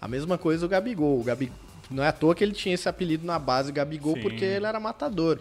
a 0.00 0.08
mesma 0.08 0.36
coisa 0.36 0.66
o 0.66 0.68
Gabigol. 0.68 1.20
O 1.20 1.22
Gabi... 1.22 1.52
Não 1.90 2.02
é 2.04 2.08
à 2.08 2.12
toa 2.12 2.34
que 2.34 2.44
ele 2.44 2.52
tinha 2.52 2.74
esse 2.74 2.88
apelido 2.88 3.26
na 3.26 3.38
base 3.38 3.72
Gabigol, 3.72 4.14
Sim. 4.14 4.22
porque 4.22 4.44
ele 4.44 4.66
era 4.66 4.78
matador. 4.80 5.38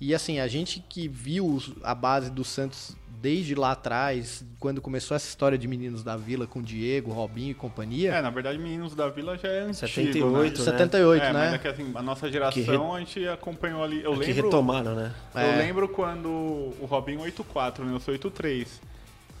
E 0.00 0.14
assim, 0.14 0.38
a 0.40 0.46
gente 0.46 0.84
que 0.88 1.08
viu 1.08 1.46
os- 1.46 1.72
a 1.82 1.94
base 1.94 2.30
do 2.30 2.44
Santos 2.44 2.94
desde 3.18 3.54
lá 3.54 3.72
atrás, 3.72 4.44
quando 4.60 4.80
começou 4.80 5.14
essa 5.16 5.26
história 5.26 5.56
de 5.56 5.66
meninos 5.66 6.04
da 6.04 6.16
vila 6.18 6.46
com 6.46 6.60
Diego, 6.62 7.10
Robinho 7.12 7.50
e 7.50 7.54
companhia, 7.54 8.12
É, 8.12 8.20
na 8.20 8.28
verdade, 8.30 8.58
Meninos 8.58 8.94
da 8.94 9.08
Vila 9.08 9.38
já 9.38 9.48
é 9.48 9.60
antigo, 9.60 9.74
78, 9.88 10.58
né? 10.60 10.64
né? 10.66 10.70
78, 10.72 11.22
é, 11.24 11.32
né? 11.32 11.32
mas 11.32 11.54
é 11.54 11.58
que 11.58 11.66
assim, 11.68 11.92
a 11.94 12.02
nossa 12.02 12.30
geração 12.30 12.62
Que 12.62 12.70
re- 12.70 12.76
a 12.76 12.98
gente 12.98 13.26
acompanhou 13.26 13.82
ali. 13.82 14.02
Eu 14.04 14.12
que 14.12 14.26
lembro, 14.26 14.44
retomaram, 14.44 14.94
né? 14.94 15.14
eu 15.34 15.40
É. 15.40 15.56
lembro 15.56 15.88
quando 15.88 16.28
o 16.28 16.86
Robinho 16.88 17.20
84, 17.22 17.84
né? 17.86 17.94
Eu 17.94 18.00
sou 18.00 18.12
83. 18.12 18.80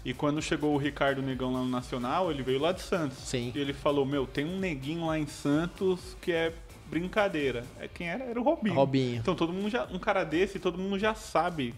E 0.08 0.14
quando 0.14 0.40
chegou 0.40 0.72
o 0.72 0.78
Ricardo 0.78 1.20
Negão 1.20 1.52
lá 1.52 1.58
no 1.58 1.68
Nacional, 1.68 2.30
ele 2.30 2.42
veio 2.42 2.60
lá 2.60 2.70
de 2.70 2.80
Santos. 2.80 3.18
Sim. 3.18 3.50
E 3.54 3.58
ele 3.58 3.72
falou: 3.72 4.06
Meu, 4.06 4.24
tem 4.26 4.44
um 4.44 4.56
neguinho 4.58 5.06
lá 5.06 5.18
em 5.18 5.26
Santos 5.26 6.16
que 6.22 6.30
é 6.30 6.52
brincadeira. 6.88 7.64
É 7.80 7.88
quem 7.88 8.08
era? 8.08 8.22
Era 8.24 8.40
o 8.40 8.44
Robinho. 8.44 8.74
Robinho. 8.76 9.16
Então 9.16 9.34
todo 9.34 9.52
mundo 9.52 9.68
já. 9.68 9.84
Um 9.92 9.98
cara 9.98 10.22
desse, 10.22 10.60
todo 10.60 10.78
mundo 10.78 10.96
já 10.98 11.12
sabe 11.14 11.74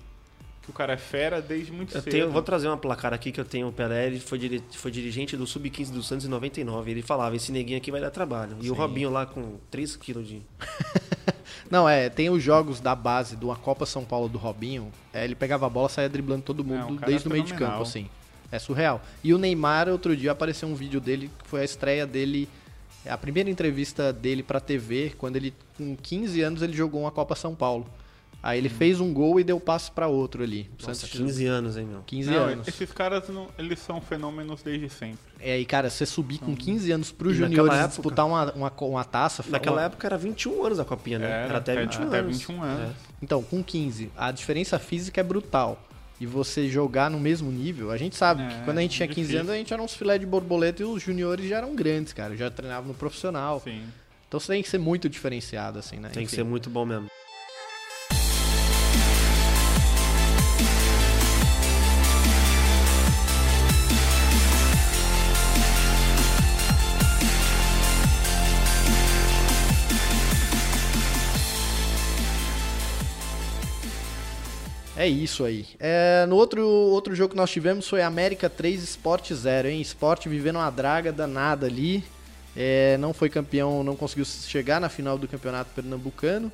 que 0.62 0.68
o 0.70 0.74
cara 0.74 0.93
é 0.93 0.97
fera 0.99 1.41
desde 1.41 1.72
muito 1.72 1.97
Eu 1.97 2.03
cedo. 2.03 2.12
tenho, 2.12 2.31
vou 2.31 2.43
trazer 2.43 2.68
uma 2.68 2.76
placar 2.76 3.14
aqui 3.14 3.33
que 3.33 3.41
eu 3.41 3.45
tenho 3.47 3.68
o 3.68 3.72
Pelé, 3.72 4.07
ele 4.09 4.20
foi, 4.20 4.39
diri- 4.39 4.62
foi 4.72 4.91
dirigente 4.91 5.35
do 5.35 5.47
Sub-15 5.47 5.91
do 5.91 6.03
Santos 6.03 6.26
em 6.26 6.29
99. 6.29 6.91
Ele 6.91 7.01
falava, 7.01 7.35
esse 7.35 7.51
neguinho 7.51 7.79
aqui 7.79 7.91
vai 7.91 8.03
dar 8.03 8.11
trabalho. 8.11 8.59
E 8.61 8.70
o 8.70 8.74
Robinho 8.74 9.09
lá 9.09 9.24
com 9.24 9.57
3 9.70 9.97
quilos 9.97 10.29
de... 10.29 10.43
Não, 11.70 11.89
é, 11.89 12.09
tem 12.11 12.29
os 12.31 12.43
jogos 12.43 12.81
da 12.81 12.95
base 12.95 13.37
de 13.37 13.45
uma 13.45 13.57
Copa 13.57 13.85
São 13.87 14.05
Paulo 14.05 14.29
do 14.29 14.37
Robinho. 14.39 14.93
é, 15.12 15.24
ele 15.24 15.35
pegava 15.35 15.64
a 15.66 15.70
bola, 15.70 15.89
saía 15.89 16.09
driblando 16.09 16.43
todo 16.43 16.62
mundo 16.62 16.81
É, 16.81 16.85
um 16.85 16.97
cara 16.97 17.11
desde 17.11 17.29
o 17.29 17.31
meio 17.31 17.45
de 17.45 17.55
campo, 17.55 17.83
assim. 17.83 18.09
É 18.51 18.59
surreal. 18.59 19.03
E 19.22 19.34
o 19.34 19.38
Neymar, 19.38 19.88
outro 19.88 20.16
dia 20.16 20.32
apareceu 20.32 20.68
um 20.68 20.74
vídeo 20.74 21.01
dele, 21.01 21.30
que 21.42 21.49
foi 21.49 21.61
a 21.61 21.64
estreia 21.64 22.07
dele, 22.07 22.49
a 23.07 23.16
primeira 23.18 23.51
entrevista 23.51 24.12
dele 24.12 24.42
pra 24.42 24.59
TV, 24.61 25.12
quando 25.18 25.36
ele, 25.36 25.53
com 25.76 25.94
15 25.96 26.40
anos, 26.40 26.62
ele 26.62 26.72
jogou 26.72 27.03
uma 27.03 27.11
Copa 27.11 27.34
São 27.34 27.55
Paulo. 27.55 27.86
Aí 28.40 28.57
ele 28.57 28.68
fez 28.68 29.01
um 29.01 29.12
gol 29.12 29.40
e 29.40 29.44
deu 29.44 29.59
passe 29.59 29.90
pra 29.90 30.07
outro 30.07 30.44
ali. 30.44 30.70
Nossa, 30.80 30.94
Santos- 30.94 31.18
15 31.18 31.44
anos, 31.46 31.76
hein, 31.76 31.86
meu? 31.90 32.03
15 32.07 32.30
Não, 32.30 32.44
anos. 32.44 32.68
esses 32.68 32.92
caras, 32.92 33.28
não, 33.28 33.49
eles 33.59 33.80
são 33.80 34.01
fenômenos 34.01 34.62
desde 34.62 34.88
sempre. 34.88 35.18
É, 35.40 35.59
e 35.59 35.64
cara, 35.66 35.90
você 35.90 36.07
subir 36.07 36.38
com 36.38 36.55
15 36.55 36.90
anos 36.92 37.11
pro 37.11 37.34
juniores 37.34 37.72
e 37.72 37.76
época- 37.76 37.88
disputar 37.88 38.26
uma, 38.26 38.53
uma, 38.53 38.72
uma 38.80 39.05
taça... 39.05 39.44
Naquela 39.49 39.78
uma- 39.78 39.82
época 39.86 40.07
era 40.07 40.16
21 40.16 40.64
anos 40.64 40.78
a 40.78 40.84
copinha, 40.84 41.18
né? 41.18 41.28
Era, 41.46 41.59
até 41.59 41.80
21 41.84 42.07
até 42.07 42.18
anos. 42.20 42.38
21 42.38 42.62
anos. 42.62 42.96
Então, 43.20 43.42
com 43.42 43.61
15, 43.62 44.09
a 44.16 44.30
diferença 44.30 44.78
física 44.78 45.20
é 45.20 45.24
brutal. 45.24 45.82
E 46.20 46.26
você 46.26 46.68
jogar 46.68 47.10
no 47.10 47.18
mesmo 47.20 47.50
nível. 47.50 47.90
A 47.90 47.96
gente 47.96 48.16
sabe 48.16 48.42
É, 48.42 48.48
que 48.48 48.64
quando 48.64 48.78
a 48.78 48.82
gente 48.82 48.96
tinha 48.96 49.06
15 49.08 49.20
difícil. 49.20 49.40
anos, 49.40 49.52
a 49.52 49.56
gente 49.56 49.72
era 49.72 49.82
uns 49.82 49.94
filé 49.94 50.18
de 50.18 50.26
borboleta 50.26 50.82
e 50.82 50.84
os 50.84 51.02
juniores 51.02 51.48
já 51.48 51.58
eram 51.58 51.74
grandes, 51.74 52.12
cara. 52.12 52.36
Já 52.36 52.50
treinavam 52.50 52.88
no 52.88 52.94
profissional. 52.94 53.60
Sim. 53.62 53.82
Então 54.26 54.38
você 54.40 54.52
tem 54.52 54.62
que 54.62 54.68
ser 54.68 54.78
muito 54.78 55.08
diferenciado, 55.08 55.78
assim, 55.78 55.96
né? 55.96 56.08
Tem 56.08 56.22
que 56.24 56.28
Enfim. 56.28 56.36
ser 56.36 56.44
muito 56.44 56.68
bom 56.68 56.84
mesmo. 56.84 57.08
É 74.99 75.07
isso 75.07 75.44
aí. 75.44 75.64
É, 75.78 76.26
no 76.26 76.34
outro, 76.34 76.61
outro 76.66 77.14
jogo 77.14 77.30
que 77.30 77.36
nós 77.36 77.51
tivemos 77.51 77.86
foi 77.88 78.03
América 78.03 78.51
3 78.51 78.82
Sport 78.82 79.32
0, 79.32 79.68
hein? 79.68 79.80
Sport 79.80 80.26
vivendo 80.26 80.57
uma 80.57 80.70
draga 80.70 81.12
danada 81.12 81.66
ali. 81.66 82.03
É, 82.57 82.96
não 82.99 83.12
foi 83.14 83.28
campeão, 83.30 83.84
não 83.84 83.94
conseguiu 83.94 84.24
chegar 84.24 84.80
na 84.80 84.88
final 84.88 85.16
do 85.16 85.28
campeonato 85.28 85.70
pernambucano. 85.72 86.51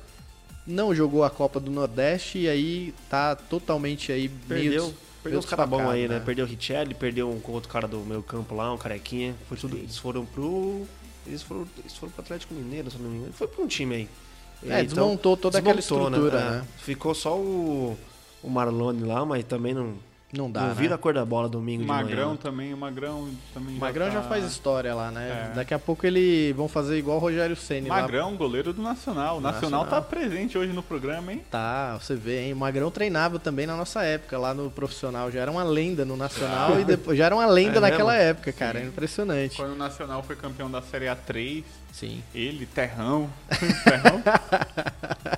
Não 0.67 0.93
jogou 0.93 1.23
a 1.23 1.29
Copa 1.29 1.59
do 1.59 1.71
Nordeste 1.71 2.37
e 2.39 2.47
aí 2.49 2.93
tá 3.09 3.35
totalmente 3.35 4.11
aí 4.11 4.29
meio 4.47 4.61
Perdeu, 4.61 4.85
des- 4.85 4.93
perdeu 4.93 4.99
meio 5.25 5.39
uns 5.39 5.45
caras 5.45 5.67
bons 5.69 5.89
aí, 5.89 6.07
né? 6.07 6.21
Perdeu 6.23 6.45
o 6.45 6.47
Richelli, 6.47 6.93
perdeu 6.93 7.27
um 7.29 7.41
outro 7.51 7.69
cara 7.69 7.87
do 7.87 7.97
meu 8.01 8.21
campo 8.21 8.53
lá, 8.53 8.71
um 8.71 8.77
carequinha. 8.77 9.33
Foi 9.47 9.57
tudo, 9.57 9.75
eles 9.77 9.97
foram 9.97 10.23
pro. 10.23 10.85
Eles 11.25 11.41
foram, 11.41 11.67
eles 11.79 11.95
foram 11.97 12.11
pro 12.13 12.21
Atlético 12.23 12.53
Mineiro, 12.53 12.91
se 12.91 12.97
não 12.99 13.09
me 13.09 13.17
engano. 13.17 13.33
Foi 13.33 13.47
pra 13.47 13.63
um 13.63 13.67
time 13.67 13.95
aí. 13.95 14.09
É, 14.63 14.81
Então, 14.81 15.07
desmontou 15.07 15.35
toda 15.35 15.57
aquela 15.57 15.75
desmontou, 15.75 16.07
estrutura, 16.07 16.39
É, 16.39 16.49
né? 16.51 16.65
Ficou 16.77 17.13
só 17.15 17.35
o, 17.37 17.97
o 18.45 18.49
Marlone 18.49 19.03
lá, 19.03 19.25
mas 19.25 19.43
também 19.43 19.73
não, 19.73 19.93
Não 20.33 20.51
dá, 20.51 20.61
não 20.61 20.67
né? 20.69 20.73
vira 20.75 20.95
a 20.95 20.97
cor 20.97 21.13
da 21.13 21.23
bola 21.23 21.47
domingo 21.47 21.81
de 21.83 21.87
Magrão 21.87 22.27
manhã. 22.29 22.37
também, 22.37 22.73
o 22.73 22.77
Magrão 22.77 23.29
também 23.53 23.75
O 23.77 23.79
Magrão 23.79 24.11
já 24.11 24.21
tá- 24.21 24.27
faz 24.29 24.43
história 24.45 24.93
lá, 24.93 25.09
né? 25.11 25.49
É. 25.51 25.55
Daqui 25.55 25.73
a 25.73 25.79
pouco 25.79 26.05
ele 26.05 26.51
vão 26.53 26.67
fazer 26.67 26.97
igual 26.97 27.17
o 27.17 27.19
Rogério 27.21 27.55
Ceni 27.55 27.87
lá. 27.87 28.01
Magrão, 28.01 28.35
goleiro 28.35 28.73
do 28.73 28.81
Nacional. 28.81 29.37
O 29.37 29.41
Nacional, 29.41 29.81
Nacional. 29.83 29.85
tá 29.85 30.01
presente 30.01 30.57
hoje 30.57 30.73
no 30.73 30.83
programa, 30.83 31.31
hein? 31.31 31.41
Tá, 31.49 31.97
você 31.97 32.15
vê, 32.15 32.45
hein? 32.47 32.53
O 32.53 32.57
Magrão 32.57 32.91
treinava 32.91 33.39
também 33.39 33.65
na 33.65 33.77
nossa 33.77 34.03
época, 34.03 34.37
lá 34.37 34.53
no 34.53 34.69
profissional. 34.69 35.31
Já 35.31 35.39
era 35.41 35.51
uma 35.51 35.63
lenda 35.63 36.03
no 36.03 36.17
Nacional 36.17 36.79
e 36.79 36.83
depois 36.83 37.17
já 37.17 37.25
era 37.27 37.35
uma 37.35 37.45
lenda 37.45 37.77
É 37.77 37.79
naquela 37.81 38.11
mesmo? 38.13 38.29
época, 38.29 38.51
cara. 38.51 38.79
É 38.79 38.83
impressionante. 38.85 39.55
Quando 39.55 39.71
o 39.71 39.77
Nacional 39.77 40.21
foi 40.21 40.35
campeão 40.35 40.69
da 40.69 40.81
Série 40.81 41.05
A3, 41.05 41.63
Sim. 41.93 42.21
ele, 42.33 42.65
Terrão. 42.65 43.29
Terrão? 43.85 44.21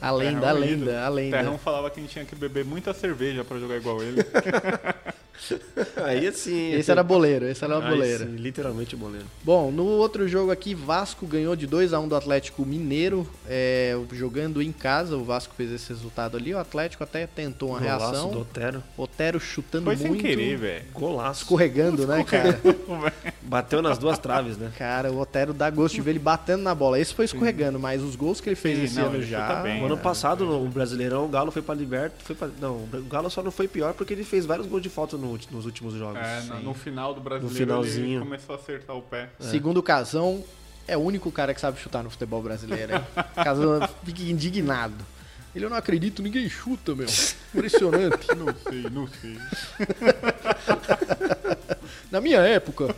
A 0.00 0.10
lenda, 0.10 0.40
Terrão 0.40 0.48
a 0.48 0.52
lenda, 0.52 1.04
a 1.04 1.08
lenda. 1.08 1.36
Terrão 1.36 1.58
falava 1.58 1.90
que 1.90 2.00
a 2.00 2.02
gente 2.02 2.12
tinha 2.12 2.24
que 2.24 2.34
beber 2.34 2.64
muita 2.64 2.94
cerveja 2.94 3.44
pra 3.44 3.58
jogar 3.58 3.76
igual 3.76 4.02
ele. 4.02 4.22
Aí 6.04 6.26
assim. 6.26 6.72
Esse 6.72 6.90
era 6.90 7.02
boleiro, 7.02 7.46
esse 7.46 7.64
era 7.64 7.80
boleiro. 7.80 8.24
sim, 8.24 8.36
literalmente 8.36 8.96
boleiro. 8.96 9.26
Bom, 9.42 9.70
no 9.70 9.84
outro 9.84 10.28
jogo 10.28 10.50
aqui, 10.50 10.74
Vasco 10.74 11.26
ganhou 11.26 11.56
de 11.56 11.66
2 11.66 11.92
a 11.92 12.00
1 12.00 12.08
do 12.08 12.16
Atlético 12.16 12.64
Mineiro, 12.64 13.26
é, 13.48 13.98
jogando 14.12 14.62
em 14.62 14.72
casa. 14.72 15.16
O 15.16 15.24
Vasco 15.24 15.54
fez 15.56 15.70
esse 15.70 15.88
resultado 15.88 16.36
ali. 16.36 16.54
O 16.54 16.58
Atlético 16.58 17.04
até 17.04 17.26
tentou 17.26 17.70
uma 17.70 17.78
Golaço 17.78 18.10
reação. 18.10 18.30
do 18.30 18.40
Otero. 18.40 18.82
Otero 18.96 19.40
chutando 19.40 19.84
Foi 19.84 19.96
sem 19.96 20.08
muito. 20.08 20.22
querer, 20.22 20.56
velho. 20.56 20.84
Golaço. 20.92 21.42
Escorregando, 21.42 22.06
né, 22.06 22.24
cara? 22.24 22.60
Bateu 23.42 23.82
nas 23.82 23.98
duas 23.98 24.18
traves, 24.18 24.56
né? 24.56 24.70
Cara, 24.78 25.10
o 25.10 25.18
Otero 25.18 25.52
dá 25.52 25.70
gosto 25.70 25.94
de 25.94 26.00
ver 26.00 26.10
ele 26.10 26.18
batendo 26.18 26.62
na 26.62 26.74
bola. 26.74 26.98
Esse 26.98 27.14
foi 27.14 27.24
escorregando, 27.24 27.78
mas 27.78 28.02
os 28.02 28.14
gols 28.14 28.40
que 28.40 28.48
ele 28.48 28.56
fez 28.56 28.78
Sim, 28.78 28.84
esse 28.84 28.96
não, 28.96 29.06
ano 29.06 29.16
ele 29.16 29.26
já. 29.26 29.62
bem. 29.62 29.82
O 29.82 29.86
ano 29.86 29.94
é, 29.94 29.98
passado, 29.98 30.44
no 30.44 30.68
Brasileirão, 30.68 31.24
o 31.24 31.28
Galo 31.28 31.50
foi 31.50 31.62
pra 31.62 31.74
Liberta. 31.74 32.16
Foi 32.22 32.36
pra... 32.36 32.48
Não, 32.60 32.76
o 32.76 33.06
Galo 33.08 33.30
só 33.30 33.42
não 33.42 33.50
foi 33.50 33.66
pior 33.66 33.94
porque 33.94 34.12
ele 34.12 34.24
fez 34.24 34.46
vários 34.46 34.66
gols 34.66 34.82
de 34.82 34.88
falta 34.88 35.16
no 35.16 35.29
nos 35.50 35.66
últimos 35.66 35.94
jogos. 35.94 36.18
É, 36.20 36.40
no, 36.42 36.60
no 36.60 36.74
final 36.74 37.14
do 37.14 37.20
brasileiro 37.20 37.74
No 37.74 37.80
ele 37.82 37.90
finalzinho. 37.90 38.20
começou 38.20 38.54
a 38.54 38.58
acertar 38.58 38.96
o 38.96 39.02
pé. 39.02 39.30
Segundo 39.38 39.78
o 39.78 39.82
Casão, 39.82 40.44
é 40.86 40.96
o 40.96 41.00
único 41.00 41.30
cara 41.30 41.54
que 41.54 41.60
sabe 41.60 41.78
chutar 41.80 42.02
no 42.02 42.10
futebol 42.10 42.42
brasileiro. 42.42 43.04
Casão 43.34 43.80
fica 44.04 44.22
indignado. 44.22 44.94
Ele, 45.54 45.64
eu 45.64 45.70
não 45.70 45.76
acredito, 45.76 46.22
ninguém 46.22 46.48
chuta, 46.48 46.94
meu. 46.94 47.06
Impressionante. 47.54 48.26
Não 48.36 48.54
sei, 48.68 48.82
não 48.90 49.08
sei. 49.08 49.36
Na 52.10 52.20
minha 52.20 52.38
época, 52.40 52.94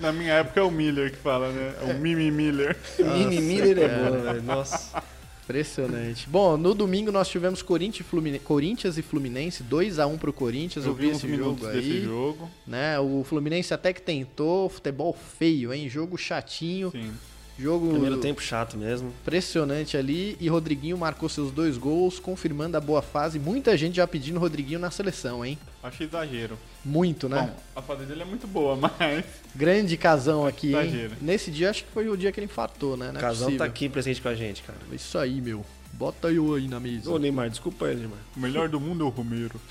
Na 0.00 0.12
minha 0.12 0.34
época 0.34 0.60
é 0.60 0.62
o 0.62 0.70
Miller 0.70 1.10
que 1.10 1.16
fala, 1.18 1.48
né? 1.50 1.74
É 1.80 1.92
o 1.92 1.98
Mimi 1.98 2.30
Miller. 2.30 2.76
Mimi 2.98 3.40
Miller 3.40 3.78
é 3.78 3.88
bom, 3.88 4.20
velho. 4.20 4.42
Nossa. 4.42 5.02
Impressionante. 5.44 6.28
Bom, 6.28 6.56
no 6.56 6.74
domingo 6.74 7.10
nós 7.12 7.28
tivemos 7.28 7.62
Corinthians 7.62 8.00
e 8.00 8.02
Flumine- 8.10 8.38
Corinthians 8.38 8.96
e 8.98 9.02
Fluminense, 9.02 9.62
2x1 9.62 10.18
pro 10.18 10.32
Corinthians. 10.32 10.84
Eu, 10.86 10.94
vi 10.94 11.08
esse 11.08 11.36
jogo 11.36 11.66
aí. 11.66 12.02
jogo. 12.04 12.50
Né? 12.66 12.98
O 12.98 13.24
Fluminense 13.24 13.72
até 13.74 13.92
que 13.92 14.00
tentou, 14.02 14.68
futebol 14.68 15.12
feio, 15.38 15.72
hein? 15.72 15.88
Jogo 15.88 16.16
chatinho, 16.16 16.90
Sim. 16.90 17.12
Jogo 17.58 17.90
Primeiro 17.90 18.18
tempo 18.18 18.40
chato 18.42 18.76
mesmo. 18.76 19.08
impressionante 19.22 19.96
ali. 19.96 20.36
E 20.40 20.48
Rodriguinho 20.48 20.96
marcou 20.98 21.28
seus 21.28 21.50
dois 21.50 21.76
gols, 21.76 22.18
confirmando 22.18 22.76
a 22.76 22.80
boa 22.80 23.02
fase. 23.02 23.38
Muita 23.38 23.76
gente 23.76 23.96
já 23.96 24.06
pedindo 24.06 24.38
Rodriguinho 24.40 24.78
na 24.78 24.90
seleção, 24.90 25.44
hein? 25.44 25.58
Acho 25.82 26.02
exagero. 26.02 26.58
Muito, 26.84 27.28
né? 27.28 27.50
Bom, 27.54 27.62
a 27.76 27.82
fase 27.82 28.04
dele 28.04 28.22
é 28.22 28.24
muito 28.24 28.46
boa, 28.46 28.76
mas. 28.98 29.24
Grande 29.54 29.96
casão 29.96 30.46
aqui, 30.46 30.68
hein? 30.74 30.80
Exagero. 30.80 31.14
Nesse 31.20 31.50
dia 31.50 31.70
acho 31.70 31.84
que 31.84 31.90
foi 31.92 32.08
o 32.08 32.16
dia 32.16 32.32
que 32.32 32.40
ele 32.40 32.46
infartou, 32.46 32.96
né? 32.96 33.06
Não 33.08 33.14
O 33.14 33.18
é 33.18 33.20
Casão 33.20 33.38
tá 33.38 33.44
possível. 33.46 33.66
aqui 33.66 33.88
presente 33.88 34.20
com 34.20 34.28
a 34.28 34.34
gente, 34.34 34.62
cara. 34.62 34.78
Isso 34.92 35.16
aí, 35.18 35.40
meu. 35.40 35.64
Bota 35.92 36.28
eu 36.32 36.54
aí 36.54 36.66
na 36.68 36.80
mesa. 36.80 37.10
Ô, 37.10 37.18
Neymar, 37.18 37.48
desculpa 37.50 37.86
ele, 37.86 38.00
Neymar. 38.00 38.18
O 38.36 38.40
melhor 38.40 38.68
do 38.68 38.80
mundo 38.80 39.04
é 39.04 39.06
o 39.06 39.10
Romero. 39.10 39.60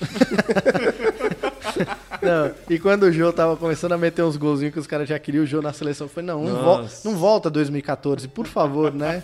Não, 2.22 2.52
e 2.70 2.78
quando 2.78 3.04
o 3.04 3.12
Jô 3.12 3.32
tava 3.32 3.56
começando 3.56 3.92
a 3.92 3.98
meter 3.98 4.22
uns 4.22 4.36
golzinhos 4.36 4.72
que 4.72 4.78
os 4.80 4.86
caras 4.86 5.08
já 5.08 5.18
queriam 5.18 5.42
o 5.44 5.46
Jô 5.46 5.60
na 5.60 5.72
seleção, 5.72 6.08
foi 6.08 6.22
não, 6.22 6.44
não, 6.44 6.62
Nossa. 6.62 7.08
não 7.08 7.16
volta 7.16 7.50
2014, 7.50 8.28
por 8.28 8.46
favor, 8.46 8.92
né? 8.94 9.22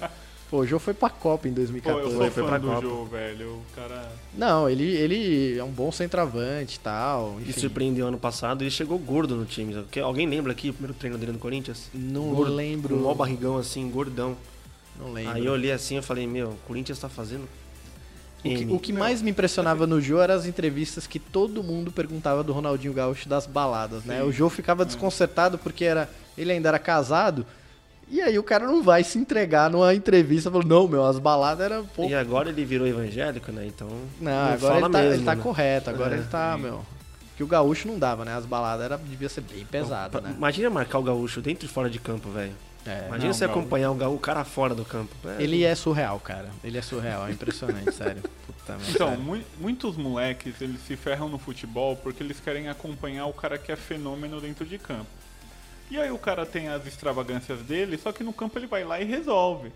Pô, 0.50 0.58
o 0.60 0.66
Jô 0.66 0.78
foi 0.78 0.94
pra 0.94 1.10
Copa 1.10 1.46
em 1.46 1.52
Pô, 1.52 1.60
eu 1.60 1.66
2014. 1.66 2.10
sou 2.10 2.18
foi 2.18 2.30
fã 2.42 2.48
pra 2.48 2.58
do 2.58 2.66
Copa. 2.68 2.80
Jô, 2.80 3.04
velho. 3.04 3.48
O 3.50 3.62
cara. 3.76 4.10
Não, 4.36 4.68
ele, 4.68 4.84
ele 4.84 5.58
é 5.58 5.62
um 5.62 5.70
bom 5.70 5.92
centroavante 5.92 6.76
e 6.76 6.80
tal. 6.80 7.32
Me 7.34 7.42
Enfim, 7.42 7.60
surpreendeu 7.60 8.06
ano 8.06 8.18
passado 8.18 8.62
ele 8.62 8.70
chegou 8.70 8.98
gordo 8.98 9.36
no 9.36 9.44
time. 9.44 9.84
Que- 9.90 10.00
Alguém 10.00 10.26
lembra 10.26 10.52
aqui 10.52 10.70
o 10.70 10.72
primeiro 10.72 10.94
treino 10.94 11.18
dele 11.18 11.32
no 11.32 11.38
Corinthians? 11.38 11.90
não 11.92 12.30
Gordo, 12.34 12.54
lembro. 12.54 12.94
Com 12.96 13.00
um 13.02 13.04
mó 13.04 13.14
barrigão 13.14 13.58
assim, 13.58 13.88
gordão. 13.90 14.36
Não 14.98 15.12
lembro. 15.12 15.32
Aí 15.32 15.46
eu 15.46 15.52
olhei 15.52 15.72
assim 15.72 15.98
e 15.98 16.02
falei, 16.02 16.26
meu, 16.26 16.50
o 16.50 16.56
Corinthians 16.66 16.98
tá 16.98 17.08
fazendo. 17.08 17.48
O 18.38 18.42
que, 18.42 18.66
o 18.70 18.78
que 18.78 18.92
mais 18.92 19.20
me 19.20 19.30
impressionava 19.30 19.86
no 19.86 20.00
Jô 20.00 20.20
eram 20.20 20.34
as 20.34 20.46
entrevistas 20.46 21.06
que 21.06 21.18
todo 21.18 21.62
mundo 21.62 21.90
perguntava 21.90 22.44
do 22.44 22.52
Ronaldinho 22.52 22.92
Gaúcho 22.92 23.28
das 23.28 23.46
baladas, 23.46 24.04
né? 24.04 24.20
Sim. 24.20 24.28
O 24.28 24.32
Jô 24.32 24.48
ficava 24.48 24.84
desconcertado 24.84 25.58
porque 25.58 25.84
era, 25.84 26.08
ele 26.36 26.52
ainda 26.52 26.68
era 26.68 26.78
casado. 26.78 27.44
E 28.10 28.22
aí 28.22 28.38
o 28.38 28.42
cara 28.42 28.66
não 28.66 28.82
vai 28.82 29.04
se 29.04 29.18
entregar 29.18 29.68
numa 29.68 29.92
entrevista 29.94 30.50
falando, 30.50 30.68
não, 30.68 30.88
meu, 30.88 31.04
as 31.04 31.18
baladas 31.18 31.66
eram 31.70 31.84
pouco. 31.84 32.10
E 32.10 32.14
agora 32.14 32.48
ele 32.48 32.64
virou 32.64 32.86
evangélico, 32.86 33.52
né? 33.52 33.66
Então. 33.66 33.88
Não, 34.20 34.32
agora 34.32 34.58
fala 34.58 34.86
ele 34.86 34.92
tá, 34.92 34.98
mesmo, 35.00 35.14
ele 35.14 35.24
tá 35.24 35.34
né? 35.34 35.42
correto, 35.42 35.90
agora 35.90 36.14
É, 36.14 36.18
ele 36.18 36.26
tá, 36.28 36.54
sim. 36.56 36.62
meu. 36.62 36.86
Que 37.36 37.42
o 37.42 37.46
gaúcho 37.46 37.86
não 37.86 37.98
dava, 37.98 38.24
né? 38.24 38.34
As 38.34 38.46
baladas 38.46 38.84
era, 38.84 38.96
devia 38.96 39.28
ser 39.28 39.42
bem 39.42 39.64
pesada, 39.64 40.20
né? 40.20 40.32
Imagina 40.36 40.70
marcar 40.70 40.98
o 40.98 41.02
gaúcho 41.02 41.40
dentro 41.40 41.66
e 41.66 41.68
fora 41.68 41.90
de 41.90 41.98
campo, 41.98 42.30
velho. 42.30 42.52
É. 42.86 43.04
Imagina 43.08 43.26
Não, 43.26 43.34
você 43.34 43.44
acompanhar 43.44 43.90
o, 43.90 43.94
gaú- 43.94 44.14
o 44.14 44.18
cara 44.18 44.44
fora 44.44 44.74
do 44.74 44.84
campo. 44.84 45.14
É, 45.38 45.42
Ele 45.42 45.62
é 45.64 45.74
surreal, 45.74 46.18
cara. 46.20 46.48
Ele 46.64 46.78
é 46.78 46.82
surreal, 46.82 47.26
é 47.26 47.30
impressionante, 47.32 47.92
sério. 47.94 48.22
Puta 48.46 48.72
merda. 48.76 48.90
Então, 48.90 49.08
sério. 49.08 49.22
mui- 49.22 49.44
muitos 49.58 49.96
moleques, 49.96 50.60
eles 50.60 50.80
se 50.86 50.96
ferram 50.96 51.28
no 51.28 51.38
futebol 51.38 51.96
porque 51.96 52.22
eles 52.22 52.40
querem 52.40 52.68
acompanhar 52.68 53.26
o 53.26 53.32
cara 53.32 53.58
que 53.58 53.70
é 53.70 53.76
fenômeno 53.76 54.40
dentro 54.40 54.64
de 54.64 54.78
campo. 54.78 55.06
E 55.90 55.98
aí 55.98 56.10
o 56.10 56.18
cara 56.18 56.44
tem 56.46 56.68
as 56.68 56.86
extravagâncias 56.86 57.60
dele, 57.60 57.96
só 57.98 58.12
que 58.12 58.22
no 58.22 58.32
campo 58.32 58.58
ele 58.58 58.66
vai 58.66 58.84
lá 58.84 59.00
e 59.00 59.04
resolve. 59.04 59.72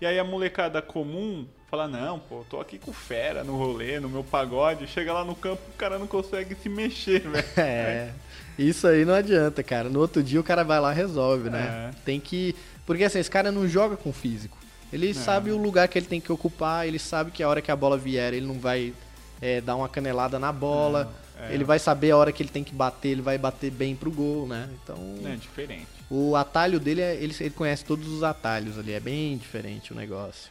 E 0.00 0.06
aí 0.06 0.18
a 0.18 0.24
molecada 0.24 0.82
comum 0.82 1.46
fala, 1.70 1.86
não, 1.86 2.18
pô, 2.18 2.44
tô 2.50 2.60
aqui 2.60 2.78
com 2.78 2.92
fera 2.92 3.44
no 3.44 3.56
rolê, 3.56 4.00
no 4.00 4.08
meu 4.08 4.24
pagode, 4.24 4.86
chega 4.88 5.12
lá 5.12 5.24
no 5.24 5.34
campo, 5.36 5.62
o 5.72 5.76
cara 5.78 5.98
não 5.98 6.08
consegue 6.08 6.56
se 6.56 6.68
mexer, 6.68 7.20
velho. 7.30 7.44
É. 7.56 8.10
Isso 8.58 8.86
aí 8.86 9.04
não 9.04 9.14
adianta, 9.14 9.62
cara. 9.62 9.88
No 9.88 10.00
outro 10.00 10.22
dia 10.22 10.40
o 10.40 10.44
cara 10.44 10.62
vai 10.62 10.80
lá 10.80 10.92
e 10.92 10.96
resolve, 10.96 11.50
né? 11.50 11.90
É. 11.90 11.94
Tem 12.04 12.20
que. 12.20 12.54
Porque 12.86 13.04
assim, 13.04 13.18
esse 13.18 13.30
cara 13.30 13.50
não 13.50 13.66
joga 13.68 13.96
com 13.96 14.12
físico. 14.12 14.58
Ele 14.92 15.14
sabe 15.14 15.50
o 15.50 15.56
lugar 15.56 15.88
que 15.88 15.98
ele 15.98 16.06
tem 16.06 16.20
que 16.20 16.30
ocupar, 16.30 16.86
ele 16.86 16.98
sabe 16.98 17.30
que 17.30 17.42
a 17.42 17.48
hora 17.48 17.62
que 17.62 17.70
a 17.70 17.76
bola 17.76 17.96
vier, 17.96 18.34
ele 18.34 18.46
não 18.46 18.58
vai 18.58 18.92
é, 19.40 19.60
dar 19.60 19.74
uma 19.74 19.88
canelada 19.88 20.38
na 20.38 20.52
bola. 20.52 21.10
Não, 21.38 21.46
é. 21.46 21.54
Ele 21.54 21.64
vai 21.64 21.78
saber 21.78 22.10
a 22.10 22.16
hora 22.16 22.30
que 22.30 22.42
ele 22.42 22.50
tem 22.50 22.62
que 22.62 22.74
bater, 22.74 23.08
ele 23.08 23.22
vai 23.22 23.38
bater 23.38 23.70
bem 23.70 23.96
pro 23.96 24.10
gol, 24.10 24.46
né? 24.46 24.68
Então. 24.82 24.96
É 25.24 25.34
diferente. 25.34 25.86
O 26.10 26.36
atalho 26.36 26.78
dele, 26.78 27.00
é, 27.00 27.14
ele, 27.14 27.34
ele 27.40 27.50
conhece 27.50 27.86
todos 27.86 28.06
os 28.06 28.22
atalhos 28.22 28.78
ali, 28.78 28.92
é 28.92 29.00
bem 29.00 29.34
diferente 29.38 29.94
o 29.94 29.96
negócio. 29.96 30.50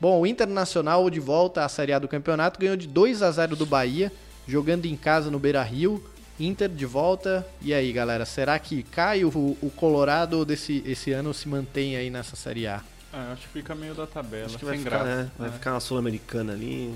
Bom, 0.00 0.20
o 0.20 0.26
Internacional 0.26 1.08
de 1.10 1.20
volta 1.20 1.64
à 1.64 1.68
Série 1.68 1.92
A 1.92 1.98
do 1.98 2.08
campeonato 2.08 2.58
ganhou 2.58 2.76
de 2.76 2.88
2 2.88 3.22
a 3.22 3.30
0 3.30 3.54
do 3.54 3.66
Bahia, 3.66 4.10
jogando 4.48 4.86
em 4.86 4.96
casa 4.96 5.30
no 5.30 5.38
Beira 5.38 5.62
Rio. 5.62 6.02
Inter 6.46 6.68
de 6.68 6.86
volta. 6.86 7.46
E 7.60 7.72
aí, 7.72 7.92
galera, 7.92 8.24
será 8.24 8.58
que 8.58 8.82
cai 8.82 9.24
o, 9.24 9.28
o 9.60 9.70
Colorado 9.76 10.44
desse 10.44 10.82
esse 10.86 11.12
ano 11.12 11.32
se 11.32 11.48
mantém 11.48 11.96
aí 11.96 12.10
nessa 12.10 12.34
Série 12.36 12.66
A? 12.66 12.82
É, 13.12 13.32
acho 13.32 13.42
que 13.42 13.48
fica 13.48 13.74
meio 13.74 13.94
da 13.94 14.06
tabela, 14.06 14.46
Acho 14.46 14.54
que 14.58 14.64
sem 14.64 14.68
vai 14.68 14.78
ficar, 14.78 14.90
graça. 15.04 15.04
né? 15.24 15.30
Vai 15.38 15.48
É. 15.48 15.52
ficar 15.52 15.72
uma 15.74 15.80
sul-americana 15.80 16.52
ali. 16.52 16.94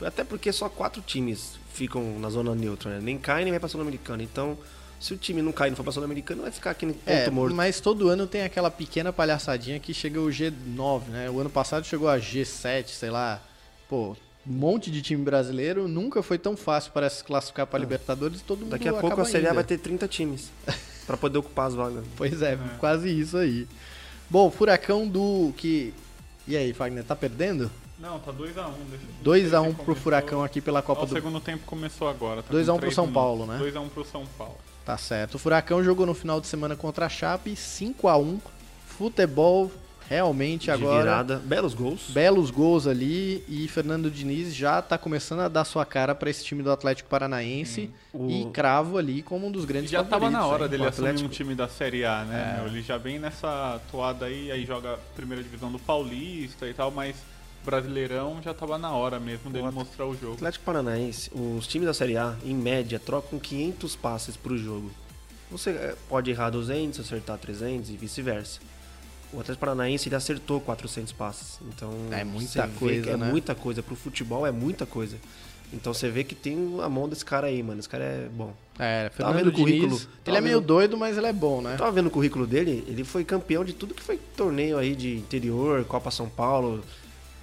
Até 0.00 0.24
porque 0.24 0.50
só 0.52 0.68
quatro 0.68 1.02
times 1.02 1.58
ficam 1.74 2.18
na 2.18 2.30
zona 2.30 2.54
neutra, 2.54 2.90
né? 2.92 3.00
Nem 3.02 3.18
cai 3.18 3.42
nem 3.44 3.52
vai 3.52 3.60
pra 3.60 3.68
Sul-Americana. 3.68 4.22
Então, 4.22 4.56
se 5.00 5.12
o 5.12 5.16
time 5.16 5.42
não 5.42 5.52
cair 5.52 5.68
e 5.68 5.70
não 5.70 5.76
for 5.76 5.82
pra 5.82 5.92
Sul-Americana, 5.92 6.42
vai 6.42 6.50
ficar 6.52 6.70
aqui 6.70 6.86
no 6.86 6.94
ponto 6.94 7.08
É, 7.10 7.28
morto. 7.30 7.54
mas 7.54 7.80
todo 7.80 8.08
ano 8.08 8.26
tem 8.26 8.42
aquela 8.42 8.70
pequena 8.70 9.12
palhaçadinha 9.12 9.78
que 9.78 9.92
chega 9.92 10.20
o 10.20 10.28
G9, 10.28 11.02
né? 11.08 11.28
O 11.30 11.38
ano 11.40 11.50
passado 11.50 11.84
chegou 11.84 12.08
a 12.08 12.16
G7, 12.18 12.86
sei 12.88 13.10
lá. 13.10 13.40
Pô, 13.88 14.16
monte 14.48 14.90
de 14.90 15.02
time 15.02 15.22
brasileiro, 15.22 15.86
nunca 15.86 16.22
foi 16.22 16.38
tão 16.38 16.56
fácil 16.56 16.92
para 16.92 17.08
se 17.10 17.22
classificar 17.22 17.66
para 17.66 17.78
Libertadores 17.78 18.40
e 18.40 18.44
todo 18.44 18.60
mundo 18.60 18.74
É. 18.74 18.78
Daqui 18.78 18.88
a 18.88 18.94
pouco 18.94 19.20
a 19.20 19.24
Série 19.24 19.46
A 19.46 19.52
vai 19.52 19.64
ter 19.64 19.78
30 19.78 20.08
times 20.08 20.50
pra 21.06 21.16
poder 21.16 21.38
ocupar 21.38 21.68
as 21.68 21.74
vagas. 21.74 22.04
Pois 22.16 22.42
é, 22.42 22.58
quase 22.78 23.08
isso 23.08 23.36
aí. 23.36 23.66
Bom, 24.30 24.50
Furacão 24.50 25.06
do 25.06 25.52
que 25.56 25.94
E 26.46 26.56
aí, 26.56 26.72
Fagner, 26.72 27.04
tá 27.04 27.14
perdendo? 27.16 27.70
Não, 27.98 28.18
tá 28.20 28.32
2x1. 28.32 28.72
2x1 29.24 29.74
pro 29.74 29.94
Furacão 29.94 30.44
aqui 30.44 30.60
pela 30.60 30.80
Copa 30.80 31.00
Ó, 31.00 31.04
o 31.04 31.06
do 31.06 31.14
segundo 31.14 31.40
tempo 31.40 31.64
começou 31.66 32.08
agora. 32.08 32.42
Tá 32.42 32.48
2 32.52 32.68
a 32.68 32.72
1 32.72 32.76
com 32.76 32.80
pro 32.80 32.92
São 32.92 33.06
minutos. 33.06 33.22
Paulo, 33.22 33.46
né? 33.46 33.58
2x1 33.60 33.88
pro 33.88 34.04
São 34.04 34.24
Paulo. 34.38 34.56
Tá 34.84 34.96
certo. 34.96 35.34
O 35.34 35.38
Furacão 35.38 35.82
jogou 35.82 36.06
no 36.06 36.14
final 36.14 36.40
de 36.40 36.46
semana 36.46 36.76
contra 36.76 37.06
a 37.06 37.08
Chape, 37.08 37.56
5 37.56 38.08
a 38.08 38.16
1 38.16 38.40
Futebol 38.86 39.70
realmente 40.08 40.64
De 40.64 40.70
agora. 40.70 41.02
virada, 41.02 41.36
belos 41.36 41.74
gols. 41.74 42.06
Belos 42.10 42.50
gols 42.50 42.86
ali 42.86 43.44
e 43.48 43.68
Fernando 43.68 44.10
Diniz 44.10 44.54
já 44.54 44.80
tá 44.80 44.96
começando 44.96 45.40
a 45.40 45.48
dar 45.48 45.64
sua 45.64 45.84
cara 45.84 46.14
para 46.14 46.30
esse 46.30 46.44
time 46.44 46.62
do 46.62 46.70
Atlético 46.70 47.08
Paranaense 47.08 47.90
O- 48.12 48.28
e 48.30 48.46
cravo 48.52 48.96
ali 48.98 49.22
como 49.22 49.46
um 49.46 49.52
dos 49.52 49.64
grandes 49.64 49.90
Já 49.90 50.02
tava 50.02 50.30
na 50.30 50.46
hora 50.46 50.64
hein? 50.64 50.70
dele 50.70 50.82
O 50.84 50.88
assumir 50.88 51.22
um 51.24 51.28
time 51.28 51.54
da 51.54 51.68
Série 51.68 52.04
A, 52.04 52.24
né? 52.24 52.60
É. 52.62 52.66
Ele 52.66 52.80
já 52.82 52.96
vem 52.96 53.18
nessa 53.18 53.80
toada 53.90 54.26
aí, 54.26 54.50
aí 54.50 54.64
joga 54.64 54.98
primeira 55.14 55.42
divisão 55.42 55.70
do 55.70 55.78
Paulista 55.78 56.66
e 56.66 56.72
tal, 56.74 56.90
mas 56.90 57.16
Brasileirão 57.64 58.40
já 58.42 58.54
tava 58.54 58.78
na 58.78 58.92
hora 58.92 59.20
mesmo 59.20 59.50
dele 59.50 59.66
O 59.68 59.72
mostrar 59.72 60.06
o 60.06 60.16
jogo. 60.16 60.34
Atlético 60.34 60.64
Paranaense, 60.64 61.30
os 61.34 61.66
times 61.66 61.86
da 61.86 61.92
Série 61.92 62.16
A, 62.16 62.34
em 62.44 62.54
média, 62.54 62.98
trocam 62.98 63.38
500 63.38 63.94
passes 63.96 64.36
pro 64.36 64.56
jogo. 64.56 64.90
Você 65.50 65.70
eh, 65.70 65.94
pode 66.08 66.30
errar 66.30 66.50
200, 66.50 67.00
acertar 67.00 67.36
300 67.38 67.90
e 67.90 67.96
vice-versa. 67.96 68.60
O 69.32 69.40
Atlético 69.40 69.60
Paranaense 69.60 70.08
ele 70.08 70.14
acertou 70.16 70.60
400 70.60 71.12
passes. 71.12 71.58
Então, 71.68 71.92
É 72.10 72.24
muita 72.24 72.66
coisa, 72.68 73.10
é 73.10 73.16
né? 73.16 73.30
muita 73.30 73.54
coisa. 73.54 73.82
Pro 73.82 73.94
futebol 73.96 74.46
é 74.46 74.50
muita 74.50 74.86
coisa. 74.86 75.16
Então 75.70 75.92
você 75.92 76.08
vê 76.08 76.24
que 76.24 76.34
tem 76.34 76.78
a 76.82 76.88
mão 76.88 77.06
desse 77.08 77.22
cara 77.24 77.46
aí, 77.48 77.62
mano. 77.62 77.78
Esse 77.78 77.88
cara 77.88 78.02
é 78.02 78.28
bom. 78.32 78.54
É, 78.78 79.10
Tava 79.10 79.14
Fernando 79.34 79.36
vendo 79.36 79.48
o 79.48 79.52
currículo, 79.52 79.88
Diniz, 79.88 80.04
tava 80.04 80.20
ele 80.26 80.36
é 80.38 80.40
meio 80.40 80.58
vendo- 80.60 80.66
doido, 80.66 80.96
mas 80.96 81.18
ele 81.18 81.26
é 81.26 81.32
bom, 81.32 81.60
né? 81.60 81.76
Tava 81.76 81.92
vendo 81.92 82.06
o 82.06 82.10
currículo 82.10 82.46
dele, 82.46 82.84
ele 82.88 83.04
foi 83.04 83.22
campeão 83.22 83.62
de 83.64 83.74
tudo 83.74 83.92
que 83.92 84.02
foi 84.02 84.16
torneio 84.34 84.78
aí 84.78 84.96
de 84.96 85.16
interior, 85.16 85.84
Copa 85.84 86.10
São 86.10 86.26
Paulo, 86.26 86.82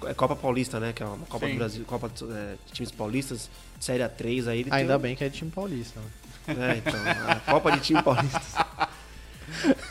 é 0.06 0.12
Copa 0.14 0.34
Paulista, 0.34 0.80
né? 0.80 0.92
Que 0.92 1.04
é 1.04 1.06
uma 1.06 1.24
Copa 1.26 1.46
Sim. 1.46 1.52
do 1.52 1.58
Brasil, 1.58 1.84
Copa 1.84 2.10
é, 2.32 2.54
de 2.66 2.72
times 2.72 2.90
paulistas, 2.90 3.48
Série 3.78 4.02
A3 4.02 4.48
aí. 4.48 4.60
Ele 4.60 4.70
Ainda 4.72 4.94
tem, 4.94 5.02
bem 5.02 5.14
que 5.14 5.22
é 5.22 5.30
time 5.30 5.50
paulista. 5.52 6.00
né? 6.48 6.72
É, 6.74 6.76
então, 6.78 7.00
a 7.30 7.36
Copa 7.52 7.70
de 7.70 7.80
time 7.80 8.02
paulista. 8.02 8.40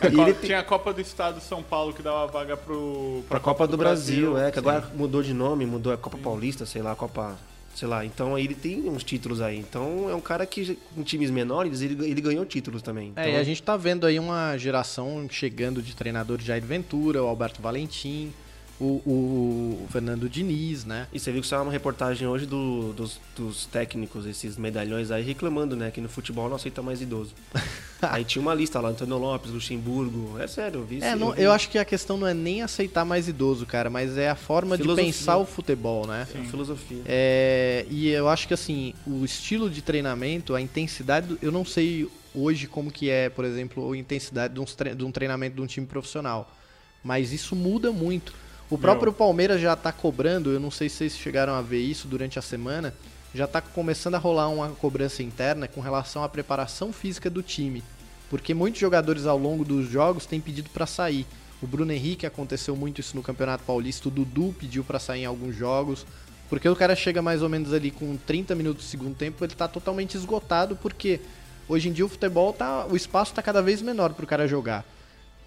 A 0.02 0.10
Copa- 0.10 0.22
ele 0.22 0.34
tem- 0.34 0.46
Tinha 0.48 0.60
a 0.60 0.64
Copa 0.64 0.94
do 0.94 1.02
Estado 1.02 1.40
de 1.40 1.44
São 1.46 1.64
Paulo 1.64 1.94
que 1.94 2.02
dava 2.02 2.28
vaga 2.28 2.58
pro, 2.58 3.24
Pra 3.30 3.40
Copa 3.40 3.68
do 3.68 3.78
Brasil, 3.78 4.38
é, 4.38 4.50
que 4.52 4.60
sim. 4.60 4.68
agora 4.68 4.90
mudou 4.96 5.24
de 5.24 5.34
nome, 5.34 5.66
mudou 5.66 5.94
a 5.94 5.98
Copa 5.98 6.18
Paulista, 6.18 6.66
sei 6.66 6.82
lá, 6.82 6.92
a 6.92 6.96
Copa, 6.96 7.38
sei 7.74 7.88
lá. 7.88 8.04
Então 8.06 8.36
aí 8.36 8.44
ele 8.44 8.56
tem 8.56 8.90
uns 8.90 9.04
títulos 9.04 9.42
aí. 9.42 9.58
Então 9.58 10.10
é 10.10 10.16
um 10.16 10.22
cara 10.22 10.46
que 10.46 10.78
em 10.98 11.04
times 11.04 11.30
menores 11.32 11.82
ele, 11.82 12.06
ele 12.10 12.22
ganhou 12.22 12.46
títulos 12.46 12.82
também. 12.82 13.10
Então, 13.10 13.24
É, 13.24 13.32
e 13.34 13.38
a 13.38 13.44
gente 13.44 13.62
tá 13.64 13.78
vendo 13.78 14.06
aí 14.06 14.20
uma 14.20 14.58
geração 14.58 15.26
chegando 15.30 15.82
de 15.82 15.96
treinadores 15.96 16.46
Jair 16.46 16.64
Ventura, 16.64 17.24
o 17.24 17.28
Alberto 17.28 17.62
Valentim, 17.62 18.34
o, 18.80 18.84
o- 19.06 19.84
o 19.86 19.88
Fernando 19.90 20.28
Diniz, 20.28 20.84
né? 20.84 21.08
E 21.14 21.20
você 21.20 21.32
viu 21.32 21.42
que 21.42 21.48
saiu 21.48 21.62
uma 21.64 21.72
reportagem 21.72 22.28
hoje 22.28 22.46
do- 22.46 22.92
dos, 22.94 23.20
dos 23.36 23.66
técnicos, 23.68 24.26
esses 24.26 24.58
medalhões 24.58 25.12
aí, 25.12 25.24
reclamando, 25.24 25.76
né? 25.76 25.92
Que 25.92 26.02
no 26.02 26.10
futebol 26.10 26.50
não 26.50 26.56
aceita 26.58 26.82
mais 26.82 27.02
idoso. 27.02 27.34
aí 28.02 28.26
tinha 28.26 28.42
uma 28.42 28.54
lista 28.54 28.80
lá, 28.82 28.90
Antônio 28.90 29.18
Lopes, 29.18 29.50
Luxemburgo. 29.52 30.38
É 30.40 30.48
sério, 30.48 30.82
eu 30.82 30.86
vi 30.86 31.02
É, 31.02 31.10
isso, 31.12 31.18
não- 31.18 31.32
vi. 31.32 31.42
eu 31.42 31.52
acho 31.54 31.70
que 31.70 31.78
a 31.78 31.86
questão 31.86 32.18
não 32.18 32.28
é 32.28 32.34
nem 32.34 32.62
aceitar 32.64 33.06
mais 33.06 33.28
idoso, 33.30 33.66
cara, 33.66 33.90
mas 33.90 34.18
é 34.18 34.30
a 34.30 34.36
forma 34.36 34.76
Filosofia. 34.78 35.06
de 35.06 35.12
pensar 35.18 35.38
o 35.38 35.46
futebol, 35.46 36.06
né? 36.06 36.28
É 36.36 36.40
a 36.40 36.44
filosofia. 36.44 37.02
É, 37.06 37.86
e 37.90 38.10
eu 38.10 38.28
acho 38.28 38.46
que 38.48 38.54
assim, 38.54 38.94
o 39.08 39.24
estilo 39.24 39.70
de 39.70 39.82
treinamento, 39.82 40.54
a 40.54 40.60
intensidade, 40.60 41.28
do- 41.28 41.40
eu 41.42 41.52
não 41.52 41.64
sei 41.64 42.10
hoje 42.34 42.68
como 42.68 42.92
que 42.92 43.10
é, 43.10 43.30
por 43.30 43.46
exemplo, 43.46 43.90
a 43.94 43.98
intensidade 43.98 44.54
de 44.54 45.04
um 45.06 45.12
treinamento 45.12 45.56
de 45.56 45.62
um 45.62 45.66
time 45.66 45.88
profissional, 45.88 46.54
mas 47.02 47.32
isso 47.32 47.56
muda 47.56 47.90
muito. 47.92 48.34
O 48.70 48.78
próprio 48.78 49.14
Palmeiras 49.14 49.62
já 49.62 49.76
tá 49.76 49.92
cobrando, 49.92 50.52
eu 50.52 50.60
não 50.60 50.72
sei 50.72 50.90
se 50.90 50.98
vocês 50.98 51.18
chegaram 51.18 51.54
a 51.54 51.62
ver 51.62 51.82
isso 51.82 52.08
durante 52.08 52.40
a 52.40 52.42
semana, 52.42 52.96
já 53.34 53.46
tá 53.46 53.62
começando 53.62 54.16
a 54.16 54.18
rolar 54.18 54.50
uma 54.50 54.70
cobrança 54.70 55.22
interna 55.22 55.68
com 55.68 55.82
relação 55.82 56.24
à 56.24 56.30
preparação 56.30 56.92
física 56.92 57.30
do 57.30 57.44
time, 57.44 57.84
porque 58.30 58.56
muitos 58.56 58.82
jogadores 58.82 59.28
ao 59.28 59.38
longo 59.38 59.64
dos 59.64 59.88
jogos 59.88 60.26
têm 60.26 60.42
pedido 60.42 60.70
para 60.72 60.88
sair. 60.88 61.28
O 61.62 61.68
Bruno 61.68 61.92
Henrique 61.92 62.26
aconteceu 62.26 62.76
muito 62.76 63.02
isso 63.02 63.16
no 63.16 63.22
Campeonato 63.22 63.64
Paulista, 63.64 64.08
o 64.08 64.12
Dudu 64.12 64.56
pediu 64.60 64.84
para 64.84 65.00
sair 65.00 65.22
em 65.22 65.26
alguns 65.26 65.56
jogos. 65.56 66.06
Porque 66.50 66.70
o 66.70 66.76
cara 66.76 66.96
chega 66.96 67.22
mais 67.22 67.42
ou 67.42 67.50
menos 67.50 67.74
ali 67.74 67.90
com 67.90 68.16
30 68.18 68.54
minutos 68.56 68.86
do 68.86 68.88
segundo 68.88 69.16
tempo, 69.16 69.44
ele 69.44 69.56
tá 69.56 69.68
totalmente 69.68 70.16
esgotado, 70.16 70.76
porque 70.76 71.20
hoje 71.68 71.90
em 71.90 71.92
dia 71.92 72.06
o 72.06 72.10
futebol 72.10 72.54
tá. 72.54 72.86
O 72.86 72.96
espaço 72.96 73.34
tá 73.34 73.42
cada 73.42 73.62
vez 73.62 73.82
menor 73.82 74.14
pro 74.14 74.28
cara 74.28 74.48
jogar. 74.48 74.86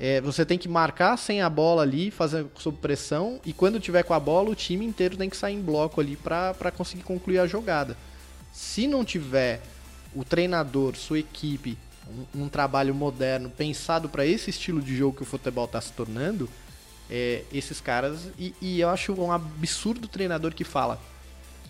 É, 0.00 0.20
você 0.20 0.46
tem 0.46 0.56
que 0.56 0.68
marcar 0.68 1.16
sem 1.16 1.42
a 1.42 1.50
bola 1.50 1.82
ali, 1.82 2.10
fazer 2.10 2.46
sob 2.56 2.78
pressão, 2.78 3.40
e 3.44 3.52
quando 3.52 3.80
tiver 3.80 4.04
com 4.04 4.14
a 4.14 4.20
bola, 4.20 4.50
o 4.50 4.54
time 4.54 4.84
inteiro 4.84 5.16
tem 5.16 5.28
que 5.28 5.36
sair 5.36 5.54
em 5.54 5.60
bloco 5.60 6.00
ali 6.00 6.16
pra 6.16 6.72
conseguir 6.76 7.02
concluir 7.02 7.40
a 7.40 7.46
jogada. 7.46 7.96
Se 8.52 8.86
não 8.86 9.04
tiver 9.04 9.60
o 10.14 10.24
treinador, 10.24 10.96
sua 10.96 11.18
equipe, 11.18 11.76
um, 12.34 12.44
um 12.44 12.48
trabalho 12.48 12.94
moderno 12.94 13.50
pensado 13.50 14.08
para 14.08 14.24
esse 14.24 14.50
estilo 14.50 14.80
de 14.80 14.96
jogo 14.96 15.16
que 15.16 15.22
o 15.22 15.26
futebol 15.26 15.66
tá 15.66 15.80
se 15.80 15.92
tornando, 15.92 16.48
é, 17.10 17.42
esses 17.52 17.80
caras. 17.80 18.28
E, 18.38 18.54
e 18.60 18.80
eu 18.80 18.88
acho 18.88 19.12
um 19.12 19.32
absurdo 19.32 20.04
o 20.04 20.08
treinador 20.08 20.54
que 20.54 20.64
fala: 20.64 21.00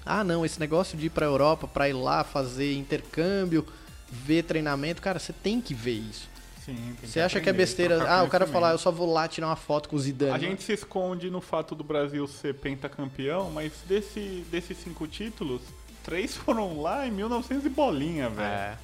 ah, 0.04 0.22
não, 0.22 0.44
esse 0.44 0.60
negócio 0.60 0.96
de 0.96 1.06
ir 1.06 1.10
pra 1.10 1.26
Europa, 1.26 1.66
pra 1.66 1.88
ir 1.88 1.94
lá 1.94 2.24
fazer 2.24 2.74
intercâmbio, 2.74 3.66
ver 4.10 4.44
treinamento, 4.44 5.02
cara, 5.02 5.18
você 5.18 5.32
tem 5.32 5.60
que 5.60 5.74
ver 5.74 5.98
isso. 5.98 6.28
Sim, 6.68 6.96
Você 7.02 7.20
acha 7.20 7.40
que 7.40 7.48
é 7.48 7.52
besteira? 7.52 8.04
Ah, 8.10 8.22
o 8.22 8.28
cara 8.28 8.46
falar, 8.46 8.72
eu 8.72 8.78
só 8.78 8.90
vou 8.90 9.10
lá 9.10 9.26
tirar 9.26 9.46
uma 9.46 9.56
foto 9.56 9.88
com 9.88 9.96
o 9.96 9.98
Zidane. 9.98 10.32
A 10.32 10.38
gente 10.38 10.62
se 10.62 10.72
esconde 10.72 11.30
no 11.30 11.40
fato 11.40 11.74
do 11.74 11.82
Brasil 11.82 12.26
ser 12.28 12.54
pentacampeão, 12.56 13.50
mas 13.50 13.72
desse, 13.86 14.44
desses 14.50 14.76
cinco 14.76 15.06
títulos, 15.06 15.62
três 16.04 16.36
foram 16.36 16.80
lá 16.82 17.06
em 17.06 17.10
1900 17.10 17.64
e 17.64 17.68
bolinha, 17.70 18.28
velho. 18.28 18.46
É. 18.48 18.76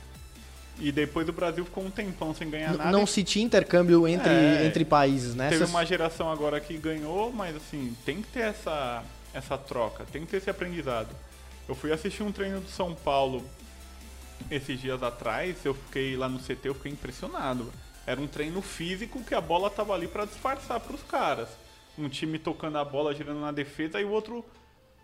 E 0.80 0.90
depois 0.90 1.28
o 1.28 1.32
Brasil 1.32 1.64
ficou 1.64 1.84
um 1.84 1.90
tempão 1.90 2.34
sem 2.34 2.48
ganhar 2.50 2.70
N- 2.70 2.78
nada. 2.78 2.90
Não 2.90 3.06
se 3.06 3.22
tinha 3.22 3.44
intercâmbio 3.44 4.08
entre, 4.08 4.32
É. 4.32 4.66
entre 4.66 4.84
países, 4.84 5.34
né? 5.34 5.48
Teve 5.50 5.62
Essas- 5.62 5.70
uma 5.70 5.84
geração 5.84 6.32
agora 6.32 6.58
que 6.60 6.76
ganhou, 6.78 7.30
mas 7.32 7.54
assim, 7.54 7.94
tem 8.04 8.22
que 8.22 8.28
ter 8.28 8.40
essa, 8.40 9.04
essa 9.34 9.56
troca, 9.58 10.04
tem 10.10 10.22
que 10.24 10.28
ter 10.30 10.38
esse 10.38 10.48
aprendizado. 10.50 11.08
Eu 11.68 11.74
fui 11.74 11.92
assistir 11.92 12.22
um 12.22 12.32
treino 12.32 12.60
do 12.60 12.68
São 12.68 12.92
Paulo 12.94 13.44
esses 14.50 14.80
dias 14.80 15.02
atrás, 15.02 15.64
eu 15.64 15.74
fiquei 15.74 16.16
lá 16.16 16.28
no 16.28 16.38
CT, 16.38 16.68
eu 16.68 16.74
fiquei 16.74 16.92
impressionado. 16.92 17.72
Era 18.06 18.20
um 18.20 18.26
treino 18.26 18.60
físico 18.60 19.22
que 19.24 19.34
a 19.34 19.40
bola 19.40 19.70
tava 19.70 19.94
ali 19.94 20.06
pra 20.06 20.24
disfarçar 20.24 20.80
pros 20.80 21.02
caras. 21.02 21.48
Um 21.98 22.08
time 22.08 22.38
tocando 22.38 22.76
a 22.78 22.84
bola, 22.84 23.14
girando 23.14 23.40
na 23.40 23.52
defesa 23.52 24.00
e 24.00 24.04
o 24.04 24.10
outro 24.10 24.44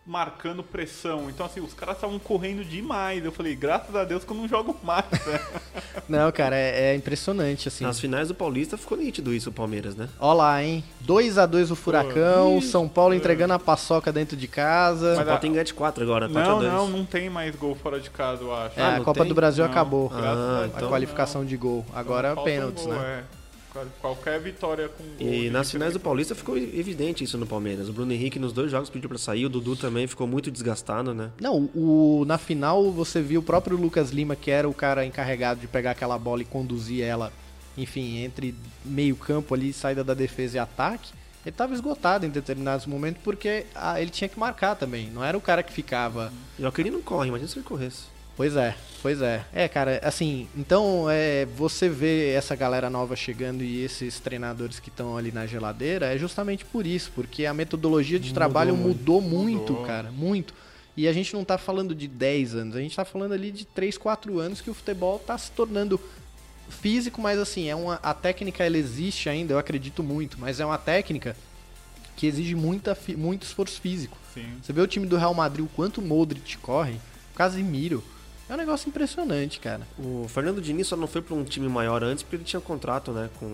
marcando 0.07 0.63
pressão. 0.63 1.29
Então 1.31 1.45
assim, 1.47 1.61
os 1.61 1.73
caras 1.75 1.97
estavam 1.97 2.19
correndo 2.19 2.65
demais. 2.65 3.25
Eu 3.25 3.31
falei, 3.31 3.55
graças 3.55 3.95
a 3.95 4.05
Deus 4.05 4.25
que 4.25 4.31
eu 4.33 4.37
não 4.37 4.49
jogo 4.49 4.77
mais, 4.83 5.05
né? 5.11 5.41
Não, 6.09 6.33
cara, 6.33 6.57
é, 6.57 6.91
é 6.91 6.95
impressionante, 6.97 7.69
assim. 7.69 7.85
Nas 7.85 8.01
finais 8.01 8.27
do 8.27 8.35
Paulista 8.35 8.77
ficou 8.77 8.99
nítido 8.99 9.33
isso, 9.33 9.51
o 9.51 9.53
Palmeiras, 9.53 9.95
né? 9.95 10.09
Ó 10.19 10.33
lá, 10.33 10.61
hein? 10.61 10.83
2 11.03 11.39
a 11.39 11.47
2 11.47 11.71
o 11.71 11.77
Furacão, 11.77 12.61
São 12.61 12.89
Paulo 12.89 13.15
entregando 13.15 13.53
a 13.55 13.59
paçoca 13.61 14.13
dentro 14.13 14.37
de 14.37 14.49
casa. 14.49 15.15
Mas 15.17 15.29
a- 15.29 15.37
tem 15.39 15.53
ganhar 15.53 15.63
de 15.63 15.73
4 15.73 16.03
agora, 16.03 16.29
4 16.29 16.51
Não, 16.51 16.57
a 16.57 16.61
2 16.61 16.73
não, 16.73 16.89
não 16.89 17.05
tem 17.05 17.31
mais 17.31 17.55
gol 17.55 17.77
fora 17.77 18.01
de 18.01 18.11
casa, 18.11 18.43
eu 18.43 18.53
acho. 18.53 18.81
É, 18.81 18.83
Ah, 18.83 18.89
a 18.89 18.97
não 18.99 19.05
Copa 19.05 19.21
tem? 19.21 19.29
do 19.29 19.35
Brasil 19.37 19.63
Não. 19.65 19.71
acabou. 19.71 20.11
A 20.13 20.19
Ah, 20.19 20.63
a 20.65 20.67
então- 20.67 20.89
qualificação 20.89 21.45
de 21.45 21.57
gol. 21.57 21.87
Agora 21.95 22.35
Falta 22.35 22.41
um 22.41 22.45
pênaltis, 22.53 22.85
gol, 22.87 22.95
né? 22.95 23.25
é. 23.37 23.40
Qual- 23.73 23.87
Qualquer 24.01 24.41
vitória 24.41 24.89
com 24.89 25.03
gol. 25.03 25.15
E 25.33 25.49
nas 25.51 25.71
finais 25.71 25.93
do. 25.93 26.01
Paulista 26.01 26.35
ficou 26.35 26.57
evidente 26.57 27.23
isso 27.25 27.39
no 27.39 27.47
Palmeiras. 27.47 27.89
O 27.89 27.93
Bruno 27.93 28.13
Henrique 28.13 28.39
nos 28.39 28.53
dois 28.53 28.71
jogos 28.71 28.91
pediu 28.91 29.09
pra 29.09 29.19
sair, 29.19 29.47
o 29.47 29.49
Dudu 29.49 29.77
também 29.77 30.07
ficou 30.07 30.27
muito 30.27 30.51
desgastado, 30.51 31.15
né? 31.15 31.31
Não, 31.41 31.71
o, 31.75 32.25
na 32.27 32.39
final 32.39 32.91
você 32.91 33.21
viu 33.23 33.41
o 33.41 33.43
próprio 33.43 33.77
Lucas 33.77 34.11
Lima, 34.11 34.35
que 34.35 34.51
era 34.51 34.69
o 34.69 34.75
cara 34.75 35.05
encarregado 35.07 35.61
de 35.61 35.67
pegar 35.69 35.93
aquela 35.93 36.19
bola 36.19 36.43
e 36.43 36.45
conduzir 36.45 37.03
ela, 37.05 37.33
enfim, 37.77 38.19
entre 38.19 38.55
meio 38.85 39.15
campo 39.17 39.55
ali, 39.55 39.73
saída 39.73 40.03
da 40.03 40.15
defesa 40.15 40.57
e 40.57 40.61
ataque. 40.61 41.13
Ele 41.47 41.55
tava 41.57 41.73
esgotado 41.73 42.27
em 42.27 42.29
determinados 42.29 42.85
momentos 42.85 43.23
porque 43.25 43.65
ah, 43.75 43.99
ele 44.01 44.11
tinha 44.11 44.29
que 44.29 44.39
marcar 44.39 44.75
também. 44.75 45.09
Não 45.11 45.25
era 45.25 45.39
o 45.39 45.41
cara 45.41 45.63
que 45.63 45.73
ficava. 45.73 46.31
E 46.59 46.65
o 46.67 46.71
que 46.73 46.83
ele 46.83 46.91
não 46.91 47.01
corre, 47.01 47.29
imagina 47.29 47.49
se 47.49 47.57
ele 47.59 47.65
corresse. 47.65 48.03
Pois 48.41 48.57
é, 48.57 48.75
pois 49.03 49.21
é. 49.21 49.45
É, 49.53 49.69
cara, 49.69 50.01
assim, 50.03 50.49
então 50.57 51.11
é, 51.11 51.45
você 51.45 51.91
vê 51.91 52.31
essa 52.31 52.57
galera 52.57 52.89
nova 52.89 53.15
chegando 53.15 53.63
e 53.63 53.85
esses 53.85 54.19
treinadores 54.19 54.81
que 54.81 54.89
estão 54.89 55.15
ali 55.15 55.31
na 55.31 55.45
geladeira 55.47 56.07
é 56.07 56.17
justamente 56.17 56.65
por 56.65 56.87
isso, 56.87 57.13
porque 57.15 57.45
a 57.45 57.53
metodologia 57.53 58.19
de 58.19 58.29
Mudou 58.29 58.35
trabalho 58.35 58.75
muito. 58.75 58.97
mudou 58.97 59.21
muito, 59.21 59.73
Mudou. 59.75 59.87
cara, 59.87 60.11
muito. 60.11 60.55
E 60.97 61.07
a 61.07 61.13
gente 61.13 61.35
não 61.35 61.45
tá 61.45 61.59
falando 61.59 61.95
de 61.95 62.09
10 62.09 62.55
anos, 62.55 62.77
a 62.77 62.81
gente 62.81 62.97
tá 62.97 63.05
falando 63.05 63.33
ali 63.33 63.51
de 63.51 63.67
3, 63.67 63.99
4 63.99 64.39
anos 64.39 64.63
que 64.63 64.71
o 64.71 64.75
futebol 64.75 65.19
tá 65.19 65.37
se 65.37 65.51
tornando 65.51 66.01
físico, 66.71 67.21
mas 67.21 67.39
assim, 67.39 67.69
é 67.69 67.77
uma, 67.77 67.97
a 68.03 68.15
técnica 68.15 68.65
ela 68.65 68.79
existe 68.79 69.29
ainda, 69.29 69.53
eu 69.53 69.59
acredito 69.59 70.03
muito, 70.03 70.41
mas 70.41 70.61
é 70.61 70.65
uma 70.65 70.79
técnica 70.79 71.37
que 72.17 72.27
exige 72.27 72.55
muita, 72.55 72.97
muito 73.19 73.43
esforço 73.43 73.79
físico. 73.83 74.17
Sim. 74.33 74.47
Você 74.63 74.73
vê 74.73 74.81
o 74.81 74.87
time 74.87 75.05
do 75.05 75.19
Real 75.19 75.35
Madrid, 75.35 75.67
o 75.67 75.69
quanto 75.69 76.01
o 76.01 76.03
Modric 76.03 76.57
corre, 76.57 76.95
o 77.35 77.37
Casimiro. 77.37 78.03
É 78.51 78.55
um 78.55 78.57
negócio 78.57 78.89
impressionante, 78.89 79.61
cara. 79.61 79.87
O 79.97 80.27
Fernando 80.29 80.61
Diniz 80.61 80.89
só 80.89 80.97
não 80.97 81.07
foi 81.07 81.23
para 81.23 81.37
um 81.37 81.45
time 81.45 81.69
maior 81.69 82.03
antes 82.03 82.25
porque 82.25 82.35
ele 82.35 82.43
tinha 82.43 82.59
um 82.59 82.63
contrato, 82.63 83.13
né, 83.13 83.31
com 83.39 83.47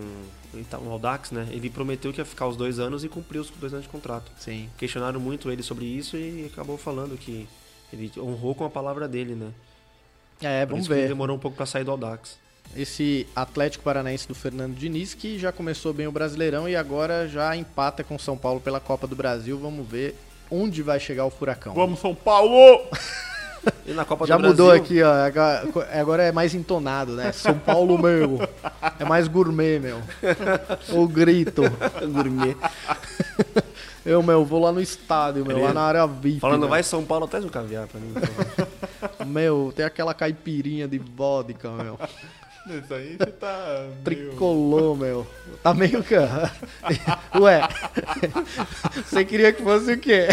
ele 0.51 0.63
tá 0.63 0.79
no 0.79 0.91
Audax, 0.91 1.29
né? 1.29 1.47
Ele 1.51 1.69
prometeu 1.69 2.11
que 2.11 2.19
ia 2.19 2.25
ficar 2.25 2.47
os 2.47 2.57
dois 2.57 2.79
anos 2.79 3.03
e 3.03 3.07
cumpriu 3.07 3.43
os 3.43 3.51
dois 3.51 3.73
anos 3.73 3.85
de 3.85 3.91
contrato. 3.91 4.31
Sim. 4.39 4.67
Questionaram 4.75 5.19
muito 5.19 5.51
ele 5.51 5.61
sobre 5.61 5.85
isso 5.85 6.17
e 6.17 6.49
acabou 6.51 6.79
falando 6.79 7.15
que 7.15 7.47
ele 7.93 8.11
honrou 8.17 8.55
com 8.55 8.65
a 8.65 8.71
palavra 8.71 9.07
dele, 9.07 9.35
né? 9.35 9.51
É, 10.41 10.65
Por 10.65 10.71
vamos 10.71 10.85
isso 10.85 10.89
que 10.89 10.95
ele 10.95 11.03
ver. 11.03 11.07
demorou 11.09 11.35
um 11.35 11.39
pouco 11.39 11.55
para 11.55 11.67
sair 11.67 11.83
do 11.83 11.91
Audax. 11.91 12.39
Esse 12.75 13.27
Atlético 13.35 13.83
Paranaense 13.83 14.27
do 14.27 14.33
Fernando 14.33 14.75
Diniz, 14.75 15.13
que 15.13 15.37
já 15.37 15.51
começou 15.51 15.93
bem 15.93 16.07
o 16.07 16.11
Brasileirão 16.11 16.67
e 16.67 16.75
agora 16.75 17.27
já 17.27 17.55
empata 17.55 18.03
com 18.03 18.15
o 18.15 18.19
São 18.19 18.35
Paulo 18.35 18.59
pela 18.59 18.79
Copa 18.79 19.05
do 19.05 19.15
Brasil. 19.15 19.59
Vamos 19.59 19.87
ver 19.87 20.15
onde 20.49 20.81
vai 20.81 20.99
chegar 20.99 21.23
o 21.23 21.29
Furacão. 21.29 21.75
Vamos, 21.75 21.99
São 21.99 22.15
Paulo! 22.15 22.81
E 23.85 23.93
na 23.93 24.03
Copa 24.05 24.25
Já 24.27 24.37
do 24.37 24.47
mudou 24.47 24.67
Brasil, 24.67 24.83
aqui, 24.83 25.03
ó. 25.03 25.13
Agora, 25.25 25.89
agora 25.99 26.23
é 26.23 26.31
mais 26.31 26.53
entonado, 26.53 27.13
né? 27.13 27.31
São 27.31 27.57
Paulo, 27.57 27.97
meu. 28.01 28.39
É 28.99 29.05
mais 29.05 29.27
gourmet, 29.27 29.79
meu. 29.79 30.01
O 30.91 31.07
grito. 31.07 31.61
gourmet. 32.11 32.55
Eu, 34.05 34.23
meu, 34.23 34.45
vou 34.45 34.61
lá 34.61 34.71
no 34.71 34.81
estádio, 34.81 35.45
meu, 35.45 35.61
lá 35.61 35.73
na 35.73 35.81
área 35.81 36.07
VIP. 36.07 36.39
Falando 36.39 36.61
meu. 36.61 36.69
vai 36.69 36.81
São 36.83 37.03
Paulo, 37.03 37.27
traz 37.27 37.43
um 37.43 37.49
caviar 37.49 37.87
pra 37.87 37.99
mim. 37.99 38.13
favor. 38.13 39.25
Meu, 39.27 39.73
tem 39.75 39.85
aquela 39.85 40.13
caipirinha 40.13 40.87
de 40.87 40.97
vodka, 40.97 41.69
meu. 41.71 41.99
Isso 42.69 42.93
aí 42.93 43.15
você 43.17 43.25
tá. 43.31 43.81
meio- 43.81 44.03
Tricolor, 44.03 44.95
meu. 44.95 45.27
Tá 45.63 45.73
meio. 45.73 46.03
Ué, 47.39 47.61
você 49.05 49.23
queria 49.25 49.51
que 49.53 49.61
fosse 49.63 49.93
o 49.93 49.97
quê? 49.99 50.27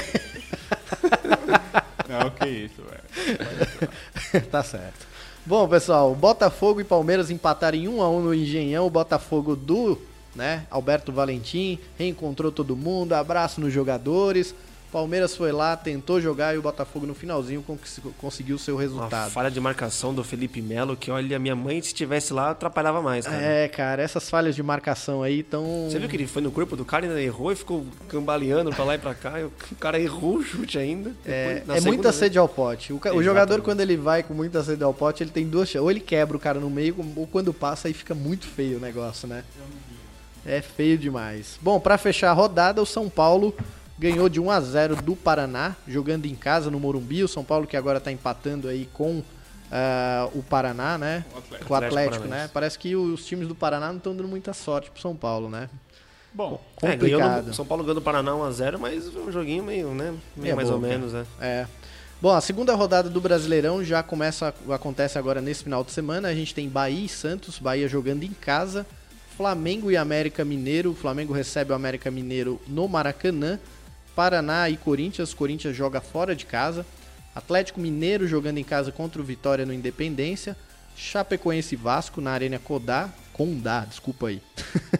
Não, 2.24 2.30
que 2.30 2.48
isso, 2.48 2.82
velho. 2.82 4.44
tá 4.50 4.62
certo. 4.62 5.06
Bom, 5.46 5.68
pessoal, 5.68 6.14
Botafogo 6.14 6.80
e 6.80 6.84
Palmeiras 6.84 7.30
empataram 7.30 7.76
em 7.76 7.86
1 7.86 8.02
a 8.02 8.08
1 8.08 8.20
no 8.22 8.34
Engenhão. 8.34 8.86
O 8.86 8.90
Botafogo 8.90 9.54
do, 9.54 10.00
né, 10.34 10.66
Alberto 10.70 11.12
Valentim 11.12 11.78
reencontrou 11.98 12.50
todo 12.50 12.74
mundo, 12.74 13.12
abraço 13.12 13.60
nos 13.60 13.72
jogadores. 13.72 14.54
Palmeiras 14.95 15.36
foi 15.36 15.51
lá, 15.51 15.76
tentou 15.76 16.20
jogar 16.20 16.55
e 16.55 16.59
o 16.59 16.62
Botafogo 16.62 17.05
no 17.05 17.16
finalzinho 17.16 17.64
conseguiu 18.16 18.55
o 18.55 18.59
seu 18.61 18.76
Uma 18.76 18.82
resultado. 18.82 19.28
falha 19.32 19.51
de 19.51 19.59
marcação 19.59 20.14
do 20.14 20.22
Felipe 20.22 20.62
Melo 20.62 20.97
que, 20.97 21.11
olha, 21.11 21.36
minha 21.36 21.57
mãe, 21.57 21.82
se 21.82 21.88
estivesse 21.88 22.32
lá, 22.32 22.51
atrapalhava 22.51 23.03
mais, 23.03 23.26
cara. 23.26 23.42
É, 23.42 23.66
cara, 23.66 24.01
essas 24.01 24.30
falhas 24.30 24.55
de 24.55 24.62
marcação 24.62 25.20
aí 25.20 25.40
estão. 25.40 25.88
Você 25.90 25.99
viu 25.99 26.09
que 26.09 26.14
ele 26.14 26.28
foi 26.28 26.40
no 26.40 26.53
corpo 26.53 26.76
do 26.76 26.84
cara 26.84 27.07
e 27.07 27.09
ainda 27.09 27.20
errou 27.20 27.51
e 27.51 27.57
ficou 27.57 27.84
cambaleando 28.09 28.70
pra 28.70 28.84
lá 28.84 28.95
e 28.95 28.99
pra 28.99 29.16
cá. 29.16 29.40
e 29.40 29.45
o 29.47 29.53
cara 29.80 29.99
errou 29.99 30.36
o 30.36 30.45
chute 30.45 30.78
ainda. 30.78 31.11
É, 31.26 31.55
Depois, 31.55 31.70
é 31.70 31.80
segunda 31.80 31.88
muita 31.88 32.12
sede 32.12 32.38
ao 32.38 32.49
pote. 32.49 32.92
O, 32.92 33.01
o 33.16 33.22
jogador, 33.22 33.62
quando 33.62 33.80
ele 33.80 33.97
vai 33.97 34.22
com 34.22 34.32
muita 34.32 34.62
sede 34.62 34.84
ao 34.84 34.95
pote, 34.95 35.24
ele 35.24 35.30
tem 35.32 35.45
duas 35.45 35.68
chances. 35.68 35.82
Ou 35.82 35.90
ele 35.90 35.99
quebra 35.99 36.36
o 36.36 36.40
cara 36.40 36.61
no 36.61 36.70
meio, 36.70 36.95
ou 37.16 37.26
quando 37.26 37.53
passa, 37.53 37.88
aí 37.88 37.95
fica 37.95 38.14
muito 38.14 38.47
feio 38.47 38.78
o 38.78 38.80
negócio, 38.80 39.26
né? 39.26 39.42
É 40.47 40.62
feio 40.62 40.97
demais. 40.97 41.59
Bom, 41.61 41.80
pra 41.80 41.99
fechar 41.99 42.30
a 42.30 42.32
rodada, 42.32 42.80
o 42.80 42.86
São 42.86 43.09
Paulo 43.09 43.53
ganhou 43.99 44.28
de 44.28 44.40
1 44.40 44.51
a 44.51 44.61
0 44.61 44.97
do 44.97 45.14
Paraná, 45.14 45.76
jogando 45.86 46.26
em 46.26 46.34
casa 46.34 46.70
no 46.70 46.80
Morumbi. 46.80 47.22
O 47.22 47.28
São 47.28 47.45
Paulo 47.45 47.66
que 47.66 47.76
agora 47.76 48.01
tá 48.01 48.11
empatando 48.11 48.68
aí 48.68 48.88
com 48.92 49.22
ah, 49.70 50.28
o 50.34 50.42
Paraná, 50.42 50.99
né? 50.99 51.24
O 51.32 51.38
Atlético. 51.38 51.66
Com 51.66 51.74
o 51.74 51.76
Atlético, 51.76 52.01
Atlético 52.01 52.28
né? 52.28 52.51
Parece 52.53 52.78
que 52.78 52.95
os 52.95 53.24
times 53.24 53.49
do 53.49 53.55
Paraná 53.55 53.88
não 53.88 53.97
estão 53.97 54.14
dando 54.14 54.28
muita 54.28 54.53
sorte 54.53 54.90
pro 54.90 55.01
São 55.01 55.16
Paulo, 55.16 55.49
né? 55.49 55.68
Bom, 56.32 56.61
É, 56.82 56.92
Complicado. 56.92 57.47
no, 57.47 57.55
São 57.55 57.64
Paulo 57.64 57.84
ganhou 57.84 57.95
do 57.95 58.03
Paraná 58.03 58.32
1x0, 58.32 58.78
mas 58.78 59.09
foi 59.09 59.22
um 59.22 59.32
joguinho 59.32 59.62
meio, 59.62 59.95
né? 59.95 60.07
Meio 60.07 60.20
Meia 60.36 60.57
mais 60.57 60.70
ou 60.70 60.80
menos, 60.80 61.12
né? 61.12 61.24
É. 61.40 61.66
Bom, 62.20 62.32
a 62.32 62.40
segunda 62.40 62.74
rodada 62.74 63.09
do 63.09 63.20
Brasileirão 63.20 63.84
já 63.84 64.03
começa, 64.03 64.55
acontece 64.70 65.18
agora 65.18 65.40
nesse 65.40 65.62
final 65.62 65.84
de 65.84 65.92
semana. 65.92 66.28
A 66.28 66.34
gente 66.34 66.55
tem 66.55 66.68
Bahia 66.68 67.05
e 67.05 67.09
Santos, 67.09 67.59
Bahia 67.59 67.86
jogando 67.86 68.22
em 68.22 68.32
casa, 68.32 68.86
Flamengo 69.36 69.90
e 69.90 69.97
América 69.97 70.45
Mineiro. 70.45 70.92
O 70.92 70.95
Flamengo 70.95 71.32
recebe 71.32 71.72
o 71.72 71.74
América 71.74 72.11
Mineiro 72.11 72.61
no 72.66 72.88
Maracanã. 72.88 73.59
Paraná 74.14 74.68
e 74.70 74.76
Corinthians, 74.76 75.34
Corinthians 75.34 75.76
joga 75.76 76.00
fora 76.00 76.34
de 76.34 76.46
casa. 76.46 76.86
Atlético 77.34 77.80
Mineiro 77.80 78.26
jogando 78.26 78.58
em 78.58 78.64
casa 78.64 78.92
contra 78.92 79.20
o 79.20 79.24
Vitória 79.24 79.66
no 79.66 79.72
Independência. 79.72 80.56
Chapecoense 80.96 81.74
e 81.74 81.78
Vasco 81.78 82.20
na 82.20 82.30
Arena 82.30 82.58
Codá, 82.58 83.10
Condá, 83.32 83.80
desculpa 83.80 84.28
aí. 84.28 84.40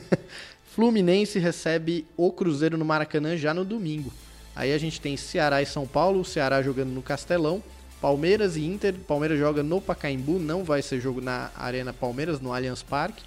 Fluminense 0.75 1.39
recebe 1.39 2.05
o 2.17 2.33
Cruzeiro 2.33 2.77
no 2.77 2.85
Maracanã 2.85 3.37
já 3.37 3.55
no 3.55 3.65
domingo. 3.65 4.13
Aí 4.57 4.73
a 4.73 4.79
gente 4.79 5.01
tem 5.01 5.17
Ceará 5.17 5.63
e 5.63 5.67
São 5.67 5.87
Paulo, 5.87 6.21
o 6.21 6.25
Ceará 6.25 6.61
jogando 6.63 6.91
no 6.91 7.03
Castelão, 7.03 7.63
Palmeiras 8.01 8.57
e 8.57 8.65
Inter, 8.65 8.95
Palmeiras 9.07 9.39
joga 9.39 9.63
no 9.63 9.81
Pacaembu, 9.81 10.39
não 10.39 10.65
vai 10.65 10.83
ser 10.83 11.01
jogo 11.01 11.21
na 11.21 11.51
Arena 11.57 11.93
Palmeiras, 11.93 12.41
no 12.41 12.53
Allianz 12.53 12.83
Parque. 12.83 13.23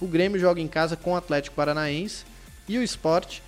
O 0.00 0.06
Grêmio 0.06 0.40
joga 0.40 0.60
em 0.60 0.68
casa 0.68 0.96
com 0.96 1.12
o 1.12 1.16
Atlético 1.16 1.56
Paranaense 1.56 2.24
e 2.68 2.78
o 2.78 2.82
Sport 2.82 3.40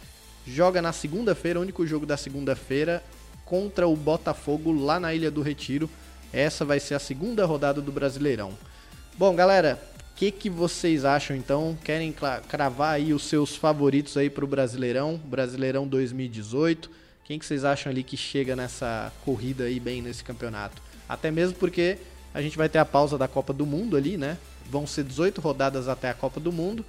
joga 0.46 0.82
na 0.82 0.92
segunda-feira, 0.92 1.58
o 1.58 1.62
único 1.62 1.86
jogo 1.86 2.06
da 2.06 2.16
segunda-feira, 2.16 3.02
contra 3.44 3.86
o 3.86 3.96
Botafogo 3.96 4.72
lá 4.72 4.98
na 4.98 5.14
Ilha 5.14 5.30
do 5.30 5.42
Retiro. 5.42 5.88
Essa 6.32 6.64
vai 6.64 6.80
ser 6.80 6.94
a 6.94 6.98
segunda 6.98 7.44
rodada 7.46 7.80
do 7.80 7.92
Brasileirão. 7.92 8.52
Bom, 9.16 9.34
galera, 9.34 9.80
o 10.12 10.16
que, 10.16 10.30
que 10.30 10.50
vocês 10.50 11.04
acham 11.04 11.36
então? 11.36 11.76
Querem 11.84 12.14
cravar 12.48 12.94
aí 12.94 13.12
os 13.12 13.24
seus 13.24 13.56
favoritos 13.56 14.16
aí 14.16 14.28
pro 14.28 14.46
Brasileirão, 14.46 15.20
Brasileirão 15.24 15.86
2018? 15.86 16.90
Quem 17.24 17.38
que 17.38 17.46
vocês 17.46 17.64
acham 17.64 17.90
ali 17.90 18.02
que 18.02 18.16
chega 18.16 18.54
nessa 18.54 19.12
corrida 19.24 19.64
aí 19.64 19.80
bem 19.80 20.02
nesse 20.02 20.22
campeonato? 20.22 20.82
Até 21.08 21.30
mesmo 21.30 21.56
porque 21.56 21.98
a 22.34 22.42
gente 22.42 22.56
vai 22.56 22.68
ter 22.68 22.78
a 22.78 22.84
pausa 22.84 23.16
da 23.16 23.26
Copa 23.28 23.52
do 23.52 23.64
Mundo 23.64 23.96
ali, 23.96 24.16
né? 24.16 24.36
Vão 24.70 24.86
ser 24.86 25.04
18 25.04 25.40
rodadas 25.40 25.88
até 25.88 26.10
a 26.10 26.14
Copa 26.14 26.40
do 26.40 26.52
Mundo 26.52 26.84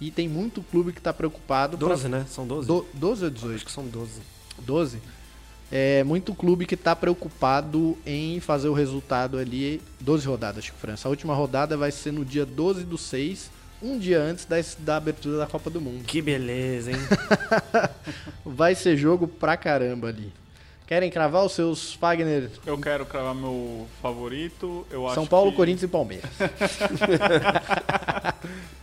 e 0.00 0.10
tem 0.10 0.28
muito 0.28 0.62
clube 0.62 0.92
que 0.92 1.00
tá 1.00 1.12
preocupado 1.12 1.76
pra- 1.78 1.88
12, 1.88 2.08
né? 2.08 2.26
São 2.28 2.46
12? 2.46 2.66
Do, 2.68 2.86
12 2.94 3.24
ou 3.24 3.30
18? 3.30 3.54
Acho 3.56 3.64
que 3.64 3.72
são 3.72 3.86
12. 3.86 4.20
12. 4.60 4.98
É 5.72 6.04
muito 6.04 6.32
clube 6.34 6.64
que 6.64 6.74
está 6.74 6.94
preocupado 6.94 7.98
em 8.06 8.38
fazer 8.40 8.68
o 8.68 8.72
resultado 8.72 9.36
ali. 9.38 9.80
12 10.00 10.26
rodadas, 10.26 10.64
Chico 10.64 10.78
França. 10.78 11.08
A 11.08 11.10
última 11.10 11.34
rodada 11.34 11.76
vai 11.76 11.90
ser 11.90 12.12
no 12.12 12.24
dia 12.24 12.46
12 12.46 12.84
do 12.84 12.96
6, 12.96 13.50
um 13.82 13.98
dia 13.98 14.20
antes 14.20 14.44
da, 14.44 14.56
da 14.78 14.96
abertura 14.96 15.38
da 15.38 15.46
Copa 15.46 15.68
do 15.68 15.80
Mundo. 15.80 16.04
Que 16.04 16.22
beleza, 16.22 16.92
hein? 16.92 16.98
Vai 18.44 18.74
ser 18.74 18.96
jogo 18.96 19.26
pra 19.26 19.56
caramba 19.56 20.08
ali. 20.08 20.32
Querem 20.86 21.10
cravar 21.10 21.44
os 21.44 21.52
seus 21.52 21.94
Fagner? 21.94 22.48
eu 22.64 22.78
quero 22.78 23.04
cravar 23.04 23.34
meu 23.34 23.88
favorito. 24.00 24.86
Eu 24.90 25.12
São 25.12 25.26
Paulo, 25.26 25.50
que- 25.50 25.56
Corinthians 25.56 25.82
e 25.82 25.88
Palmeiras. 25.88 26.30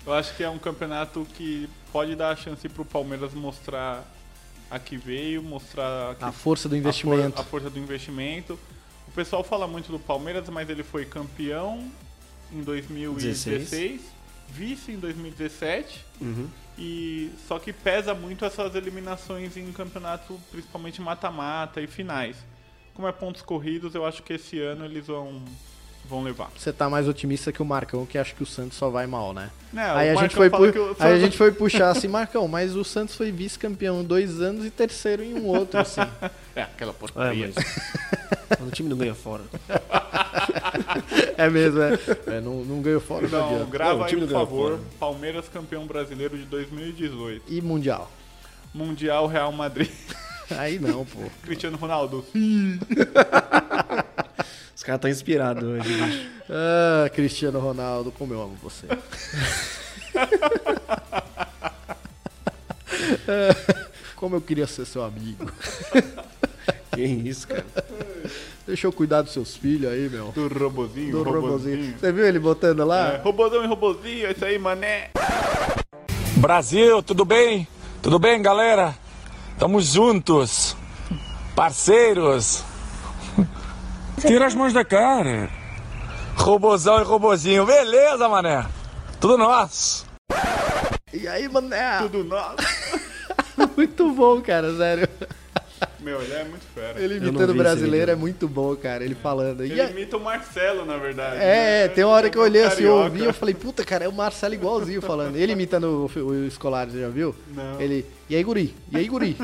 Eu 0.06 0.14
acho 0.14 0.36
que 0.36 0.43
é 0.43 0.49
um 0.49 0.60
campeonato 0.60 1.26
que 1.34 1.70
pode 1.93 2.14
dar 2.16 2.32
a 2.32 2.36
chance 2.36 2.68
pro 2.68 2.84
Palmeiras 2.84 3.34
mostrar 3.34 4.04
a 4.70 4.78
que 4.78 4.97
veio, 4.97 5.41
mostrar 5.41 6.16
que 6.16 6.26
A 6.26 6.32
força 6.34 6.68
do 6.68 6.76
a, 6.76 6.78
investimento. 6.78 7.36
for- 7.38 7.41
a 7.41 7.45
força 7.45 7.70
do 7.70 7.80
investimento. 7.80 8.60
O 9.08 9.12
pessoal 9.12 9.41
fala 9.43 9.66
muito 9.66 9.89
do 9.89 9.97
Palmeiras, 9.99 10.49
mas 10.49 10.70
ele 10.70 10.84
foi 10.84 11.06
campeão 11.06 11.89
em 12.51 12.62
2016, 12.62 14.01
vice 14.50 14.91
em 14.91 15.00
2017 15.00 16.06
Uhum. 16.22 16.48
e 16.78 17.32
só 17.48 17.60
que 17.60 17.74
pesa 17.74 18.14
muito 18.14 18.46
essas 18.46 18.76
eliminações 18.76 19.58
em 19.58 19.72
campeonato, 19.72 20.39
principalmente 20.52 21.02
mata-mata 21.02 21.82
e 21.82 21.88
finais. 21.88 22.38
Como 22.94 23.08
é 23.08 23.12
pontos 23.12 23.41
corridos, 23.41 23.96
eu 23.96 24.06
acho 24.06 24.22
que 24.24 24.34
esse 24.34 24.60
ano 24.60 24.86
eles 24.86 25.08
vão 25.08 25.44
vão 26.10 26.24
levar. 26.24 26.51
Você 26.58 26.72
tá 26.74 26.89
mais 26.89 27.08
otimista 27.08 27.51
que 27.51 27.62
o 27.62 27.66
Marcão, 27.66 28.06
que 28.06 28.18
acha 28.18 28.34
que 28.36 28.43
o 28.43 28.45
Santos 28.45 28.78
só 28.78 28.89
vai 28.89 29.08
mal, 29.08 29.34
né? 29.34 29.49
Aí, 29.76 30.10
É, 30.10 30.14
o 30.14 30.20
a 30.20 30.22
gente 30.22 30.36
foi 30.36 30.49
pu- 30.49 30.58
o 30.64 30.95
aí 30.99 31.14
a 31.14 31.20
gente 31.20 31.36
foi 31.38 31.51
puxar 31.51 31.89
assim, 31.89 32.08
Marcão, 32.08 32.47
mas 32.47 32.76
o 32.76 32.84
Santos 32.84 33.16
foi 33.16 33.32
vice-campeão 33.32 34.04
dois 34.04 34.39
anos 34.41 34.66
e 34.66 34.70
terceiro 34.70 35.24
em 35.24 35.34
um 35.34 35.45
outro, 35.47 35.80
assim. 35.80 36.01
É, 36.56 36.62
aquela 36.62 36.91
É, 36.91 36.93
porcaria. 36.93 37.51
mas... 37.56 37.66
Quando 38.60 38.68
o 38.68 38.72
time 38.72 38.88
não 38.88 38.95
ganha 38.97 39.16
fora. 39.16 39.41
É 41.38 41.49
mesmo, 41.49 41.82
é. 41.82 41.97
É, 42.28 42.41
não, 42.41 42.64
não 42.64 42.82
ganhou 42.82 43.01
fora, 43.01 43.22
não 43.22 43.28
Então, 43.28 43.45
adianta. 43.47 43.66
grava 43.72 43.93
Não, 43.93 43.99
o 44.01 44.04
aí, 44.04 44.16
por 44.16 44.30
favor. 44.30 44.72
fora. 44.74 44.82
Palmeiras 44.99 45.49
campeão 45.49 45.86
brasileiro 45.88 46.38
de 46.38 46.43
2018. 46.45 47.45
E 47.51 47.60
Mundial? 47.62 48.12
Mundial 48.74 49.26
Real 49.28 49.51
Madrid. 49.51 49.89
Aí 50.51 50.78
não, 50.80 51.04
pô. 51.06 51.20
Cristiano 51.43 51.78
Ronaldo. 51.78 52.24
Os 54.76 54.82
caras 54.84 54.97
estão 54.99 55.09
inspirados 55.11 55.63
hoje, 55.63 55.88
bicho. 55.93 56.30
Ah, 56.49 57.09
Cristiano 57.09 57.59
Ronaldo, 57.59 58.11
como 58.11 58.34
eu 58.34 58.41
amo 58.41 58.57
você. 58.61 58.88
Como 64.15 64.36
eu 64.38 64.41
queria 64.41 64.65
ser 64.67 64.86
seu 64.86 65.03
amigo. 65.03 65.51
Que 66.93 67.01
isso, 67.01 67.47
cara. 67.47 67.65
Deixa 68.65 68.88
eu 68.88 68.93
cuidar 68.93 69.21
dos 69.21 69.34
seus 69.34 69.55
filhos 69.55 69.91
aí, 69.91 70.07
meu. 70.09 70.32
Do 70.32 70.47
robozinho, 70.47 71.11
Do 71.11 71.24
robozinho. 71.24 71.41
robozinho. 71.51 71.95
Você 71.99 72.11
viu 72.11 72.26
ele 72.26 72.39
botando 72.39 72.86
lá? 72.86 73.13
É, 73.15 73.17
robozão 73.17 73.63
e 73.63 73.67
robozinho, 73.67 74.28
é 74.28 74.32
isso 74.32 74.45
aí, 74.45 74.57
mané. 74.57 75.09
Brasil, 76.38 77.01
tudo 77.03 77.26
bem? 77.26 77.67
Tudo 78.01 78.17
bem, 78.19 78.41
galera? 78.41 78.95
Tamo 79.59 79.82
juntos. 79.82 80.78
Parceiros. 81.55 82.63
Tira 84.26 84.45
as 84.47 84.55
mãos 84.55 84.71
da 84.71 84.86
cara. 84.86 85.49
Robozão 86.36 86.99
e 86.99 87.03
robozinho. 87.03 87.65
Beleza, 87.65 88.30
mané. 88.30 88.65
Tudo 89.19 89.38
nosso. 89.38 90.05
E 91.11 91.28
aí, 91.28 91.47
mané? 91.49 91.99
Tudo 91.99 92.24
nosso. 92.24 92.55
Muito 93.76 94.11
bom, 94.13 94.41
cara, 94.41 94.76
sério. 94.78 95.09
Meu, 96.04 96.22
ele 96.22 96.34
é 96.34 96.43
muito 96.43 96.66
fera. 96.76 96.99
Ele 96.99 97.18
imitando 97.18 97.54
brasileiro 97.54 98.12
é 98.12 98.16
muito 98.16 98.47
bom, 98.47 98.76
cara. 98.76 99.04
Ele 99.04 99.16
falando. 99.16 99.66
E 99.66 99.72
Ele 99.72 99.82
aí- 99.82 99.91
imita 99.91 100.18
o 100.18 100.20
Marcelo, 100.20 100.86
na 100.86 100.97
verdade. 100.97 101.38
É, 101.38 101.84
né? 101.84 101.88
tem 101.88 102.04
uma 102.04 102.14
hora 102.14 102.30
que 102.30 102.38
eu 102.38 102.41
olhei 102.41 102.64
assim, 102.66 102.84
eu 102.84 102.95
ouvi, 102.95 103.24
eu 103.24 103.34
falei, 103.34 103.54
puta, 103.56 103.84
cara, 103.86 104.04
é 104.06 104.08
o 104.08 104.14
Marcelo 104.14 104.54
igualzinho 104.54 105.01
falando. 105.01 105.36
Ele 105.38 105.54
imitando 105.54 106.10
o, 106.16 106.20
o 106.20 106.45
escolar, 106.47 106.89
você 106.89 106.99
já 107.01 107.10
viu? 107.10 107.34
Não. 107.56 107.80
Ele, 107.80 108.06
e 108.30 108.36
aí, 108.36 108.43
guri? 108.43 108.76
E 108.91 108.97
aí, 108.97 109.08
guri? 109.08 109.36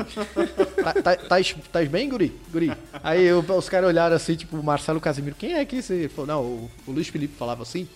tá, 0.82 0.92
tá, 1.02 1.16
tás, 1.16 1.54
tás 1.72 1.88
bem, 1.88 2.08
guri? 2.08 2.32
Guri? 2.52 2.72
Aí 3.02 3.24
eu- 3.24 3.40
os 3.56 3.68
caras 3.68 3.88
olharam 3.88 4.14
assim, 4.16 4.34
tipo, 4.34 4.56
o 4.58 4.62
Marcelo 4.62 5.00
Casimiro, 5.00 5.34
quem 5.38 5.54
é 5.54 5.64
que 5.64 5.76
esse? 5.76 5.94
Ele 5.94 6.08
falou, 6.08 6.26
não, 6.26 6.42
o, 6.42 6.70
o 6.86 6.92
Luiz 6.92 7.08
Felipe 7.08 7.34
falava 7.38 7.62
assim. 7.62 7.88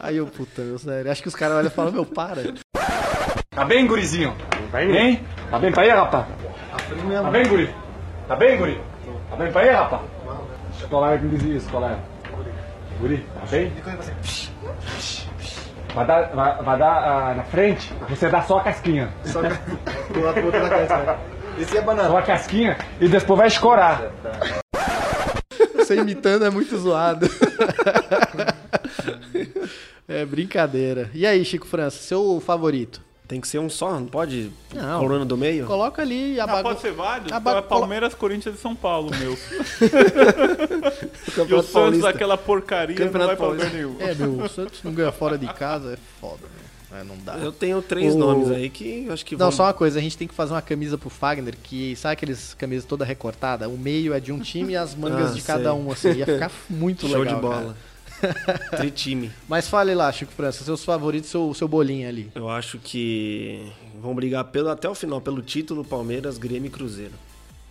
Aí 0.00 0.16
eu, 0.16 0.26
puta, 0.26 0.62
meu, 0.62 0.78
sério, 0.78 1.10
acho 1.10 1.20
que 1.22 1.28
os 1.28 1.34
caras 1.34 1.56
olham 1.58 1.68
e 1.68 1.70
falam, 1.74 1.92
meu, 1.92 2.06
para. 2.06 2.42
Tá 3.50 3.64
bem, 3.64 3.86
gurizinho? 3.86 4.34
Hein? 4.74 5.20
Tá 5.50 5.58
bem 5.58 5.72
pra 5.72 5.82
aí, 5.82 5.90
rapaz? 5.90 6.26
Tá 7.22 7.30
bem, 7.30 7.46
guri? 7.48 7.68
Tá 8.28 8.36
bem, 8.36 8.58
guri? 8.58 8.78
Tá 9.30 9.36
bem 9.36 9.50
pra 9.50 9.62
aí, 9.62 9.70
rapaz? 9.70 10.02
Escolar 10.78 11.18
que 11.18 11.28
diz 11.28 11.42
isso, 11.42 11.70
colega. 11.70 11.98
Guri, 13.00 13.26
tá 13.34 13.46
bem? 13.50 13.72
Vai 15.94 16.06
dar, 16.06 16.22
vai, 16.34 16.62
vai 16.62 16.78
dar 16.78 16.92
ah, 16.92 17.34
na 17.34 17.42
frente, 17.44 17.90
você 18.06 18.28
dá 18.28 18.42
só 18.42 18.58
a 18.58 18.64
casquinha. 18.64 19.08
Só 19.24 19.40
da 19.40 19.48
cabeça. 19.48 21.18
Esse 21.58 21.78
é 21.78 21.80
banana. 21.80 22.10
Só 22.10 22.18
a 22.18 22.22
casquinha 22.22 22.76
e 23.00 23.08
depois 23.08 23.38
vai 23.38 23.48
escorar. 23.48 24.12
Você 25.74 25.96
imitando 25.96 26.44
é 26.44 26.50
muito 26.50 26.76
zoado. 26.76 27.26
é 30.06 30.26
brincadeira. 30.26 31.10
E 31.14 31.26
aí, 31.26 31.42
Chico 31.46 31.66
França, 31.66 31.96
seu 31.96 32.40
favorito? 32.40 33.07
Tem 33.28 33.40
que 33.42 33.46
ser 33.46 33.58
um 33.58 33.68
só, 33.68 33.92
não 33.92 34.06
pode 34.06 34.50
Não. 34.74 35.00
coluna 35.00 35.22
do 35.24 35.36
meio? 35.36 35.66
Coloca 35.66 36.00
ali 36.00 36.40
a 36.40 36.44
Ah, 36.44 36.46
bagunça. 36.46 36.62
pode 36.64 36.80
ser 36.80 36.92
vários? 36.92 37.30
A 37.30 37.38
ba- 37.38 37.58
É 37.58 37.60
Palmeiras, 37.62 38.14
Corinthians 38.14 38.54
e 38.56 38.58
São 38.58 38.74
Paulo, 38.74 39.10
meu. 39.14 39.36
O 41.36 41.40
E 41.40 41.42
o 41.54 41.56
Santos, 41.58 41.70
Paulista. 41.72 42.08
aquela 42.08 42.36
porcaria, 42.38 42.96
Campeonato 42.96 43.18
não 43.18 43.26
vai 43.26 43.36
pra 43.36 43.46
lugar 43.48 43.70
Paulista. 43.70 43.76
nenhum. 43.76 43.96
É, 44.00 44.14
meu, 44.14 44.44
o 44.44 44.48
Santos 44.48 44.82
não 44.82 44.92
ganha 44.92 45.12
fora 45.12 45.36
de 45.38 45.46
casa, 45.52 45.92
é 45.92 45.98
foda, 46.20 46.38
meu. 46.90 46.98
É, 47.00 47.04
não 47.04 47.18
dá. 47.18 47.34
Eu 47.36 47.52
tenho 47.52 47.82
três 47.82 48.14
O- 48.14 48.18
nomes 48.18 48.50
aí 48.50 48.70
que 48.70 49.04
eu 49.06 49.12
acho 49.12 49.24
que 49.26 49.34
Não, 49.36 49.46
vão... 49.50 49.52
só 49.52 49.64
uma 49.64 49.74
coisa, 49.74 49.98
a 49.98 50.02
gente 50.02 50.16
tem 50.16 50.26
que 50.26 50.32
fazer 50.34 50.54
uma 50.54 50.62
camisa 50.62 50.96
pro 50.96 51.10
Fagner, 51.10 51.54
que 51.62 51.94
sabe 51.96 52.14
aqueles 52.14 52.54
camisas 52.54 52.86
toda 52.86 53.04
recortada? 53.04 53.68
O 53.68 53.76
meio 53.76 54.14
é 54.14 54.20
de 54.20 54.32
um 54.32 54.38
time 54.40 54.72
e 54.72 54.76
as 54.76 54.94
mangas 54.94 55.32
Ah, 55.32 55.34
de 55.34 55.42
cada 55.42 55.70
sei. 55.70 55.80
um, 55.80 55.92
assim. 55.92 56.12
Ia 56.14 56.24
ficar 56.24 56.50
muito 56.70 57.06
Show 57.06 57.18
legal. 57.20 57.34
de 57.36 57.40
bola. 57.42 57.76
Tritime. 58.76 59.30
Mas 59.48 59.68
fale 59.68 59.94
lá, 59.94 60.10
Chico 60.12 60.32
França, 60.32 60.64
seus 60.64 60.84
favoritos, 60.84 61.30
seu, 61.30 61.52
seu 61.54 61.68
bolinho 61.68 62.08
ali. 62.08 62.30
Eu 62.34 62.48
acho 62.48 62.78
que 62.78 63.72
vão 64.00 64.14
brigar 64.14 64.44
pelo, 64.44 64.68
até 64.68 64.88
o 64.88 64.94
final 64.94 65.20
pelo 65.20 65.42
título 65.42 65.84
Palmeiras, 65.84 66.38
Grêmio 66.38 66.68
e 66.68 66.70
Cruzeiro. 66.70 67.14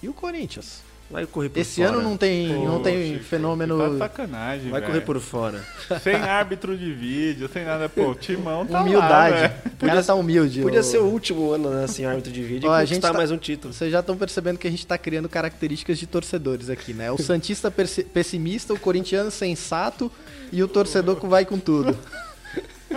E 0.02 0.08
o 0.08 0.14
Corinthians? 0.14 0.87
Vai 1.10 1.26
correr 1.26 1.48
por 1.48 1.60
Esse 1.60 1.82
fora. 1.82 1.94
ano 1.98 2.02
não 2.02 2.18
tem, 2.18 2.50
não 2.66 2.78
Pô, 2.78 2.80
tem 2.84 3.14
Chico, 3.14 3.24
fenômeno. 3.24 3.78
Tá 3.78 3.98
sacanagem, 4.10 4.70
Vai 4.70 4.82
velho. 4.82 4.92
correr 4.92 5.06
por 5.06 5.20
fora. 5.22 5.64
Sem 6.04 6.16
árbitro 6.16 6.78
de 6.78 6.92
vídeo, 6.92 7.50
sem 7.52 7.64
nada. 7.64 7.88
Pô, 7.88 8.10
o 8.10 8.16
Timão 8.16 8.66
tá 8.66 8.82
Humildade. 8.82 9.42
lá, 9.44 9.52
o 9.82 9.86
cara 9.86 10.04
tá 10.04 10.14
humilde. 10.16 10.62
Podia 10.62 10.82
ô- 10.82 10.84
ser 10.84 10.98
o 10.98 11.06
último 11.06 11.50
ano, 11.54 11.70
né, 11.70 11.88
sem 11.88 12.06
árbitro 12.06 12.30
de 12.30 12.44
vídeo 12.44 12.70
Ó, 12.70 12.74
a 12.74 12.84
e 12.84 12.86
gente 12.86 12.96
conquistar 12.98 13.12
tá- 13.14 13.18
mais 13.18 13.32
um 13.32 13.38
título. 13.38 13.74
Vocês 13.74 13.90
já 13.90 14.02
estão 14.02 14.18
percebendo 14.18 14.58
que 14.58 14.68
a 14.68 14.70
gente 14.72 14.86
tá 14.86 14.98
criando 14.98 15.30
características 15.30 15.98
de 15.98 16.08
torcedores 16.08 16.70
aqui, 16.70 16.94
né? 16.94 17.10
O 17.10 17.18
Santista 17.18 17.72
pessimista, 17.72 18.74
o 18.74 18.80
corintiano 18.80 19.32
sensato 19.32 20.12
e 20.52 20.62
o 20.62 20.68
torcedor 20.68 21.16
que 21.16 21.26
vai 21.26 21.46
com 21.46 21.58
tudo. 21.58 21.98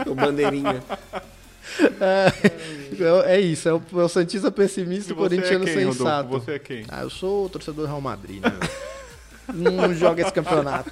O 0.05 0.15
bandeirinha. 0.17 0.83
É, 2.01 3.35
é 3.35 3.41
isso, 3.41 3.69
é 3.69 3.73
o, 3.73 3.83
é 3.93 3.97
o 4.05 4.09
Santista 4.09 4.51
pessimista 4.51 5.13
E 5.13 5.15
o 5.15 5.17
é 5.17 5.19
corintiano 5.19 5.65
quem, 5.65 5.75
Rodolfo? 5.77 5.99
sensato. 5.99 6.29
Você 6.29 6.51
é 6.53 6.59
quem? 6.59 6.85
Ah, 6.89 7.03
eu 7.03 7.11
sou 7.11 7.47
o 7.47 7.49
torcedor 7.49 7.85
do 7.85 7.89
Real 7.89 8.01
Madrid, 8.01 8.43
né? 8.43 8.53
meu? 9.53 9.73
não 9.81 9.95
joga 9.95 10.23
esse 10.23 10.33
campeonato. 10.33 10.91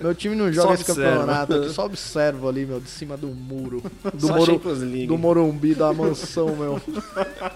Meu 0.00 0.14
time 0.14 0.34
não 0.34 0.50
joga 0.52 0.68
Só 0.68 0.74
esse 0.74 0.90
observa. 0.90 1.10
campeonato. 1.20 1.52
Eu 1.54 1.70
só 1.70 1.84
observo 1.86 2.48
ali, 2.48 2.64
meu, 2.64 2.80
de 2.80 2.88
cima 2.88 3.16
do 3.16 3.28
muro. 3.28 3.82
Do, 4.14 4.28
Moro- 4.28 4.58
do 5.06 5.18
Morumbi, 5.18 5.74
da 5.74 5.92
mansão, 5.92 6.54
meu. 6.56 6.80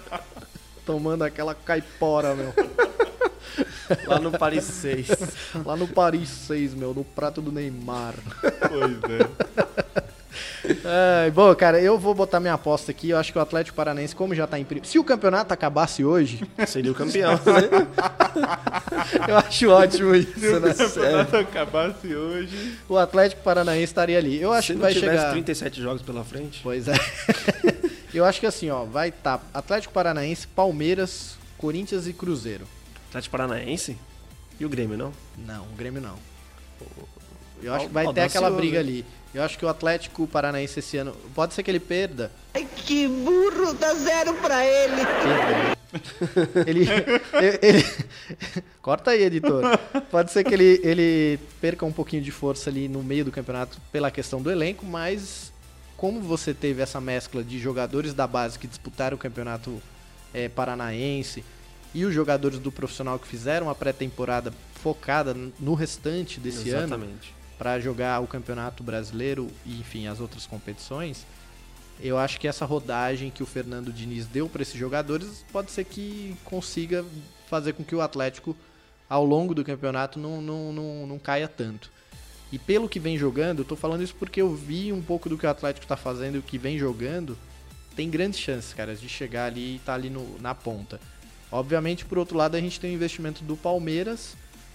Tomando 0.85 1.23
aquela 1.23 1.55
caipora, 1.55 2.35
meu. 2.35 2.53
Lá 4.07 4.19
no 4.19 4.31
Paris 4.33 4.65
6. 4.65 5.09
Lá 5.65 5.77
no 5.77 5.87
Paris 5.89 6.29
6, 6.29 6.75
meu, 6.75 6.93
no 6.95 7.05
prato 7.05 7.41
do 7.41 7.51
Neymar. 7.53 8.15
Pois 8.41 8.99
é. 9.21 10.10
É, 10.85 11.31
bom, 11.31 11.55
cara, 11.55 11.81
eu 11.81 11.99
vou 11.99 12.15
botar 12.15 12.41
minha 12.41 12.55
aposta 12.55 12.91
aqui. 12.91 13.11
Eu 13.11 13.19
acho 13.19 13.33
que 13.33 13.39
o 13.39 13.43
Atlético 13.43 13.77
Paranaense, 13.77 14.15
como 14.15 14.35
já 14.35 14.47
tá 14.47 14.59
em 14.59 14.65
primeiro. 14.65 14.89
Se 14.89 14.99
o 14.99 15.05
campeonato 15.05 15.53
acabasse 15.53 16.05
hoje, 16.05 16.43
Seria 16.67 16.93
o 16.93 16.95
campeão. 16.95 17.33
né? 17.47 17.87
eu 19.29 19.37
acho 19.37 19.69
ótimo 19.69 20.15
isso, 20.15 20.61
né? 20.61 20.73
Se 20.73 20.85
o 20.85 20.91
campeonato 20.91 21.37
acabasse 21.37 22.15
hoje. 22.15 22.79
O 22.89 22.97
Atlético 22.97 23.43
Paranaense 23.43 23.85
estaria 23.85 24.19
ali. 24.19 24.41
Eu 24.41 24.53
acho 24.53 24.69
Se 24.69 24.73
que 24.75 24.79
vai 24.79 24.93
tivesse 24.93 25.17
chegar. 25.17 25.33
37 25.33 25.81
jogos 25.81 26.03
pela 26.03 26.25
frente. 26.25 26.61
Pois 26.63 26.87
é. 26.89 26.95
eu 28.15 28.25
acho 28.25 28.41
que 28.41 28.47
assim, 28.47 28.71
ó, 28.71 28.85
vai 28.85 29.09
estar 29.09 29.41
Atlético 29.53 29.93
Paranaense, 29.93 30.47
Palmeiras, 30.47 31.37
Corinthians 31.59 32.07
e 32.07 32.13
Cruzeiro. 32.13 32.67
Atlético 33.09 33.33
Paranaense? 33.33 33.97
E 34.59 34.65
o 34.65 34.69
Grêmio, 34.69 34.97
não? 34.97 35.13
Não, 35.39 35.63
o 35.63 35.77
Grêmio 35.77 36.01
não. 36.01 36.17
Eu 37.63 37.75
acho 37.75 37.87
que 37.89 37.93
vai 37.93 38.13
ter 38.13 38.21
aquela 38.23 38.51
briga 38.51 38.79
ali. 38.81 39.05
Eu 39.33 39.43
acho 39.45 39.57
que 39.57 39.65
o 39.65 39.69
Atlético 39.69 40.27
Paranaense 40.27 40.79
esse 40.81 40.97
ano. 40.97 41.13
Pode 41.35 41.55
ser 41.55 41.63
que 41.63 41.71
ele 41.71 41.79
perda. 41.79 42.33
Ai, 42.53 42.67
que 42.77 43.07
burro, 43.07 43.73
dá 43.75 43.95
zero 43.95 44.35
pra 44.35 44.65
ele. 44.65 45.03
Ele, 46.67 46.81
ele, 46.89 47.59
ele- 47.63 47.85
corta 48.83 49.13
aí, 49.13 49.23
editor. 49.23 49.63
Pode 50.11 50.33
ser 50.33 50.45
que 50.45 50.55
ele, 50.55 50.81
ele 50.83 51.39
perca 51.61 51.85
um 51.85 51.93
pouquinho 51.93 52.23
de 52.23 52.31
força 52.31 52.71
ali 52.71 52.89
no 52.89 53.03
meio 53.03 53.25
do 53.25 53.31
campeonato 53.33 53.79
pela 53.93 54.11
questão 54.11 54.41
do 54.43 54.51
elenco, 54.51 54.85
mas 54.85 55.53
como 55.97 56.21
você 56.21 56.55
teve 56.55 56.83
essa 56.83 57.01
mescla 57.01 57.43
de 57.45 57.59
jogadores 57.59 58.15
da 58.15 58.27
base 58.27 58.59
que 58.59 58.67
disputaram 58.67 59.17
o 59.17 59.19
campeonato 59.19 59.81
eh, 60.33 60.49
paranaense 60.49 61.45
e 61.95 62.05
os 62.05 62.15
jogadores 62.15 62.59
do 62.59 62.73
profissional 62.73 63.19
que 63.19 63.27
fizeram 63.29 63.69
a 63.69 63.75
pré-temporada 63.75 64.53
focada 64.83 65.37
no 65.59 65.75
restante 65.75 66.41
desse 66.41 66.71
ano 66.71 66.87
Exatamente. 66.95 67.35
Para 67.61 67.79
jogar 67.79 68.21
o 68.21 68.27
Campeonato 68.27 68.83
Brasileiro 68.83 69.51
e, 69.67 69.79
enfim, 69.79 70.07
as 70.07 70.19
outras 70.19 70.47
competições, 70.47 71.27
eu 72.01 72.17
acho 72.17 72.41
que 72.41 72.49
essa 72.49 72.65
rodagem 72.65 73.31
que 73.31 73.43
o 73.43 73.47
Fernando 73.47 73.93
Diniz 73.93 74.25
deu 74.25 74.49
para 74.49 74.63
esses 74.63 74.77
jogadores 74.77 75.45
pode 75.53 75.71
ser 75.71 75.85
que 75.85 76.35
consiga 76.43 77.05
fazer 77.51 77.75
com 77.75 77.85
que 77.85 77.95
o 77.95 78.01
Atlético, 78.01 78.57
ao 79.07 79.27
longo 79.27 79.55
do 79.55 79.63
campeonato, 79.63 80.19
não, 80.19 80.41
não, 80.41 80.73
não, 80.73 81.07
não 81.07 81.19
caia 81.19 81.47
tanto. 81.47 81.93
E 82.51 82.59
pelo 82.59 82.89
que 82.89 82.99
vem 82.99 83.19
jogando, 83.19 83.59
eu 83.59 83.65
tô 83.67 83.77
falando 83.77 84.03
isso 84.03 84.15
porque 84.19 84.41
eu 84.41 84.55
vi 84.55 84.91
um 84.91 85.03
pouco 85.03 85.29
do 85.29 85.37
que 85.37 85.45
o 85.45 85.51
Atlético 85.51 85.87
tá 85.87 85.99
fazendo 85.99 86.37
e 86.37 86.39
o 86.39 86.43
que 86.43 86.57
vem 86.57 86.79
jogando, 86.79 87.37
tem 87.95 88.09
grandes 88.09 88.41
chances, 88.41 88.73
cara, 88.73 88.97
de 88.97 89.07
chegar 89.07 89.45
ali 89.45 89.75
e 89.75 89.77
estar 89.77 89.93
ali 89.93 90.09
no, 90.09 90.39
na 90.41 90.55
ponta. 90.55 90.99
Obviamente, 91.53 92.07
por 92.07 92.17
outro 92.17 92.39
lado, 92.39 92.57
a 92.57 92.61
gente 92.61 92.81
tem 92.81 92.93
o 92.93 92.95
investimento 92.95 93.45
do 93.45 93.55
Palmeiras, 93.55 94.35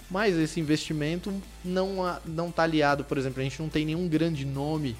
mas 0.09 0.35
esse 0.37 0.59
investimento 0.59 1.33
não, 1.63 2.19
não 2.25 2.51
tá 2.51 2.63
aliado, 2.63 3.03
por 3.03 3.17
exemplo, 3.17 3.41
a 3.41 3.43
gente 3.43 3.61
não 3.61 3.69
tem 3.69 3.85
nenhum 3.85 4.07
grande 4.07 4.45
nome 4.45 4.95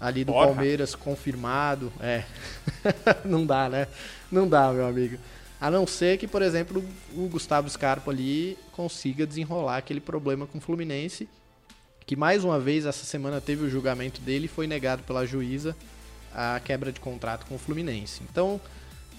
ali 0.00 0.24
do 0.24 0.32
Porra. 0.32 0.46
Palmeiras 0.48 0.94
confirmado. 0.94 1.92
É. 2.00 2.24
não 3.24 3.46
dá, 3.46 3.68
né? 3.68 3.86
Não 4.30 4.48
dá, 4.48 4.72
meu 4.72 4.86
amigo. 4.86 5.16
A 5.60 5.70
não 5.70 5.86
ser 5.86 6.18
que, 6.18 6.26
por 6.26 6.42
exemplo, 6.42 6.84
o 7.14 7.28
Gustavo 7.28 7.70
Scarpa 7.70 8.10
ali 8.10 8.58
consiga 8.72 9.26
desenrolar 9.26 9.78
aquele 9.78 10.00
problema 10.00 10.46
com 10.46 10.58
o 10.58 10.60
Fluminense, 10.60 11.28
que 12.04 12.16
mais 12.16 12.44
uma 12.44 12.58
vez 12.60 12.84
essa 12.84 13.04
semana 13.04 13.40
teve 13.40 13.64
o 13.64 13.70
julgamento 13.70 14.20
dele 14.20 14.44
e 14.44 14.48
foi 14.48 14.66
negado 14.66 15.02
pela 15.04 15.24
juíza 15.24 15.74
a 16.34 16.60
quebra 16.62 16.92
de 16.92 17.00
contrato 17.00 17.46
com 17.46 17.54
o 17.54 17.58
Fluminense. 17.58 18.20
Então, 18.30 18.60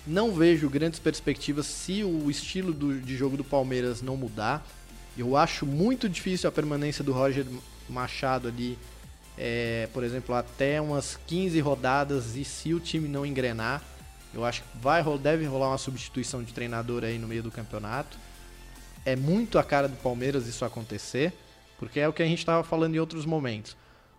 não 0.05 0.33
vejo 0.33 0.69
grandes 0.69 0.99
perspectivas 0.99 1.65
se 1.65 2.03
o 2.03 2.29
estilo 2.29 2.73
do- 2.73 2.99
de 2.99 3.15
jogo 3.17 3.37
do 3.37 3.43
Palmeiras 3.43 4.01
não 4.03 4.15
mudar. 4.15 4.63
Eu 5.17 5.37
acho 5.37 5.65
muito 5.65 6.09
difícil 6.09 6.49
a 6.49 6.51
permanência 6.51 7.03
do 7.03 7.13
Roger 7.13 7.45
Machado 7.89 8.47
ali, 8.49 8.77
é, 9.37 9.87
por 9.93 10.03
exemplo, 10.03 10.35
até 10.35 10.81
umas 10.81 11.17
15 11.27 11.59
rodadas 11.61 12.35
e 12.35 12.43
se 12.43 12.73
o 12.73 12.79
time 12.79 13.07
não 13.07 13.25
engrenar, 13.25 13.81
eu 14.33 14.43
acho 14.43 14.61
que 14.61 14.67
vai, 14.77 15.01
deve 15.17 15.45
rolar 15.45 15.69
uma 15.69 15.77
substituição 15.77 16.43
de 16.43 16.51
treinador 16.51 17.05
aí 17.05 17.17
no 17.17 17.27
meio 17.27 17.41
do 17.41 17.49
campeonato. 17.49 18.17
é 19.05 19.15
muito 19.15 19.57
a 19.57 19.63
cara 19.63 19.87
do 19.87 19.95
Palmeiras 19.97 20.47
isso 20.47 20.65
acontecer, 20.65 21.31
porque 21.77 21.99
é 21.99 22.07
o 22.07 22.13
que 22.13 22.23
a 22.23 22.25
gente 22.25 22.39
estava 22.39 22.63
falando 22.63 22.95
em 22.95 22.99
outros 22.99 23.25
momentos. 23.25 23.77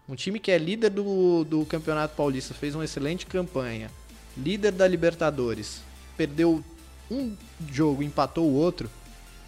Um 0.08 0.14
time 0.14 0.38
que 0.38 0.50
é 0.50 0.56
líder 0.56 0.90
do, 0.90 1.44
do 1.44 1.66
Campeonato 1.66 2.14
Paulista, 2.14 2.54
fez 2.54 2.74
uma 2.74 2.84
excelente 2.84 3.26
campanha, 3.26 3.90
líder 4.36 4.72
da 4.72 4.86
Libertadores, 4.86 5.82
perdeu 6.16 6.64
um 7.10 7.36
jogo, 7.70 8.02
empatou 8.02 8.44
o 8.44 8.54
outro, 8.54 8.88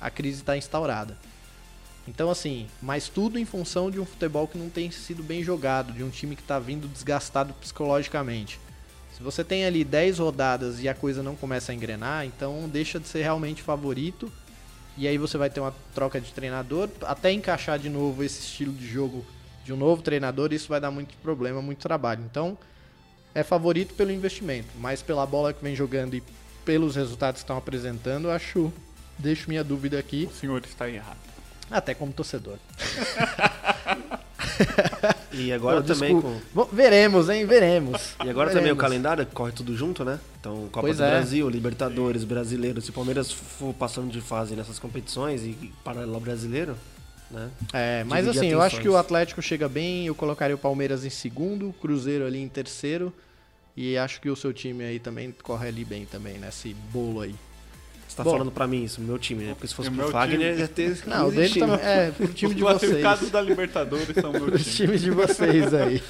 a 0.01 0.11
crise 0.11 0.41
está 0.41 0.57
instaurada. 0.57 1.17
Então, 2.09 2.31
assim, 2.31 2.67
mas 2.81 3.09
tudo 3.09 3.39
em 3.39 3.45
função 3.45 3.91
de 3.91 4.01
um 4.01 4.07
futebol 4.07 4.49
que 4.49 4.57
não 4.57 4.71
tem 4.71 4.91
sido 4.91 5.23
bem 5.23 5.43
jogado, 5.43 5.93
de 5.93 6.03
um 6.03 6.09
time 6.09 6.35
que 6.35 6.41
está 6.41 6.59
vindo 6.59 6.89
desgastado 6.89 7.53
psicologicamente. 7.55 8.59
Se 9.15 9.23
você 9.23 9.45
tem 9.45 9.67
ali 9.67 9.85
10 9.85 10.19
rodadas 10.19 10.81
e 10.81 10.89
a 10.89 10.95
coisa 10.95 11.23
não 11.23 11.37
começa 11.37 11.71
a 11.71 11.75
engrenar, 11.75 12.25
então 12.25 12.67
deixa 12.69 12.99
de 12.99 13.07
ser 13.07 13.23
realmente 13.23 13.63
favorito. 13.63 14.33
E 14.97 15.07
aí 15.07 15.19
você 15.19 15.37
vai 15.37 15.51
ter 15.51 15.61
uma 15.61 15.75
troca 15.95 16.21
de 16.21 16.33
treinador, 16.33 16.89
até 17.03 17.31
encaixar 17.31 17.79
de 17.79 17.91
novo 17.91 18.25
esse 18.25 18.41
estilo 18.41 18.73
de 18.73 18.89
jogo 18.89 19.25
de 19.65 19.73
um 19.73 19.77
novo 19.77 20.01
treinador, 20.01 20.53
isso 20.53 20.69
vai 20.69 20.81
dar 20.81 20.91
muito 20.91 21.15
problema, 21.19 21.61
muito 21.61 21.81
trabalho. 21.81 22.25
Então, 22.25 22.57
é 23.35 23.43
favorito 23.43 23.95
pelo 23.95 24.11
investimento, 24.11 24.69
mas 24.81 25.03
pela 25.03 25.27
bola 25.27 25.53
que 25.53 25.63
vem 25.63 25.77
jogando 25.77 26.15
e 26.15 26.23
pelos 26.65 26.97
resultados 26.97 27.43
que 27.43 27.45
estão 27.45 27.59
apresentando, 27.59 28.31
acho, 28.31 28.73
deixo 29.19 29.49
minha 29.49 29.63
dúvida 29.63 29.99
aqui, 29.99 30.27
O 30.33 30.35
senhor 30.35 30.65
está 30.65 30.89
errado. 30.89 31.28
Até 31.71 31.95
como 31.95 32.13
torcedor. 32.13 32.57
E 35.33 35.53
agora 35.53 35.81
Pô, 35.81 35.87
também 35.87 36.21
com. 36.21 36.41
Bom, 36.53 36.69
veremos, 36.73 37.29
hein? 37.29 37.47
Veremos. 37.47 38.15
E 38.25 38.29
agora 38.29 38.49
também 38.49 38.73
o 38.73 38.75
Veremos. 38.75 38.81
calendário 38.81 39.27
corre 39.27 39.53
tudo 39.53 39.77
junto, 39.77 40.05
né? 40.05 40.19
Então, 40.41 40.69
Copa 40.73 40.81
Pois 40.81 40.97
do 40.97 41.05
é. 41.05 41.11
Brasil, 41.11 41.49
Libertadores, 41.49 42.25
Brasileiro. 42.25 42.81
Se 42.81 42.91
o 42.91 42.93
Palmeiras 42.93 43.31
for 43.31 43.73
passando 43.75 44.11
de 44.11 44.21
fase 44.21 44.57
nessas 44.57 44.79
competições 44.79 45.43
e 45.43 45.73
paralelo 45.85 46.15
ao 46.15 46.21
brasileiro, 46.21 46.77
né? 47.31 47.51
É, 47.73 48.05
mas 48.05 48.25
Dividir 48.25 48.41
assim, 48.41 48.49
eu 48.53 48.59
acho 48.59 48.77
atenções. 48.77 48.83
que 48.83 48.89
o 48.89 48.97
Atlético 48.97 49.43
chega 49.43 49.69
bem, 49.69 50.07
eu 50.07 50.15
colocaria 50.15 50.57
o 50.57 50.59
Palmeiras 50.59 51.05
em 51.05 51.11
segundo, 51.11 51.69
o 51.69 51.73
Cruzeiro 51.73 52.27
ali 52.27 52.39
em 52.39 52.49
terceiro. 52.49 53.13
E 53.77 53.97
acho 53.97 54.21
que 54.21 54.29
o 54.29 54.35
seu 54.35 54.53
time 54.53 54.83
aí 54.83 54.99
também 54.99 55.33
corre 55.43 55.69
ali 55.69 55.85
bem 55.85 56.05
também, 56.05 56.37
nesse 56.39 56.75
bolo 56.93 57.21
aí. 57.21 57.35
Você 58.19 58.25
tá 58.25 58.25
Bom. 58.25 58.31
falando 58.33 58.51
pra 58.51 58.67
mim 58.67 58.83
isso, 58.83 59.01
meu 59.01 59.17
time, 59.17 59.45
né? 59.45 59.55
Porque 59.55 59.69
se 59.69 59.75
fosse 59.77 59.91
pro 59.93 60.11
Fagner, 60.11 60.51
time. 60.51 60.61
ia 60.61 60.67
ter. 60.69 60.99
Não, 61.07 61.29
o 61.29 61.31
15 61.31 61.37
dele 61.37 61.49
times. 61.53 61.71
também. 61.71 61.87
É, 61.87 62.11
pro 62.11 62.27
time 62.29 62.51
Os 62.51 62.57
de 62.57 62.63
vocês. 62.65 62.81
classificados 62.81 63.31
da 63.31 63.41
Libertadores 63.41 64.09
são 64.21 64.33
meu 64.33 64.45
Os 64.53 64.65
time. 64.65 64.75
times 64.89 65.01
de 65.03 65.11
vocês 65.13 65.73
aí. 65.73 66.03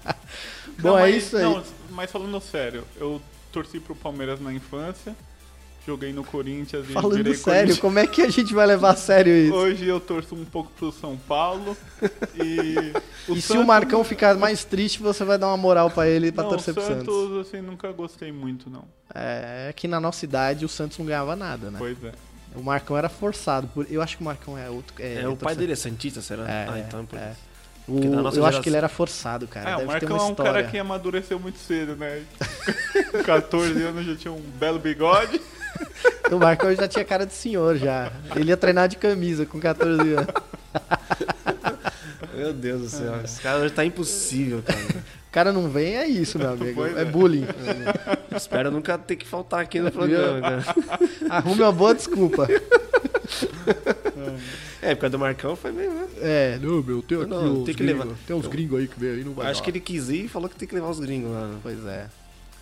Bom, 0.80 0.88
Não, 0.90 0.98
é 0.98 1.02
mas- 1.02 1.16
isso 1.16 1.36
aí. 1.36 1.42
Não, 1.42 1.62
mas 1.90 2.10
falando 2.10 2.40
sério, 2.40 2.84
eu 2.96 3.20
torci 3.52 3.78
pro 3.80 3.94
Palmeiras 3.94 4.40
na 4.40 4.52
infância, 4.52 5.14
joguei 5.86 6.12
no 6.12 6.24
Corinthians 6.24 6.84
e 6.88 6.92
Falando 6.92 7.34
sério, 7.34 7.76
como 7.78 7.98
é 7.98 8.06
que 8.06 8.20
a 8.22 8.28
gente 8.28 8.52
vai 8.52 8.66
levar 8.66 8.90
a 8.90 8.96
sério 8.96 9.32
isso? 9.32 9.54
Hoje 9.54 9.86
eu 9.86 10.00
torço 10.00 10.34
um 10.34 10.44
pouco 10.44 10.70
pro 10.76 10.90
São 10.90 11.16
Paulo 11.16 11.76
e 12.34 12.92
o 13.28 13.34
e 13.34 13.40
se 13.40 13.48
Santos- 13.48 13.62
o 13.62 13.66
Marcão 13.66 14.02
ficar 14.02 14.34
mais 14.36 14.64
triste, 14.64 15.00
você 15.00 15.24
vai 15.24 15.38
dar 15.38 15.46
uma 15.48 15.56
moral 15.56 15.88
pra 15.90 16.08
ele 16.08 16.32
pra 16.32 16.42
não, 16.42 16.50
torcer 16.50 16.72
o 16.72 16.74
pro 16.74 16.84
Santos. 16.84 17.14
Santos, 17.14 17.46
assim, 17.48 17.60
nunca 17.60 17.90
gostei 17.92 18.32
muito, 18.32 18.68
não. 18.68 18.84
É 19.14 19.72
que 19.76 19.86
na 19.86 20.00
nossa 20.00 20.24
idade 20.24 20.64
o 20.64 20.68
Santos 20.68 20.98
não 20.98 21.06
ganhava 21.06 21.36
nada, 21.36 21.70
né? 21.70 21.76
Pois 21.78 22.02
é. 22.02 22.12
O 22.54 22.62
Marcão 22.62 22.96
era 22.96 23.08
forçado. 23.08 23.68
Por... 23.68 23.86
Eu 23.90 24.00
acho 24.02 24.16
que 24.16 24.22
o 24.22 24.24
Marcão 24.24 24.56
é 24.58 24.68
outro. 24.70 24.94
É, 24.98 25.22
É, 25.22 25.28
o 25.28 25.36
pai 25.36 25.54
dele 25.54 25.72
é 25.72 25.76
Santista, 25.76 26.20
será? 26.22 26.48
É, 26.50 26.66
ah, 26.68 26.78
é, 26.78 26.80
então 26.80 27.00
é 27.00 27.02
por 27.04 27.18
é. 27.18 27.30
isso. 27.30 27.40
O- 27.88 28.02
eu 28.02 28.10
nossa 28.10 28.28
acho 28.28 28.34
geração- 28.40 28.62
que 28.62 28.68
ele 28.70 28.76
era 28.76 28.88
forçado, 28.88 29.46
cara. 29.46 29.70
é, 29.70 29.74
o 29.74 29.78
Deve 29.78 29.86
ter 30.00 30.06
Marcão 30.08 30.16
é 30.16 30.22
um 30.22 30.30
história. 30.30 30.52
cara 30.52 30.64
que 30.66 30.78
amadureceu 30.78 31.38
muito 31.38 31.58
cedo, 31.58 31.94
né? 31.94 32.22
Com 33.12 33.22
14 33.22 33.80
anos 33.82 34.04
já 34.04 34.16
tinha 34.16 34.32
um 34.32 34.40
belo 34.58 34.78
bigode. 34.80 35.40
O 36.32 36.38
Marcão 36.38 36.74
já 36.74 36.88
tinha 36.88 37.04
cara 37.04 37.24
de 37.24 37.32
senhor 37.32 37.76
já. 37.76 38.10
Ele 38.34 38.48
ia 38.48 38.56
treinar 38.56 38.88
de 38.88 38.96
camisa 38.96 39.46
com 39.46 39.60
14 39.60 40.00
anos. 40.14 40.26
Meu 42.34 42.52
Deus 42.52 42.80
do 42.82 42.88
céu, 42.88 43.20
esse 43.24 43.40
cara 43.40 43.60
hoje 43.60 43.72
tá 43.72 43.84
impossível, 43.84 44.60
cara. 44.62 44.78
O 44.80 45.30
cara 45.36 45.52
não 45.52 45.68
vem, 45.68 45.96
é 45.96 46.06
isso, 46.08 46.36
meu 46.38 46.50
amigo. 46.50 46.74
Pois 46.74 46.96
É 46.96 47.02
é. 47.02 47.04
bullying. 47.04 47.46
Espero 48.34 48.70
nunca 48.72 48.98
ter 48.98 49.14
que 49.16 49.26
faltar 49.26 49.60
aqui 49.60 49.78
no 49.80 49.92
programa, 49.92 50.40
cara. 50.40 50.64
Arrume 51.30 51.62
uma 51.62 51.72
boa 51.72 51.94
desculpa. 51.94 52.48
É, 54.82 54.94
por 54.94 55.02
causa 55.02 55.10
do 55.12 55.18
Marcão 55.18 55.54
foi 55.56 55.72
meio, 55.72 55.90
né? 55.92 56.06
É, 56.20 56.58
não, 56.60 56.82
meu, 56.82 57.02
tem 57.02 57.18
aqui 57.20 57.30
Não, 57.30 57.60
uns 57.60 57.64
tem 57.66 57.74
que 57.74 57.82
gringos. 57.84 58.04
levar. 58.04 58.16
Tem 58.26 58.36
uns 58.36 58.46
gringos 58.46 58.78
aí 58.80 58.88
que 58.88 58.98
vem 59.00 59.10
aí, 59.10 59.24
não 59.24 59.32
vai 59.32 59.46
Acho 59.50 59.62
que 59.62 59.70
ele 59.70 59.80
quis 59.80 60.08
ir 60.08 60.24
e 60.24 60.28
falou 60.28 60.48
que 60.48 60.56
tem 60.56 60.66
que 60.68 60.74
levar 60.74 60.88
os 60.90 61.00
gringos 61.00 61.30
lá. 61.32 61.46
né? 61.46 61.58
Pois 61.62 61.84
é. 61.86 62.06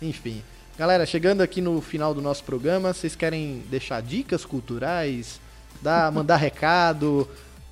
Enfim. 0.01 0.41
Galera, 0.77 1.05
chegando 1.05 1.39
aqui 1.39 1.61
no 1.61 1.79
final 1.79 2.13
do 2.13 2.21
nosso 2.21 2.43
programa, 2.43 2.93
vocês 2.93 3.15
querem 3.15 3.63
deixar 3.69 4.01
dicas 4.01 4.43
culturais? 4.43 5.39
Dar, 5.81 6.11
mandar 6.11 6.35
recado? 6.35 7.25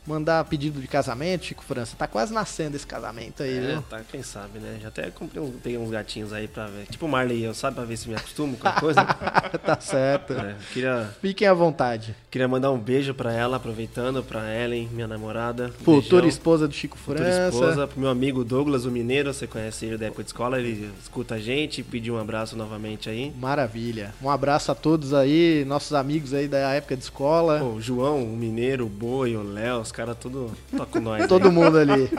Mandar 0.05 0.43
pedido 0.45 0.81
de 0.81 0.87
casamento, 0.87 1.45
Chico 1.45 1.63
França? 1.63 1.95
Tá 1.97 2.07
quase 2.07 2.33
nascendo 2.33 2.75
esse 2.75 2.85
casamento 2.85 3.41
aí, 3.41 3.57
É, 3.57 3.61
viu? 3.73 3.81
tá, 3.83 4.01
quem 4.11 4.21
sabe, 4.21 4.59
né? 4.59 4.77
Já 4.81 4.89
até 4.89 5.09
comprei 5.09 5.41
uns, 5.41 5.53
peguei 5.63 5.77
uns 5.77 5.89
gatinhos 5.89 6.33
aí 6.33 6.47
pra 6.47 6.67
ver. 6.67 6.85
Tipo 6.89 7.05
o 7.05 7.09
Marley, 7.09 7.43
eu 7.43 7.53
sabe, 7.53 7.75
pra 7.77 7.85
ver 7.85 7.95
se 7.97 8.09
me 8.09 8.15
acostumo 8.15 8.57
com 8.57 8.67
a 8.67 8.73
coisa. 8.73 9.03
tá 9.65 9.79
certo. 9.79 10.33
É, 10.33 10.55
queria, 10.73 11.09
Fiquem 11.21 11.47
à 11.47 11.53
vontade. 11.53 12.15
queria 12.29 12.47
mandar 12.47 12.71
um 12.71 12.77
beijo 12.77 13.13
pra 13.13 13.31
ela, 13.31 13.55
aproveitando, 13.57 14.21
pra 14.23 14.53
Ellen, 14.53 14.89
minha 14.91 15.07
namorada. 15.07 15.67
Um 15.67 15.83
Futura 15.85 16.23
beijão. 16.23 16.27
esposa 16.29 16.67
do 16.67 16.73
Chico 16.73 16.97
Futura 16.97 17.23
França. 17.23 17.49
esposa, 17.55 17.87
pro 17.87 17.99
meu 17.99 18.09
amigo 18.09 18.43
Douglas, 18.43 18.83
o 18.85 18.91
Mineiro, 18.91 19.33
você 19.33 19.47
conhece 19.47 19.85
ele 19.85 19.97
da 19.97 20.07
época 20.07 20.23
de 20.23 20.29
escola, 20.29 20.59
ele 20.59 20.91
escuta 21.01 21.35
a 21.35 21.39
gente, 21.39 21.81
pediu 21.81 22.15
um 22.15 22.19
abraço 22.19 22.57
novamente 22.57 23.09
aí. 23.09 23.31
Maravilha. 23.39 24.13
Um 24.21 24.29
abraço 24.29 24.69
a 24.69 24.75
todos 24.75 25.13
aí, 25.13 25.63
nossos 25.65 25.93
amigos 25.93 26.33
aí 26.33 26.47
da 26.49 26.57
época 26.73 26.97
de 26.97 27.03
escola. 27.03 27.59
Pô, 27.59 27.65
o 27.67 27.81
João, 27.81 28.21
o 28.21 28.35
Mineiro, 28.35 28.85
o 28.85 28.89
Boi, 28.89 29.35
o 29.37 29.43
Léo, 29.43 29.79
os 29.79 29.92
caras 29.93 30.17
tudo 30.17 30.51
tocam 30.71 30.87
com 30.87 30.99
nós. 30.99 31.27
Todo 31.27 31.51
mundo 31.51 31.77
ali. 31.77 32.09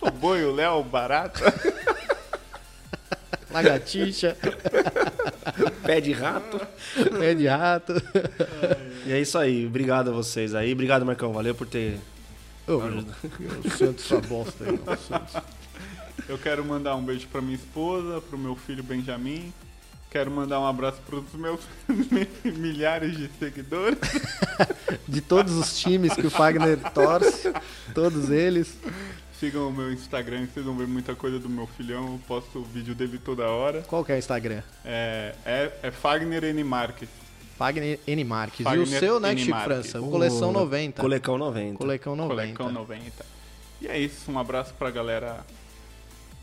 O 0.00 0.10
boi, 0.10 0.44
o 0.44 0.52
Léo, 0.52 0.80
o 0.80 0.84
barato. 0.84 1.40
Lagartixa, 3.50 4.36
aí. 4.42 5.70
Pé 5.84 6.00
de 6.00 6.12
rato. 6.12 6.60
pé 7.18 7.34
de 7.34 7.46
rato. 7.46 7.94
E 9.04 9.12
é 9.12 9.20
isso 9.20 9.36
aí, 9.36 9.66
obrigado 9.66 10.10
a 10.10 10.12
vocês 10.12 10.54
aí. 10.54 10.72
Obrigado, 10.72 11.04
Marcão, 11.04 11.32
valeu 11.32 11.54
por 11.54 11.66
ter. 11.66 11.98
Ô, 12.66 12.78
meu, 12.78 13.04
o 13.64 13.70
Santos 13.70 14.04
sua 14.04 14.20
bosta 14.20 14.64
aí, 14.64 14.78
Santos. 15.08 15.36
Eu 16.28 16.38
quero 16.38 16.64
mandar 16.64 16.94
um 16.94 17.02
beijo 17.02 17.26
pra 17.26 17.40
minha 17.40 17.56
esposa, 17.56 18.20
pro 18.20 18.38
meu 18.38 18.54
filho 18.54 18.84
Benjamin. 18.84 19.52
Quero 20.10 20.30
mandar 20.30 20.58
um 20.58 20.66
abraço 20.66 21.00
pros 21.06 21.32
meus 21.34 21.60
milhares 22.44 23.16
de 23.16 23.30
seguidores. 23.38 23.98
De 25.06 25.20
todos 25.20 25.54
os 25.54 25.78
times 25.78 26.12
que 26.14 26.26
o 26.26 26.30
Fagner 26.30 26.78
torce, 26.92 27.52
todos 27.94 28.28
eles. 28.30 28.76
Sigam 29.38 29.68
o 29.68 29.72
meu 29.72 29.92
Instagram, 29.92 30.46
vocês 30.52 30.66
vão 30.66 30.76
ver 30.76 30.86
muita 30.86 31.14
coisa 31.14 31.38
do 31.38 31.48
meu 31.48 31.66
filhão. 31.66 32.12
Eu 32.12 32.20
posto 32.26 32.58
o 32.58 32.64
vídeo 32.64 32.94
dele 32.94 33.18
toda 33.18 33.48
hora. 33.48 33.82
Qual 33.82 34.04
que 34.04 34.12
é 34.12 34.16
o 34.16 34.18
Instagram? 34.18 34.62
É, 34.84 35.34
é, 35.44 35.72
é 35.84 35.90
Fagner 35.90 36.44
N. 36.44 36.62
Marques. 36.64 37.08
Fagner 37.56 38.00
N. 38.06 38.24
Marques. 38.24 38.60
e 38.60 38.62
o 38.62 38.64
Fagner 38.64 39.00
seu, 39.00 39.20
né. 39.20 39.36
Chico. 39.36 39.58
França? 39.60 40.00
O 40.00 40.10
Coleção 40.10 40.50
O 40.50 40.52
90. 40.52 41.00
Colecão 41.00 41.38
90. 41.38 41.78
Colecão 41.78 42.16
90. 42.16 42.34
Colecão 42.34 42.72
90. 42.72 43.26
E 43.80 43.86
é 43.86 43.98
isso, 43.98 44.30
um 44.30 44.38
abraço 44.38 44.74
pra 44.74 44.90
galera 44.90 45.44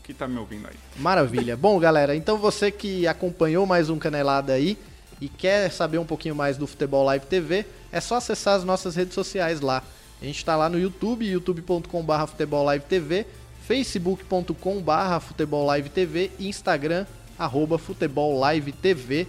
que 0.08 0.14
tá 0.14 0.26
me 0.26 0.38
ouvindo 0.38 0.66
aí. 0.66 0.74
Maravilha. 0.96 1.54
Bom, 1.54 1.78
galera, 1.78 2.16
então 2.16 2.38
você 2.38 2.70
que 2.70 3.06
acompanhou 3.06 3.66
mais 3.66 3.90
um 3.90 3.98
Canelada 3.98 4.54
aí 4.54 4.78
e 5.20 5.28
quer 5.28 5.70
saber 5.70 5.98
um 5.98 6.04
pouquinho 6.06 6.34
mais 6.34 6.56
do 6.56 6.66
Futebol 6.66 7.04
Live 7.04 7.26
TV, 7.26 7.66
é 7.92 8.00
só 8.00 8.14
acessar 8.14 8.54
as 8.54 8.64
nossas 8.64 8.96
redes 8.96 9.12
sociais 9.12 9.60
lá. 9.60 9.82
A 10.18 10.24
gente 10.24 10.38
está 10.38 10.56
lá 10.56 10.70
no 10.70 10.80
YouTube, 10.80 11.26
youtube.com.br 11.26 12.26
Futebol 12.26 12.64
Live 12.64 12.86
TV, 12.86 13.26
facebook.com.br 13.66 15.20
Futebol 15.20 15.66
Live 15.66 15.90
TV 15.90 16.30
e 16.38 16.48
Instagram, 16.48 17.04
arroba 17.38 17.76
Futebol 17.76 18.38
Live 18.38 18.72
TV. 18.72 19.26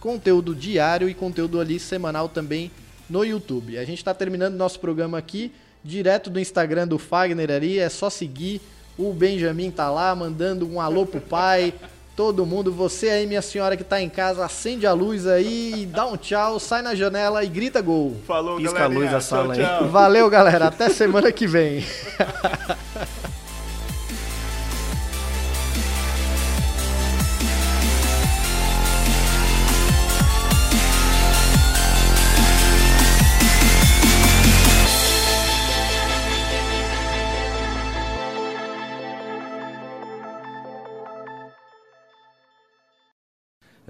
Conteúdo 0.00 0.54
diário 0.54 1.08
e 1.08 1.14
conteúdo 1.14 1.58
ali 1.58 1.80
semanal 1.80 2.28
também 2.28 2.70
no 3.08 3.24
YouTube. 3.24 3.78
A 3.78 3.86
gente 3.86 3.98
está 3.98 4.12
terminando 4.12 4.54
nosso 4.54 4.78
programa 4.80 5.16
aqui, 5.16 5.50
direto 5.82 6.28
do 6.28 6.38
Instagram 6.38 6.86
do 6.86 6.98
Fagner 6.98 7.50
ali, 7.50 7.78
é 7.78 7.88
só 7.88 8.10
seguir. 8.10 8.60
O 9.00 9.14
Benjamin 9.14 9.70
tá 9.70 9.90
lá 9.90 10.14
mandando 10.14 10.70
um 10.70 10.78
alô 10.80 11.06
pro 11.06 11.20
pai. 11.20 11.72
Todo 12.14 12.44
mundo, 12.44 12.70
você 12.70 13.08
aí, 13.08 13.26
minha 13.26 13.40
senhora 13.40 13.78
que 13.78 13.84
tá 13.84 13.98
em 14.02 14.08
casa, 14.10 14.44
acende 14.44 14.86
a 14.86 14.92
luz 14.92 15.26
aí, 15.26 15.88
dá 15.90 16.04
um 16.06 16.18
tchau, 16.18 16.60
sai 16.60 16.82
na 16.82 16.94
janela 16.94 17.42
e 17.42 17.48
grita 17.48 17.80
gol. 17.80 18.14
Falou, 18.26 18.58
Pisca 18.58 18.84
a 18.84 18.86
luz 18.86 19.04
da 19.06 19.10
Tchau, 19.12 19.20
sala 19.22 19.54
aí. 19.54 19.60
tchau. 19.64 19.88
Valeu, 19.88 20.28
galera. 20.28 20.66
Até 20.66 20.90
semana 20.90 21.32
que 21.32 21.46
vem. 21.46 21.82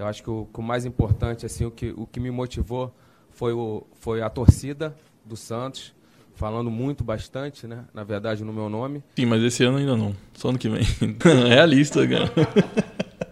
Eu 0.01 0.07
acho 0.07 0.23
que 0.23 0.29
o, 0.31 0.47
que 0.51 0.59
o 0.59 0.63
mais 0.63 0.83
importante, 0.83 1.45
assim, 1.45 1.63
o 1.63 1.69
que, 1.69 1.93
o 1.95 2.07
que 2.07 2.19
me 2.19 2.31
motivou 2.31 2.91
foi, 3.29 3.53
o, 3.53 3.85
foi 3.99 4.21
a 4.23 4.29
torcida 4.29 4.95
do 5.23 5.37
Santos, 5.37 5.93
falando 6.33 6.71
muito 6.71 7.03
bastante, 7.03 7.67
né? 7.67 7.85
Na 7.93 8.03
verdade, 8.03 8.43
no 8.43 8.51
meu 8.51 8.67
nome. 8.67 9.03
Sim, 9.15 9.27
mas 9.27 9.43
esse 9.43 9.63
ano 9.63 9.77
ainda 9.77 9.95
não. 9.95 10.15
Só 10.33 10.49
ano 10.49 10.57
que 10.57 10.67
vem. 10.67 10.83
é 11.51 11.59
a 11.59 11.65
lista, 11.67 12.07
cara. 12.07 12.31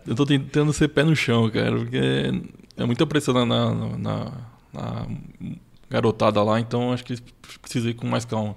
Eu 0.06 0.14
tô 0.14 0.28
tentando 0.28 0.72
ser 0.72 0.90
pé 0.90 1.04
no 1.04 1.16
chão, 1.16 1.50
cara, 1.50 1.76
porque 1.76 2.00
é 2.78 2.86
muita 2.86 3.08
pressão 3.08 3.34
na, 3.34 3.46
na, 3.46 3.98
na, 3.98 4.32
na 4.72 5.08
garotada 5.90 6.44
lá, 6.44 6.60
então 6.60 6.94
acho 6.94 7.04
que 7.04 7.16
precisa 7.60 7.90
ir 7.90 7.96
com 7.96 8.06
mais 8.06 8.26
calma. 8.26 8.56